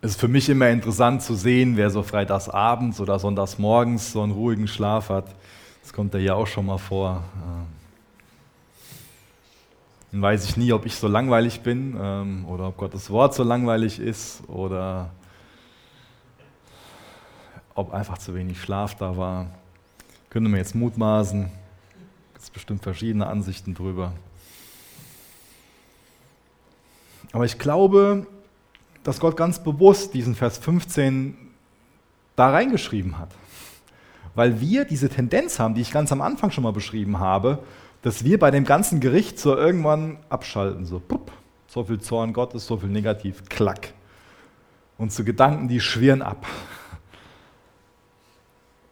Es 0.01 0.11
ist 0.11 0.19
für 0.19 0.27
mich 0.27 0.47
immer 0.47 0.69
interessant 0.69 1.21
zu 1.21 1.34
sehen, 1.34 1.75
wer 1.75 1.89
so 1.89 2.03
freitagsabends 2.03 3.01
oder 3.01 3.19
sonntagsmorgens 3.19 4.13
so 4.13 4.21
einen 4.21 4.32
ruhigen 4.32 4.67
Schlaf 4.67 5.09
hat. 5.09 5.25
Das 5.82 5.91
kommt 5.91 6.13
ja 6.13 6.19
hier 6.19 6.36
auch 6.36 6.47
schon 6.47 6.67
mal 6.67 6.77
vor. 6.77 7.23
Dann 10.12 10.22
weiß 10.22 10.45
ich 10.45 10.57
nie, 10.57 10.74
ob 10.74 10.86
ich 10.86 10.95
so 10.95 11.07
langweilig 11.07 11.62
bin 11.62 11.97
ähm, 12.01 12.45
oder 12.45 12.70
ob 12.70 12.78
Gottes 12.78 13.10
Wort 13.12 13.36
so 13.36 13.43
langweilig 13.43 13.99
ist 13.99 14.41
oder 14.47 15.12
ob 17.76 17.93
einfach 17.93 18.18
zu 18.18 18.34
wenig 18.34 18.60
Schlaf 18.60 18.95
da 18.95 19.18
war. 19.18 19.47
Könnte 20.30 20.49
man 20.49 20.57
jetzt 20.57 20.76
mutmaßen. 20.76 21.51
Es 22.36 22.45
gibt 22.45 22.53
bestimmt 22.53 22.84
verschiedene 22.84 23.28
Ansichten 23.28 23.76
drüber. 23.76 24.14
Aber 27.32 27.45
ich 27.45 27.60
glaube, 27.60 28.26
dass 29.03 29.20
Gott 29.20 29.38
ganz 29.38 29.64
bewusst 29.64 30.14
diesen 30.14 30.36
Vers 30.36 30.57
15 30.57 31.38
da 32.36 32.49
reingeschrieben 32.49 33.20
hat. 33.20 33.30
Weil 34.34 34.60
wir 34.60 34.86
diese 34.86 35.10
Tendenz 35.10 35.60
haben, 35.60 35.76
die 35.76 35.82
ich 35.82 35.91
ganz 35.91 36.12
am 36.12 36.22
Anfang 36.22 36.51
schon 36.51 36.64
mal 36.64 36.74
beschrieben 36.74 37.20
habe, 37.20 37.60
dass 38.01 38.23
wir 38.23 38.39
bei 38.39 38.51
dem 38.51 38.63
ganzen 38.63 38.99
Gericht 38.99 39.39
so 39.39 39.55
irgendwann 39.55 40.17
abschalten, 40.29 40.85
so 40.85 40.99
pup, 40.99 41.31
so 41.67 41.83
viel 41.83 41.99
Zorn 41.99 42.33
Gottes, 42.33 42.65
so 42.65 42.77
viel 42.77 42.89
Negativ, 42.89 43.43
klack. 43.49 43.93
Und 44.97 45.11
so 45.11 45.23
Gedanken, 45.23 45.67
die 45.67 45.79
schwirren 45.79 46.21
ab. 46.21 46.45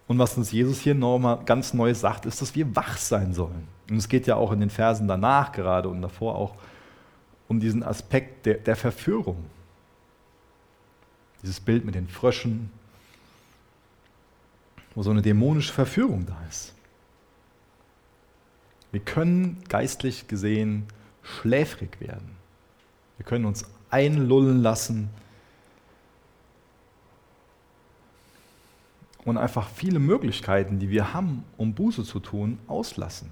Und 0.08 0.20
was 0.20 0.38
uns 0.38 0.52
Jesus 0.52 0.80
hier 0.80 0.96
nochmal 0.96 1.40
ganz 1.46 1.74
neu 1.74 1.94
sagt, 1.94 2.26
ist, 2.26 2.42
dass 2.42 2.56
wir 2.56 2.76
wach 2.76 2.98
sein 2.98 3.34
sollen. 3.34 3.68
Und 3.90 3.98
es 3.98 4.08
geht 4.08 4.26
ja 4.26 4.36
auch 4.36 4.52
in 4.52 4.62
den 4.62 4.70
Versen 4.70 5.08
danach 5.08 5.52
gerade 5.52 5.90
und 5.90 6.02
davor 6.02 6.36
auch 6.36 6.56
um 7.48 7.60
diesen 7.60 7.84
Aspekt 7.84 8.46
der, 8.46 8.56
der 8.56 8.76
Verführung. 8.76 9.46
Dieses 11.42 11.60
Bild 11.60 11.86
mit 11.86 11.96
den 11.96 12.08
Fröschen, 12.08 12.72
wo 14.96 15.04
so 15.04 15.12
eine 15.12 15.22
dämonische 15.22 15.74
Verführung 15.74 16.26
da 16.26 16.38
ist. 16.50 16.74
Wir 18.98 19.06
können 19.06 19.64
geistlich 19.70 20.28
gesehen 20.28 20.88
schläfrig 21.22 22.02
werden. 22.02 22.36
Wir 23.18 23.28
können 23.28 23.46
uns 23.46 23.64
einlullen 23.92 24.64
lassen 24.64 25.12
und 29.24 29.38
einfach 29.38 29.70
viele 29.70 30.00
Möglichkeiten, 30.00 30.80
die 30.80 30.90
wir 30.90 31.14
haben, 31.14 31.44
um 31.58 31.76
Buße 31.76 32.06
zu 32.06 32.20
tun, 32.20 32.58
auslassen. 32.66 33.30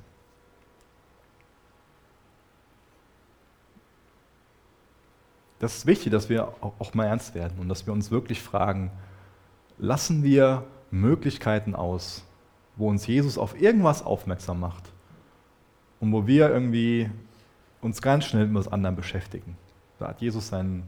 Das 5.57 5.77
ist 5.77 5.87
wichtig, 5.87 6.11
dass 6.11 6.29
wir 6.29 6.53
auch 6.61 6.93
mal 6.93 7.07
ernst 7.07 7.33
werden 7.33 7.57
und 7.57 7.69
dass 7.69 7.87
wir 7.87 7.93
uns 7.93 8.11
wirklich 8.11 8.39
fragen, 8.39 8.91
lassen 9.79 10.21
wir 10.21 10.63
Möglichkeiten 10.91 11.73
aus, 11.73 12.23
wo 12.75 12.87
uns 12.87 13.07
Jesus 13.07 13.39
auf 13.39 13.59
irgendwas 13.59 14.03
aufmerksam 14.03 14.59
macht 14.59 14.91
und 15.99 16.11
wo 16.11 16.27
wir 16.27 16.49
irgendwie 16.49 17.09
uns 17.81 18.01
ganz 18.01 18.25
schnell 18.25 18.47
mit 18.47 18.55
was 18.55 18.71
anderem 18.71 18.95
beschäftigen. 18.95 19.55
Da 19.99 20.09
hat 20.09 20.21
Jesus 20.21 20.49
seinen, 20.49 20.83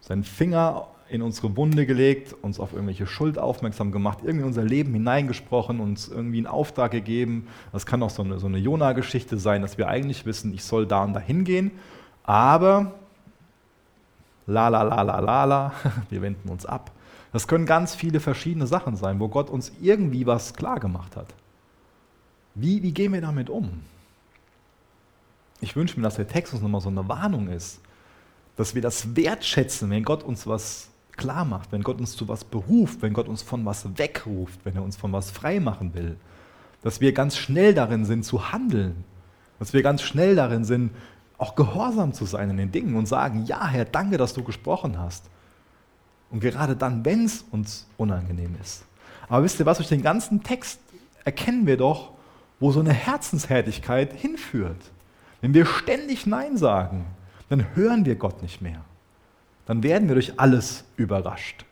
seinen 0.00 0.24
Finger 0.24 0.86
in 1.08 1.20
unsere 1.20 1.56
Wunde 1.56 1.84
gelegt, 1.84 2.34
uns 2.42 2.58
auf 2.58 2.72
irgendwelche 2.72 3.06
Schuld 3.06 3.38
aufmerksam 3.38 3.92
gemacht, 3.92 4.18
irgendwie 4.22 4.40
in 4.40 4.46
unser 4.46 4.64
Leben 4.64 4.94
hineingesprochen, 4.94 5.80
uns 5.80 6.08
irgendwie 6.08 6.38
einen 6.38 6.46
Auftrag 6.46 6.92
gegeben. 6.92 7.46
Das 7.72 7.84
kann 7.84 8.02
auch 8.02 8.10
so 8.10 8.22
eine, 8.22 8.38
so 8.38 8.46
eine 8.46 8.58
Jona-Geschichte 8.58 9.36
sein, 9.36 9.62
dass 9.62 9.76
wir 9.76 9.88
eigentlich 9.88 10.24
wissen, 10.24 10.54
ich 10.54 10.64
soll 10.64 10.86
da 10.86 11.04
und 11.04 11.12
da 11.12 11.20
hingehen, 11.20 11.72
aber 12.22 12.92
la 14.46 14.68
la 14.68 14.82
la 14.82 15.02
la 15.02 15.20
la 15.20 15.44
la, 15.44 15.72
wir 16.10 16.22
wenden 16.22 16.48
uns 16.48 16.64
ab. 16.64 16.90
Das 17.32 17.48
können 17.48 17.66
ganz 17.66 17.94
viele 17.94 18.20
verschiedene 18.20 18.66
Sachen 18.66 18.96
sein, 18.96 19.20
wo 19.20 19.28
Gott 19.28 19.50
uns 19.50 19.72
irgendwie 19.82 20.26
was 20.26 20.54
klar 20.54 20.78
gemacht 20.80 21.16
hat. 21.16 21.34
Wie, 22.54 22.82
wie 22.82 22.92
gehen 22.92 23.12
wir 23.12 23.20
damit 23.20 23.50
um? 23.50 23.82
Ich 25.60 25.76
wünsche 25.76 25.98
mir, 25.98 26.04
dass 26.04 26.16
der 26.16 26.28
Text 26.28 26.52
uns 26.52 26.62
nochmal 26.62 26.80
so 26.80 26.88
eine 26.88 27.08
Warnung 27.08 27.48
ist, 27.48 27.80
dass 28.56 28.74
wir 28.74 28.82
das 28.82 29.16
wertschätzen, 29.16 29.90
wenn 29.90 30.04
Gott 30.04 30.22
uns 30.22 30.46
was 30.46 30.90
klar 31.16 31.44
macht, 31.44 31.72
wenn 31.72 31.82
Gott 31.82 31.98
uns 31.98 32.16
zu 32.16 32.28
was 32.28 32.44
beruft, 32.44 33.02
wenn 33.02 33.12
Gott 33.12 33.28
uns 33.28 33.42
von 33.42 33.64
was 33.64 33.98
wegruft, 33.98 34.60
wenn 34.64 34.76
er 34.76 34.82
uns 34.82 34.96
von 34.96 35.12
was 35.12 35.30
frei 35.30 35.60
machen 35.60 35.94
will. 35.94 36.16
Dass 36.82 37.00
wir 37.00 37.12
ganz 37.12 37.36
schnell 37.36 37.74
darin 37.74 38.04
sind 38.04 38.24
zu 38.24 38.52
handeln, 38.52 39.04
dass 39.58 39.72
wir 39.72 39.82
ganz 39.82 40.02
schnell 40.02 40.36
darin 40.36 40.64
sind, 40.64 40.90
auch 41.38 41.54
gehorsam 41.54 42.12
zu 42.12 42.26
sein 42.26 42.50
in 42.50 42.56
den 42.56 42.72
Dingen 42.72 42.94
und 42.96 43.06
sagen, 43.06 43.44
ja 43.46 43.66
Herr, 43.66 43.84
danke, 43.84 44.18
dass 44.18 44.34
du 44.34 44.44
gesprochen 44.44 44.98
hast. 44.98 45.24
Und 46.30 46.40
gerade 46.40 46.76
dann, 46.76 47.04
wenn 47.04 47.24
es 47.24 47.44
uns 47.50 47.86
unangenehm 47.96 48.56
ist. 48.60 48.84
Aber 49.28 49.44
wisst 49.44 49.58
ihr 49.60 49.66
was, 49.66 49.78
durch 49.78 49.88
den 49.88 50.02
ganzen 50.02 50.42
Text 50.42 50.80
erkennen 51.24 51.66
wir 51.66 51.76
doch, 51.76 52.12
wo 52.60 52.72
so 52.72 52.80
eine 52.80 52.92
Herzenshärtigkeit 52.92 54.12
hinführt. 54.12 54.90
Wenn 55.40 55.54
wir 55.54 55.66
ständig 55.66 56.26
Nein 56.26 56.56
sagen, 56.56 57.06
dann 57.48 57.74
hören 57.74 58.06
wir 58.06 58.14
Gott 58.14 58.42
nicht 58.42 58.62
mehr. 58.62 58.82
Dann 59.66 59.82
werden 59.82 60.08
wir 60.08 60.14
durch 60.14 60.38
alles 60.38 60.84
überrascht. 60.96 61.64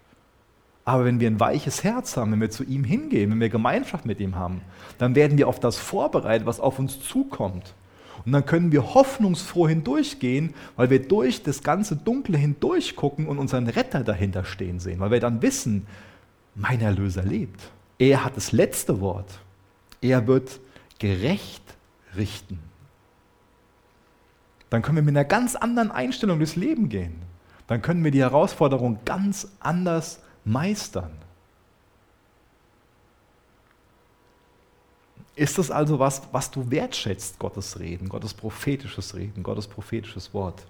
Aber 0.85 1.05
wenn 1.05 1.21
wir 1.21 1.29
ein 1.29 1.41
weiches 1.41 1.85
Herz 1.85 2.17
haben, 2.17 2.33
wenn 2.33 2.41
wir 2.41 2.51
zu 2.51 2.65
ihm 2.65 2.85
hingehen, 2.85 3.31
wenn 3.31 3.41
wir 3.41 3.49
Gemeinschaft 3.49 4.05
mit 4.05 4.19
ihm 4.21 4.37
haben, 4.37 4.63
dann 4.99 5.15
werden 5.15 5.39
wir 5.39 5.49
auf 5.49 5.61
das 5.61 5.79
vorbereitet, 5.79 6.47
was 6.47 6.59
auf 6.59 6.79
uns 6.79 7.01
zukommt. 7.01 7.75
Und 8.25 8.33
dann 8.33 8.47
können 8.47 8.73
wir 8.73 8.95
hoffnungsfroh 8.95 9.69
hindurchgehen, 9.69 10.55
weil 10.77 10.91
wir 10.91 11.07
durch 11.07 11.43
das 11.43 11.63
ganze 11.63 11.97
Dunkle 11.97 12.39
hindurch 12.39 12.97
gucken 12.97 13.27
und 13.27 13.39
unseren 13.39 13.69
Retter 13.69 14.05
dahinter 14.05 14.45
stehen 14.45 14.81
sehen, 14.81 15.01
weil 15.01 15.11
wir 15.11 15.21
dann 15.21 15.43
wissen, 15.43 15.87
mein 16.55 16.81
Erlöser 16.81 17.23
lebt. 17.23 17.61
Er 17.99 18.25
hat 18.25 18.37
das 18.37 18.53
letzte 18.53 19.01
Wort. 19.01 19.41
Er 20.01 20.27
wird 20.27 20.61
gerecht 21.03 21.65
richten. 22.15 22.61
Dann 24.71 24.83
können 24.83 24.95
wir 24.95 25.03
mit 25.03 25.17
einer 25.17 25.25
ganz 25.25 25.57
anderen 25.57 25.91
Einstellung 25.91 26.39
durchs 26.39 26.55
Leben 26.55 26.89
gehen. 26.89 27.21
Dann 27.67 27.83
können 27.83 28.05
wir 28.05 28.13
die 28.13 28.21
Herausforderung 28.21 29.01
ganz 29.05 29.49
anders 29.59 30.21
meistern. 30.45 31.11
Ist 35.35 35.59
das 35.59 35.73
also 35.73 35.99
was, 35.99 36.23
was 36.31 36.53
du 36.53 36.71
wertschätzt, 36.71 37.37
Gottes 37.41 37.81
Reden, 37.81 38.09
Gottes 38.09 38.33
prophetisches 38.33 39.17
Reden, 39.17 39.43
Gottes 39.43 39.67
prophetisches 39.67 40.33
Wort? 40.33 40.65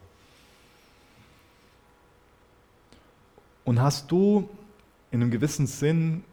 Und 3.67 3.83
hast 3.83 4.11
du 4.11 4.49
in 5.11 5.21
einem 5.21 5.31
gewissen 5.31 5.67
Sinn 5.67 6.25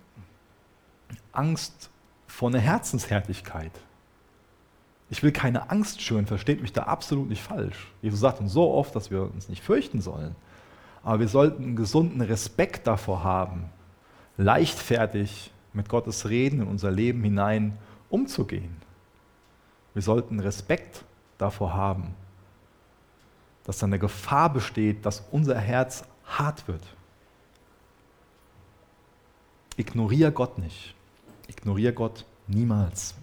Angst 1.33 1.89
vor 2.27 2.47
einer 2.47 2.59
Herzenshärtigkeit? 2.59 3.73
Ich 5.09 5.23
will 5.23 5.31
keine 5.31 5.71
Angst 5.71 6.01
schüren, 6.01 6.27
versteht 6.27 6.61
mich 6.61 6.71
da 6.71 6.83
absolut 6.83 7.29
nicht 7.29 7.41
falsch. 7.41 7.91
Jesus 8.01 8.19
sagt 8.19 8.39
uns 8.39 8.53
so 8.53 8.71
oft, 8.71 8.95
dass 8.95 9.09
wir 9.09 9.23
uns 9.23 9.49
nicht 9.49 9.63
fürchten 9.63 10.01
sollen. 10.01 10.35
Aber 11.03 11.19
wir 11.19 11.27
sollten 11.27 11.63
einen 11.63 11.75
gesunden 11.75 12.21
Respekt 12.21 12.85
davor 12.85 13.23
haben, 13.23 13.69
leichtfertig 14.37 15.51
mit 15.73 15.89
Gottes 15.89 16.29
Reden 16.29 16.61
in 16.61 16.67
unser 16.67 16.91
Leben 16.91 17.23
hinein 17.23 17.77
umzugehen. 18.09 18.75
Wir 19.93 20.01
sollten 20.01 20.39
Respekt 20.39 21.03
davor 21.37 21.73
haben, 21.73 22.13
dass 23.63 23.79
da 23.79 23.87
eine 23.87 23.99
Gefahr 23.99 24.51
besteht, 24.51 25.05
dass 25.05 25.23
unser 25.31 25.57
Herz 25.57 26.03
hart 26.25 26.67
wird. 26.67 26.83
Ignoriere 29.77 30.31
Gott 30.31 30.57
nicht. 30.57 30.93
Ignoriere 31.47 31.93
Gott 31.93 32.25
niemals. 32.47 33.15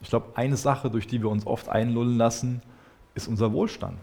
Ich 0.00 0.10
glaube, 0.10 0.36
eine 0.36 0.56
Sache, 0.56 0.90
durch 0.90 1.06
die 1.06 1.22
wir 1.22 1.28
uns 1.28 1.46
oft 1.46 1.68
einlullen 1.68 2.16
lassen, 2.16 2.62
ist 3.14 3.28
unser 3.28 3.52
Wohlstand, 3.52 3.98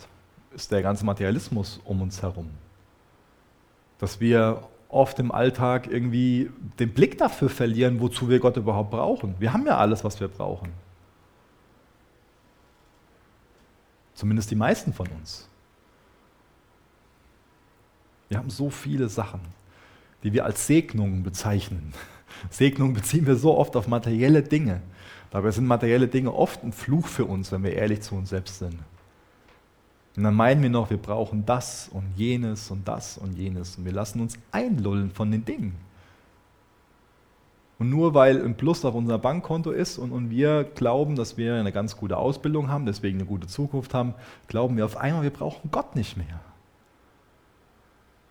ist 0.53 0.71
der 0.71 0.81
ganze 0.81 1.05
Materialismus 1.05 1.79
um 1.85 2.01
uns 2.01 2.21
herum. 2.21 2.49
Dass 3.97 4.19
wir 4.19 4.67
oft 4.89 5.19
im 5.19 5.31
Alltag 5.31 5.87
irgendwie 5.87 6.51
den 6.79 6.93
Blick 6.93 7.17
dafür 7.17 7.49
verlieren, 7.49 7.99
wozu 7.99 8.29
wir 8.29 8.39
Gott 8.39 8.57
überhaupt 8.57 8.91
brauchen. 8.91 9.35
Wir 9.39 9.53
haben 9.53 9.65
ja 9.65 9.77
alles, 9.77 10.03
was 10.03 10.19
wir 10.19 10.27
brauchen. 10.27 10.71
Zumindest 14.13 14.51
die 14.51 14.55
meisten 14.55 14.93
von 14.93 15.07
uns. 15.07 15.49
Wir 18.29 18.37
haben 18.37 18.49
so 18.49 18.69
viele 18.69 19.09
Sachen, 19.09 19.41
die 20.23 20.33
wir 20.33 20.45
als 20.45 20.65
Segnungen 20.65 21.23
bezeichnen. 21.23 21.93
Segnungen 22.49 22.93
beziehen 22.93 23.25
wir 23.25 23.35
so 23.35 23.57
oft 23.57 23.75
auf 23.75 23.87
materielle 23.87 24.41
Dinge. 24.41 24.81
Dabei 25.31 25.51
sind 25.51 25.65
materielle 25.65 26.07
Dinge 26.07 26.33
oft 26.33 26.63
ein 26.63 26.71
Fluch 26.71 27.07
für 27.07 27.25
uns, 27.25 27.51
wenn 27.51 27.63
wir 27.63 27.73
ehrlich 27.73 28.01
zu 28.01 28.15
uns 28.15 28.29
selbst 28.29 28.59
sind. 28.59 28.79
Und 30.15 30.23
dann 30.23 30.33
meinen 30.33 30.61
wir 30.61 30.69
noch, 30.69 30.89
wir 30.89 30.97
brauchen 30.97 31.45
das 31.45 31.89
und 31.91 32.05
jenes 32.15 32.71
und 32.71 32.87
das 32.87 33.17
und 33.17 33.35
jenes. 33.37 33.77
Und 33.77 33.85
wir 33.85 33.91
lassen 33.91 34.21
uns 34.21 34.37
einlullen 34.51 35.11
von 35.11 35.29
den 35.29 35.43
Dingen. 35.43 35.75
Und 37.77 37.89
nur 37.89 38.13
weil 38.13 38.41
ein 38.41 38.55
Plus 38.55 38.85
auf 38.85 38.95
unser 38.95 39.17
Bankkonto 39.17 39.71
ist 39.71 39.97
und, 39.97 40.11
und 40.13 40.29
wir 40.29 40.63
glauben, 40.63 41.17
dass 41.17 41.35
wir 41.35 41.55
eine 41.55 41.73
ganz 41.73 41.97
gute 41.97 42.15
Ausbildung 42.15 42.69
haben, 42.69 42.85
deswegen 42.85 43.17
eine 43.17 43.27
gute 43.27 43.47
Zukunft 43.47 43.93
haben, 43.93 44.13
glauben 44.47 44.77
wir 44.77 44.85
auf 44.85 44.95
einmal, 44.95 45.23
wir 45.23 45.29
brauchen 45.29 45.69
Gott 45.71 45.95
nicht 45.95 46.15
mehr. 46.15 46.39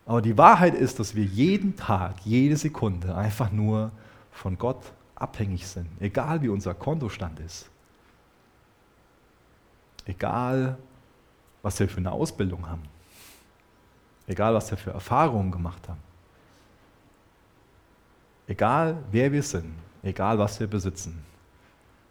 Aber 0.07 0.23
die 0.23 0.37
Wahrheit 0.37 0.73
ist, 0.73 0.99
dass 0.99 1.15
wir 1.15 1.23
jeden 1.23 1.75
Tag, 1.75 2.15
jede 2.25 2.57
Sekunde 2.57 3.15
einfach 3.15 3.51
nur 3.51 3.91
von 4.31 4.57
Gott 4.57 4.81
abhängig 5.15 5.65
sind, 5.67 5.87
egal 5.99 6.41
wie 6.41 6.49
unser 6.49 6.73
Kontostand 6.73 7.39
ist. 7.39 7.69
Egal, 10.05 10.77
was 11.61 11.79
wir 11.79 11.89
für 11.89 11.97
eine 11.97 12.11
Ausbildung 12.11 12.67
haben. 12.67 12.83
Egal, 14.27 14.53
was 14.53 14.69
wir 14.69 14.77
für 14.77 14.91
Erfahrungen 14.91 15.51
gemacht 15.51 15.87
haben. 15.87 15.99
Egal, 18.47 18.97
wer 19.11 19.31
wir 19.31 19.41
sind, 19.41 19.73
egal, 20.03 20.37
was 20.37 20.59
wir 20.59 20.67
besitzen. 20.67 21.23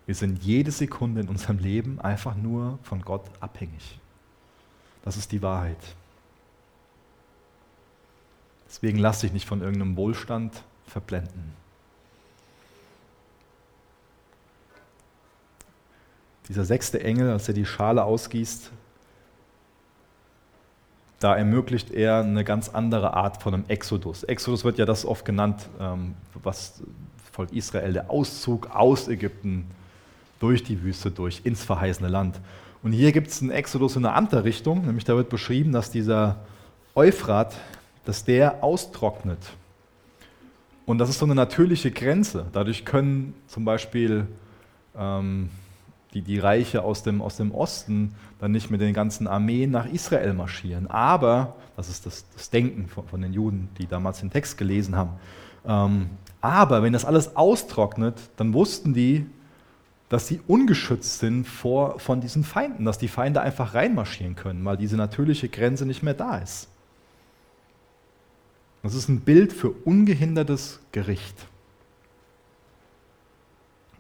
Wir 0.06 0.14
sind 0.14 0.42
jede 0.42 0.70
Sekunde 0.70 1.20
in 1.20 1.28
unserem 1.28 1.58
Leben 1.58 2.00
einfach 2.00 2.34
nur 2.34 2.78
von 2.82 3.00
Gott 3.02 3.24
abhängig. 3.40 3.98
Das 5.02 5.16
ist 5.16 5.32
die 5.32 5.42
Wahrheit. 5.42 5.78
Deswegen 8.66 8.98
lass 8.98 9.20
dich 9.20 9.32
nicht 9.32 9.46
von 9.46 9.60
irgendeinem 9.60 9.96
Wohlstand 9.96 10.62
verblenden. 10.86 11.63
Dieser 16.48 16.64
sechste 16.64 17.02
Engel, 17.02 17.30
als 17.30 17.48
er 17.48 17.54
die 17.54 17.64
Schale 17.64 18.04
ausgießt, 18.04 18.70
da 21.20 21.34
ermöglicht 21.36 21.90
er 21.90 22.18
eine 22.18 22.44
ganz 22.44 22.68
andere 22.68 23.14
Art 23.14 23.42
von 23.42 23.54
einem 23.54 23.64
Exodus. 23.68 24.24
Exodus 24.24 24.64
wird 24.64 24.78
ja 24.78 24.84
das 24.84 25.06
oft 25.06 25.24
genannt, 25.24 25.68
ähm, 25.80 26.14
was 26.42 26.82
Volk 27.32 27.52
Israel, 27.52 27.94
der 27.94 28.10
Auszug 28.10 28.70
aus 28.74 29.08
Ägypten 29.08 29.66
durch 30.38 30.62
die 30.62 30.82
Wüste 30.82 31.10
durch 31.10 31.40
ins 31.44 31.64
verheißene 31.64 32.08
Land. 32.08 32.38
Und 32.82 32.92
hier 32.92 33.12
gibt 33.12 33.28
es 33.28 33.40
einen 33.40 33.50
Exodus 33.50 33.96
in 33.96 34.04
eine 34.04 34.14
andere 34.14 34.44
Richtung, 34.44 34.84
nämlich 34.84 35.04
da 35.04 35.16
wird 35.16 35.30
beschrieben, 35.30 35.72
dass 35.72 35.90
dieser 35.90 36.36
Euphrat, 36.94 37.56
dass 38.04 38.24
der 38.24 38.62
austrocknet. 38.62 39.38
Und 40.84 40.98
das 40.98 41.08
ist 41.08 41.18
so 41.18 41.24
eine 41.24 41.34
natürliche 41.34 41.90
Grenze. 41.90 42.44
Dadurch 42.52 42.84
können 42.84 43.32
zum 43.46 43.64
Beispiel 43.64 44.26
ähm, 44.94 45.48
die, 46.14 46.22
die 46.22 46.38
Reiche 46.38 46.82
aus 46.82 47.02
dem, 47.02 47.20
aus 47.20 47.36
dem 47.36 47.52
Osten 47.52 48.14
dann 48.38 48.52
nicht 48.52 48.70
mit 48.70 48.80
den 48.80 48.94
ganzen 48.94 49.26
Armeen 49.26 49.70
nach 49.70 49.86
Israel 49.86 50.32
marschieren. 50.32 50.86
Aber, 50.86 51.56
das 51.76 51.88
ist 51.88 52.06
das, 52.06 52.24
das 52.34 52.50
Denken 52.50 52.88
von, 52.88 53.06
von, 53.06 53.20
den 53.20 53.32
Juden, 53.32 53.68
die 53.78 53.86
damals 53.86 54.20
den 54.20 54.30
Text 54.30 54.56
gelesen 54.56 54.96
haben, 54.96 55.10
ähm, 55.66 56.10
aber 56.40 56.82
wenn 56.82 56.92
das 56.92 57.04
alles 57.06 57.36
austrocknet, 57.36 58.20
dann 58.36 58.52
wussten 58.52 58.92
die, 58.92 59.26
dass 60.10 60.28
sie 60.28 60.40
ungeschützt 60.46 61.18
sind 61.18 61.46
vor, 61.46 61.98
von 61.98 62.20
diesen 62.20 62.44
Feinden, 62.44 62.84
dass 62.84 62.98
die 62.98 63.08
Feinde 63.08 63.40
einfach 63.40 63.74
reinmarschieren 63.74 64.36
können, 64.36 64.64
weil 64.64 64.76
diese 64.76 64.96
natürliche 64.96 65.48
Grenze 65.48 65.86
nicht 65.86 66.02
mehr 66.02 66.14
da 66.14 66.36
ist. 66.36 66.68
Das 68.82 68.94
ist 68.94 69.08
ein 69.08 69.20
Bild 69.20 69.54
für 69.54 69.70
ungehindertes 69.70 70.80
Gericht. 70.92 71.46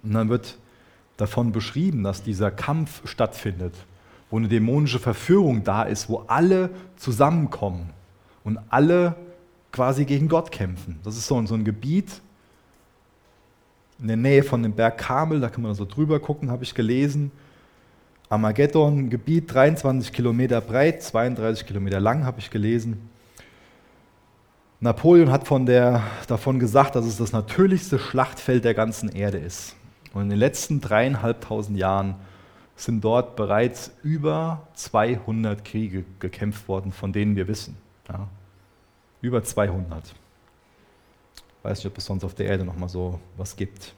Und 0.02 0.12
dann 0.12 0.28
wird 0.28 0.58
davon 1.16 1.52
beschrieben, 1.52 2.02
dass 2.02 2.22
dieser 2.22 2.50
Kampf 2.50 3.06
stattfindet, 3.08 3.74
wo 4.30 4.36
eine 4.36 4.48
dämonische 4.48 4.98
Verführung 4.98 5.64
da 5.64 5.82
ist, 5.84 6.08
wo 6.08 6.24
alle 6.26 6.70
zusammenkommen 6.96 7.90
und 8.42 8.58
alle 8.68 9.16
quasi 9.72 10.04
gegen 10.04 10.28
Gott 10.28 10.50
kämpfen. 10.52 10.98
Das 11.04 11.16
ist 11.16 11.26
so, 11.26 11.36
ein 11.36 11.64
Gebiet 11.64 12.20
in 14.00 14.08
der 14.08 14.16
Nähe 14.16 14.42
von 14.42 14.62
dem 14.62 14.72
Berg 14.72 14.98
Kamel, 14.98 15.40
da 15.40 15.48
kann 15.48 15.62
man 15.62 15.74
so 15.74 15.84
drüber 15.84 16.20
gucken, 16.20 16.50
habe 16.50 16.64
ich 16.64 16.74
gelesen. 16.74 17.30
Armageddon, 18.28 19.10
Gebiet 19.10 19.52
23 19.52 20.12
Kilometer 20.12 20.60
breit, 20.60 21.02
32 21.02 21.66
Kilometer 21.66 22.00
lang, 22.00 22.24
habe 22.24 22.40
ich 22.40 22.50
gelesen. 22.50 23.08
Napoleon 24.80 25.30
hat 25.30 25.46
von 25.46 25.64
der, 25.64 26.02
davon 26.26 26.58
gesagt, 26.58 26.96
dass 26.96 27.06
es 27.06 27.16
das 27.16 27.32
natürlichste 27.32 27.98
Schlachtfeld 27.98 28.64
der 28.64 28.74
ganzen 28.74 29.08
Erde 29.08 29.38
ist. 29.38 29.76
Und 30.14 30.22
in 30.22 30.30
den 30.30 30.38
letzten 30.38 30.80
dreieinhalbtausend 30.80 31.76
Jahren 31.76 32.14
sind 32.76 33.02
dort 33.04 33.36
bereits 33.36 33.92
über 34.02 34.66
200 34.74 35.64
Kriege 35.64 36.04
gekämpft 36.20 36.68
worden, 36.68 36.92
von 36.92 37.12
denen 37.12 37.36
wir 37.36 37.48
wissen. 37.48 37.76
Ja. 38.08 38.28
Über 39.20 39.42
200. 39.42 40.04
Ich 40.06 41.64
weiß 41.64 41.78
nicht, 41.78 41.86
ob 41.86 41.98
es 41.98 42.04
sonst 42.04 42.24
auf 42.24 42.34
der 42.34 42.46
Erde 42.46 42.64
noch 42.64 42.76
mal 42.76 42.88
so 42.88 43.20
was 43.36 43.56
gibt. 43.56 43.94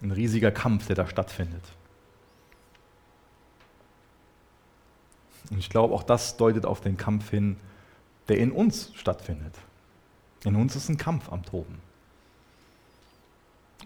Ein 0.00 0.12
riesiger 0.12 0.52
Kampf, 0.52 0.86
der 0.86 0.96
da 0.96 1.08
stattfindet. 1.08 1.64
Und 5.50 5.58
ich 5.58 5.70
glaube, 5.70 5.94
auch 5.94 6.02
das 6.04 6.36
deutet 6.36 6.66
auf 6.66 6.80
den 6.80 6.96
Kampf 6.96 7.30
hin, 7.30 7.56
der 8.28 8.38
in 8.38 8.52
uns 8.52 8.92
stattfindet. 8.94 9.54
In 10.44 10.56
uns 10.56 10.76
ist 10.76 10.88
ein 10.88 10.96
Kampf 10.96 11.30
am 11.30 11.44
Toben. 11.44 11.80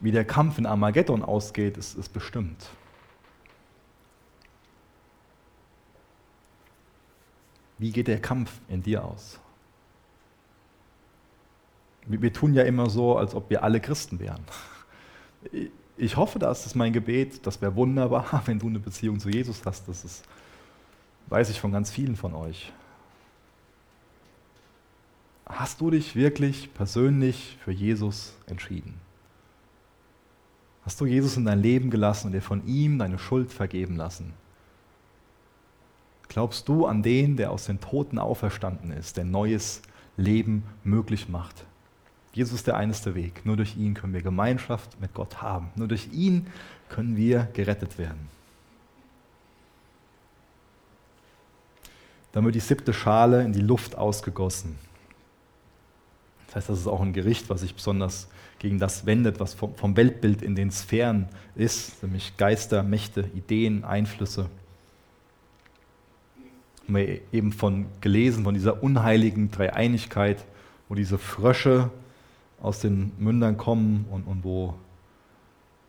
Wie 0.01 0.11
der 0.11 0.25
Kampf 0.25 0.59
in 0.59 0.67
Armageddon 0.67 1.23
ausgeht, 1.23 1.77
ist, 1.77 1.97
ist 1.97 2.13
bestimmt. 2.13 2.69
Wie 7.79 7.91
geht 7.91 8.09
der 8.09 8.21
Kampf 8.21 8.61
in 8.69 8.83
dir 8.83 9.05
aus? 9.05 9.39
Wir 12.07 12.33
tun 12.33 12.55
ja 12.55 12.63
immer 12.63 12.91
so, 12.91 13.17
als 13.17 13.35
ob 13.35 13.49
wir 13.51 13.63
alle 13.63 13.81
Christen 13.81 14.19
wären. 14.19 14.45
Ich 15.97 16.17
hoffe, 16.17 16.39
das 16.39 16.67
ist 16.67 16.75
mein 16.75 16.93
Gebet. 16.93 17.47
Das 17.47 17.61
wäre 17.61 17.75
wunderbar, 17.77 18.43
wenn 18.47 18.59
du 18.59 18.69
eine 18.69 18.81
Beziehung 18.81 19.21
zu 19.21 19.31
Jesus 19.31 19.63
hast. 19.65 19.89
Das 19.89 20.05
ist, 20.05 20.25
weiß 21.27 21.51
ich 21.51 21.61
von 21.61 21.73
ganz 21.73 21.91
vielen 21.91 22.17
von 22.17 22.35
euch. 22.35 22.73
Hast 25.55 25.83
du 25.83 25.91
dich 25.91 26.17
wirklich 26.17 26.73
persönlich 26.73 27.59
für 27.63 27.73
Jesus 27.73 28.35
entschieden? 28.47 28.95
Hast 30.85 31.01
du 31.01 31.07
Jesus 31.07 31.37
in 31.37 31.45
dein 31.45 31.61
Leben 31.61 31.91
gelassen 31.91 32.29
und 32.29 32.33
dir 32.33 32.41
von 32.41 32.67
ihm 32.67 32.99
deine 32.99 33.19
Schuld 33.19 33.53
vergeben 33.53 33.97
lassen? 33.97 34.33
Glaubst 36.29 36.69
du 36.69 36.87
an 36.87 37.03
den, 37.03 37.37
der 37.37 37.51
aus 37.51 37.67
den 37.67 37.81
Toten 37.81 38.19
auferstanden 38.19 38.91
ist, 38.93 39.19
der 39.19 39.25
neues 39.25 39.83
Leben 40.17 40.65
möglich 40.85 41.29
macht? 41.29 41.67
Jesus 42.33 42.55
ist 42.55 42.67
der 42.67 42.79
einste 42.79 43.15
Weg. 43.15 43.45
Nur 43.45 43.59
durch 43.59 43.77
ihn 43.77 43.93
können 43.93 44.15
wir 44.15 44.23
Gemeinschaft 44.23 44.99
mit 45.01 45.13
Gott 45.13 45.43
haben. 45.43 45.69
Nur 45.77 45.89
durch 45.89 46.09
ihn 46.13 46.47
können 46.89 47.17
wir 47.17 47.49
gerettet 47.53 47.99
werden. 47.99 48.29
Dann 52.33 52.47
wird 52.47 52.55
die 52.55 52.61
siebte 52.61 52.95
Schale 52.95 53.45
in 53.45 53.53
die 53.53 53.61
Luft 53.61 53.95
ausgegossen. 53.95 54.79
Das 56.53 56.65
heißt, 56.65 56.69
das 56.69 56.81
ist 56.81 56.87
auch 56.87 57.01
ein 57.01 57.15
Gericht, 57.15 57.49
was 57.49 57.63
sich 57.63 57.75
besonders 57.75 58.29
gegen 58.59 58.79
das 58.79 59.07
wendet, 59.07 59.41
was 59.41 59.55
vom, 59.55 59.97
Weltbild 59.97 60.43
in 60.43 60.55
den 60.55 60.71
Sphären 60.71 61.31
ist, 61.55 62.03
nämlich 62.03 62.37
Geister, 62.37 62.83
Mächte, 62.83 63.25
Ideen, 63.35 63.85
Einflüsse. 63.85 64.51
Haben 66.83 66.95
wir 66.95 67.21
eben 67.33 67.53
von 67.53 67.87
gelesen, 68.03 68.45
von 68.45 68.53
dieser 68.53 68.83
unheiligen 68.83 69.51
Dreieinigkeit, 69.51 70.45
wo 70.91 70.95
diese 70.95 71.17
Frösche 71.17 71.91
aus 72.61 72.81
den 72.81 73.13
Mündern 73.19 73.57
kommen 73.57 74.05
und, 74.11 74.25
und 74.25 74.45
wo 74.45 74.75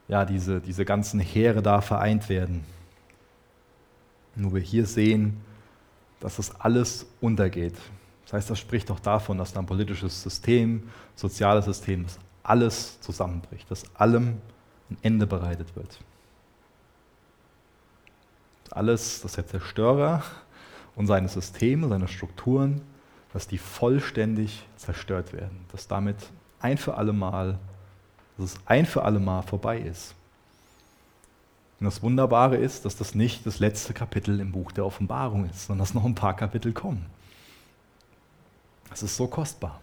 ja, 0.08 0.24
diese, 0.24 0.62
diese 0.62 0.86
ganzen 0.86 1.20
Heere 1.20 1.62
da 1.62 1.82
vereint 1.82 2.30
werden. 2.30 2.64
Nur 4.38 4.54
wir 4.54 4.62
hier 4.62 4.86
sehen, 4.86 5.42
dass 6.22 6.38
das 6.38 6.58
alles 6.62 7.06
untergeht. 7.20 7.76
Das 8.26 8.34
heißt, 8.34 8.50
das 8.50 8.60
spricht 8.60 8.90
doch 8.90 9.00
davon, 9.00 9.38
dass 9.38 9.56
ein 9.56 9.66
politisches 9.66 10.24
System, 10.24 10.90
soziales 11.16 11.66
System, 11.66 12.04
dass 12.04 12.20
alles 12.42 13.00
zusammenbricht, 13.02 13.70
dass 13.70 13.84
allem 13.96 14.42
ein 14.90 14.98
Ende 15.02 15.28
bereitet 15.28 15.76
wird. 15.76 16.00
Alles, 18.72 19.22
dass 19.22 19.34
der 19.34 19.46
Zerstörer 19.46 20.24
und 20.96 21.08
seine 21.08 21.28
Systeme, 21.28 21.88
seine 21.88 22.08
Strukturen, 22.08 22.82
dass 23.34 23.48
die 23.48 23.58
vollständig 23.58 24.66
zerstört 24.78 25.34
werden, 25.34 25.66
dass 25.72 25.88
damit 25.88 26.18
ein 26.60 26.78
für 26.78 26.96
alle 26.96 27.14
Mal, 27.14 27.60
dass 28.38 28.54
es 28.54 28.60
ein 28.66 28.86
für 28.86 29.04
alle 29.04 29.20
Mal 29.20 29.42
vorbei 29.42 29.80
ist. 29.80 30.16
Und 31.80 31.86
das 31.86 32.02
Wunderbare 32.02 32.56
ist, 32.56 32.86
dass 32.86 32.96
das 32.96 33.14
nicht 33.14 33.46
das 33.46 33.60
letzte 33.60 33.94
Kapitel 33.94 34.40
im 34.40 34.52
Buch 34.52 34.72
der 34.72 34.86
Offenbarung 34.86 35.50
ist, 35.50 35.68
sondern 35.68 35.84
dass 35.84 35.94
noch 35.94 36.06
ein 36.06 36.16
paar 36.16 36.36
Kapitel 36.36 36.72
kommen. 36.72 37.06
Das 38.94 39.02
ist 39.02 39.18
so 39.18 39.26
kostbar, 39.26 39.82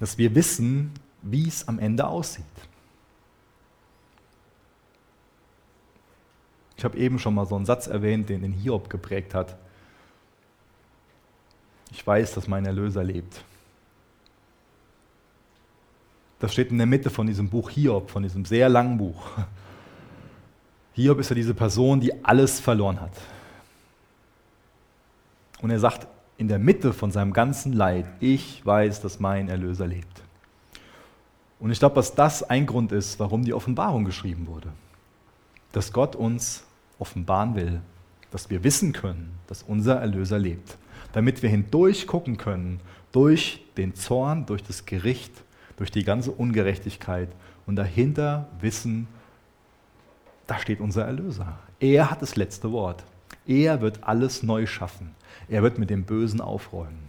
dass 0.00 0.18
wir 0.18 0.34
wissen, 0.34 0.92
wie 1.22 1.46
es 1.46 1.68
am 1.68 1.78
Ende 1.78 2.04
aussieht. 2.04 2.44
Ich 6.76 6.84
habe 6.84 6.98
eben 6.98 7.20
schon 7.20 7.34
mal 7.34 7.46
so 7.46 7.54
einen 7.54 7.64
Satz 7.64 7.86
erwähnt, 7.86 8.28
den 8.28 8.42
den 8.42 8.52
Hiob 8.52 8.90
geprägt 8.90 9.36
hat. 9.36 9.56
Ich 11.92 12.04
weiß, 12.04 12.34
dass 12.34 12.48
mein 12.48 12.66
Erlöser 12.66 13.04
lebt. 13.04 13.44
Das 16.40 16.52
steht 16.52 16.72
in 16.72 16.78
der 16.78 16.88
Mitte 16.88 17.08
von 17.08 17.28
diesem 17.28 17.48
Buch 17.48 17.70
Hiob, 17.70 18.10
von 18.10 18.24
diesem 18.24 18.44
sehr 18.44 18.68
langen 18.68 18.98
Buch. 18.98 19.30
Hiob 20.94 21.20
ist 21.20 21.28
ja 21.28 21.36
diese 21.36 21.54
Person, 21.54 22.00
die 22.00 22.24
alles 22.24 22.58
verloren 22.58 23.00
hat. 23.00 23.12
Und 25.62 25.70
er 25.70 25.78
sagt 25.78 26.08
in 26.38 26.48
der 26.48 26.60
Mitte 26.60 26.92
von 26.92 27.10
seinem 27.10 27.32
ganzen 27.32 27.72
Leid, 27.72 28.06
ich 28.20 28.64
weiß, 28.64 29.02
dass 29.02 29.20
mein 29.20 29.48
Erlöser 29.48 29.86
lebt. 29.86 30.22
Und 31.58 31.72
ich 31.72 31.80
glaube, 31.80 31.96
dass 31.96 32.14
das 32.14 32.44
ein 32.44 32.64
Grund 32.64 32.92
ist, 32.92 33.18
warum 33.18 33.44
die 33.44 33.52
Offenbarung 33.52 34.04
geschrieben 34.04 34.46
wurde. 34.46 34.68
Dass 35.72 35.92
Gott 35.92 36.14
uns 36.14 36.64
offenbaren 37.00 37.56
will, 37.56 37.80
dass 38.30 38.48
wir 38.50 38.62
wissen 38.62 38.92
können, 38.92 39.36
dass 39.48 39.64
unser 39.64 39.96
Erlöser 39.96 40.38
lebt. 40.38 40.78
Damit 41.12 41.42
wir 41.42 41.50
hindurch 41.50 42.06
gucken 42.06 42.36
können, 42.36 42.80
durch 43.10 43.64
den 43.76 43.96
Zorn, 43.96 44.46
durch 44.46 44.62
das 44.62 44.86
Gericht, 44.86 45.32
durch 45.76 45.90
die 45.90 46.04
ganze 46.04 46.30
Ungerechtigkeit 46.30 47.30
und 47.66 47.74
dahinter 47.76 48.48
wissen, 48.60 49.08
da 50.46 50.58
steht 50.58 50.80
unser 50.80 51.04
Erlöser. 51.04 51.58
Er 51.80 52.10
hat 52.10 52.22
das 52.22 52.36
letzte 52.36 52.70
Wort. 52.70 53.02
Er 53.48 53.80
wird 53.80 54.04
alles 54.04 54.44
neu 54.44 54.66
schaffen. 54.66 55.10
Er 55.48 55.62
wird 55.64 55.78
mit 55.78 55.90
dem 55.90 56.04
Bösen 56.04 56.40
aufräumen. 56.40 57.08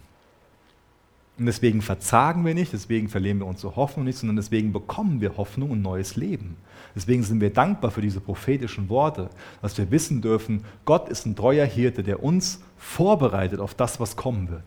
Und 1.38 1.46
deswegen 1.46 1.82
verzagen 1.82 2.46
wir 2.46 2.54
nicht, 2.54 2.74
deswegen 2.74 3.08
verlieren 3.08 3.40
wir 3.40 3.46
unsere 3.46 3.76
Hoffnung 3.76 4.06
nicht, 4.06 4.18
sondern 4.18 4.36
deswegen 4.36 4.74
bekommen 4.74 5.22
wir 5.22 5.38
Hoffnung 5.38 5.72
und 5.72 5.82
neues 5.82 6.16
Leben. 6.16 6.58
Deswegen 6.96 7.24
sind 7.24 7.40
wir 7.40 7.54
dankbar 7.54 7.92
für 7.92 8.02
diese 8.02 8.20
prophetischen 8.20 8.90
Worte, 8.90 9.30
dass 9.62 9.78
wir 9.78 9.90
wissen 9.92 10.22
dürfen, 10.22 10.66
Gott 10.84 11.08
ist 11.08 11.26
ein 11.26 11.36
treuer 11.36 11.66
Hirte, 11.66 12.04
der 12.04 12.24
uns 12.24 12.62
vorbereitet 12.78 13.60
auf 13.60 13.74
das, 13.74 14.00
was 14.00 14.16
kommen 14.16 14.50
wird. 14.50 14.64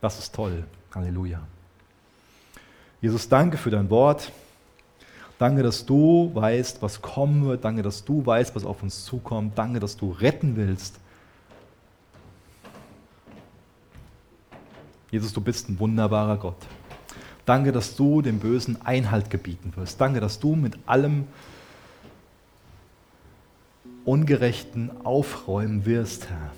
Das 0.00 0.18
ist 0.18 0.34
toll. 0.34 0.64
Halleluja. 0.92 1.40
Jesus, 3.00 3.28
danke 3.28 3.56
für 3.56 3.70
dein 3.70 3.90
Wort. 3.90 4.32
Danke, 5.38 5.62
dass 5.62 5.84
du 5.84 6.30
weißt, 6.34 6.80
was 6.82 7.02
kommen 7.02 7.46
wird. 7.46 7.64
Danke, 7.64 7.82
dass 7.82 8.04
du 8.04 8.24
weißt, 8.24 8.54
was 8.54 8.64
auf 8.64 8.82
uns 8.82 9.04
zukommt. 9.04 9.58
Danke, 9.58 9.80
dass 9.80 9.96
du 9.96 10.10
retten 10.12 10.56
willst. 10.56 11.00
Jesus, 15.10 15.32
du 15.32 15.40
bist 15.40 15.68
ein 15.68 15.78
wunderbarer 15.78 16.36
Gott. 16.36 16.66
Danke, 17.46 17.72
dass 17.72 17.94
du 17.94 18.22
dem 18.22 18.38
Bösen 18.38 18.80
Einhalt 18.82 19.30
gebieten 19.30 19.72
wirst. 19.76 20.00
Danke, 20.00 20.20
dass 20.20 20.40
du 20.40 20.56
mit 20.56 20.78
allem 20.86 21.26
Ungerechten 24.04 24.90
aufräumen 25.04 25.84
wirst, 25.86 26.28
Herr. 26.28 26.52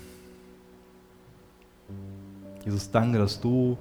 Jesus, 2.65 2.91
danke, 2.91 3.17
dass 3.17 3.39
du 3.39 3.77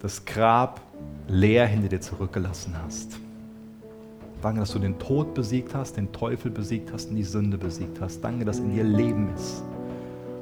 das 0.00 0.24
Grab 0.24 0.80
leer 1.26 1.66
hinter 1.66 1.88
dir 1.88 2.00
zurückgelassen 2.00 2.76
hast. 2.84 3.21
Danke, 4.42 4.58
dass 4.58 4.72
du 4.72 4.80
den 4.80 4.98
Tod 4.98 5.34
besiegt 5.34 5.72
hast, 5.72 5.96
den 5.96 6.10
Teufel 6.10 6.50
besiegt 6.50 6.92
hast 6.92 7.10
und 7.10 7.16
die 7.16 7.22
Sünde 7.22 7.56
besiegt 7.56 8.00
hast. 8.00 8.22
Danke, 8.22 8.44
dass 8.44 8.58
in 8.58 8.74
dir 8.74 8.82
Leben 8.82 9.32
ist. 9.36 9.62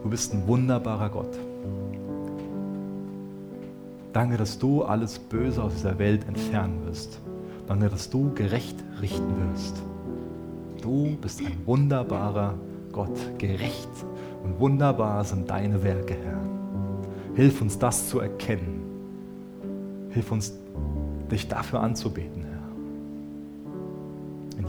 Du 0.03 0.09
bist 0.09 0.33
ein 0.33 0.47
wunderbarer 0.47 1.11
Gott. 1.11 1.39
Danke, 4.15 4.39
dass 4.39 4.59
du 4.59 4.83
alles 4.83 5.19
Böse 5.19 5.63
aus 5.63 5.75
dieser 5.75 5.99
Welt 5.99 6.27
entfernen 6.27 6.87
wirst. 6.87 7.21
Danke, 7.67 7.91
dass 7.91 8.09
du 8.09 8.33
gerecht 8.35 8.77
richten 9.03 9.35
wirst. 9.53 9.83
Du 10.81 11.17
bist 11.21 11.41
ein 11.41 11.59
wunderbarer 11.67 12.55
Gott. 12.93 13.39
Gerecht 13.39 13.91
und 14.43 14.59
wunderbar 14.59 15.23
sind 15.25 15.51
deine 15.51 15.83
Werke, 15.83 16.15
Herr. 16.15 16.41
Hilf 17.35 17.61
uns 17.61 17.79
das 17.79 18.09
zu 18.09 18.21
erkennen. 18.21 18.81
Hilf 20.09 20.33
uns, 20.33 20.55
dich 21.31 21.47
dafür 21.47 21.81
anzubeten, 21.81 22.43
Herr. 22.43 22.50